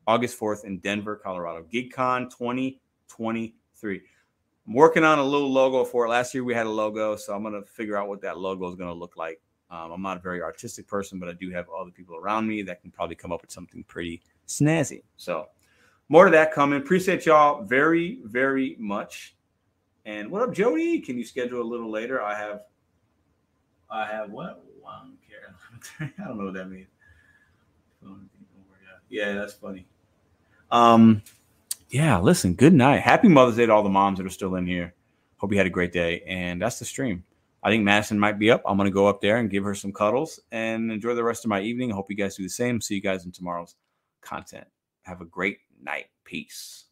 [0.06, 1.64] August 4th in Denver, Colorado.
[1.72, 4.02] GigCon 2023.
[4.66, 6.10] I'm working on a little logo for it.
[6.10, 8.68] Last year we had a logo, so I'm going to figure out what that logo
[8.68, 9.40] is going to look like.
[9.70, 12.62] Um, I'm not a very artistic person, but I do have other people around me
[12.62, 15.04] that can probably come up with something pretty snazzy.
[15.16, 15.46] So
[16.10, 16.78] more of that coming.
[16.78, 19.36] Appreciate y'all very, very much.
[20.04, 20.98] And what up, Jody?
[20.98, 22.20] Can you schedule a little later?
[22.20, 22.62] I have,
[23.88, 24.64] I have what?
[24.80, 25.54] One care.
[26.18, 26.88] I don't know what that means.
[29.08, 29.86] Yeah, that's funny.
[30.72, 31.22] Um,
[31.90, 33.02] yeah, listen, good night.
[33.02, 34.94] Happy Mother's Day to all the moms that are still in here.
[35.36, 36.22] Hope you had a great day.
[36.26, 37.24] And that's the stream.
[37.62, 38.62] I think Madison might be up.
[38.66, 41.44] I'm going to go up there and give her some cuddles and enjoy the rest
[41.44, 41.92] of my evening.
[41.92, 42.80] I hope you guys do the same.
[42.80, 43.76] See you guys in tomorrow's
[44.22, 44.66] content.
[45.02, 46.06] Have a great night.
[46.24, 46.89] Peace.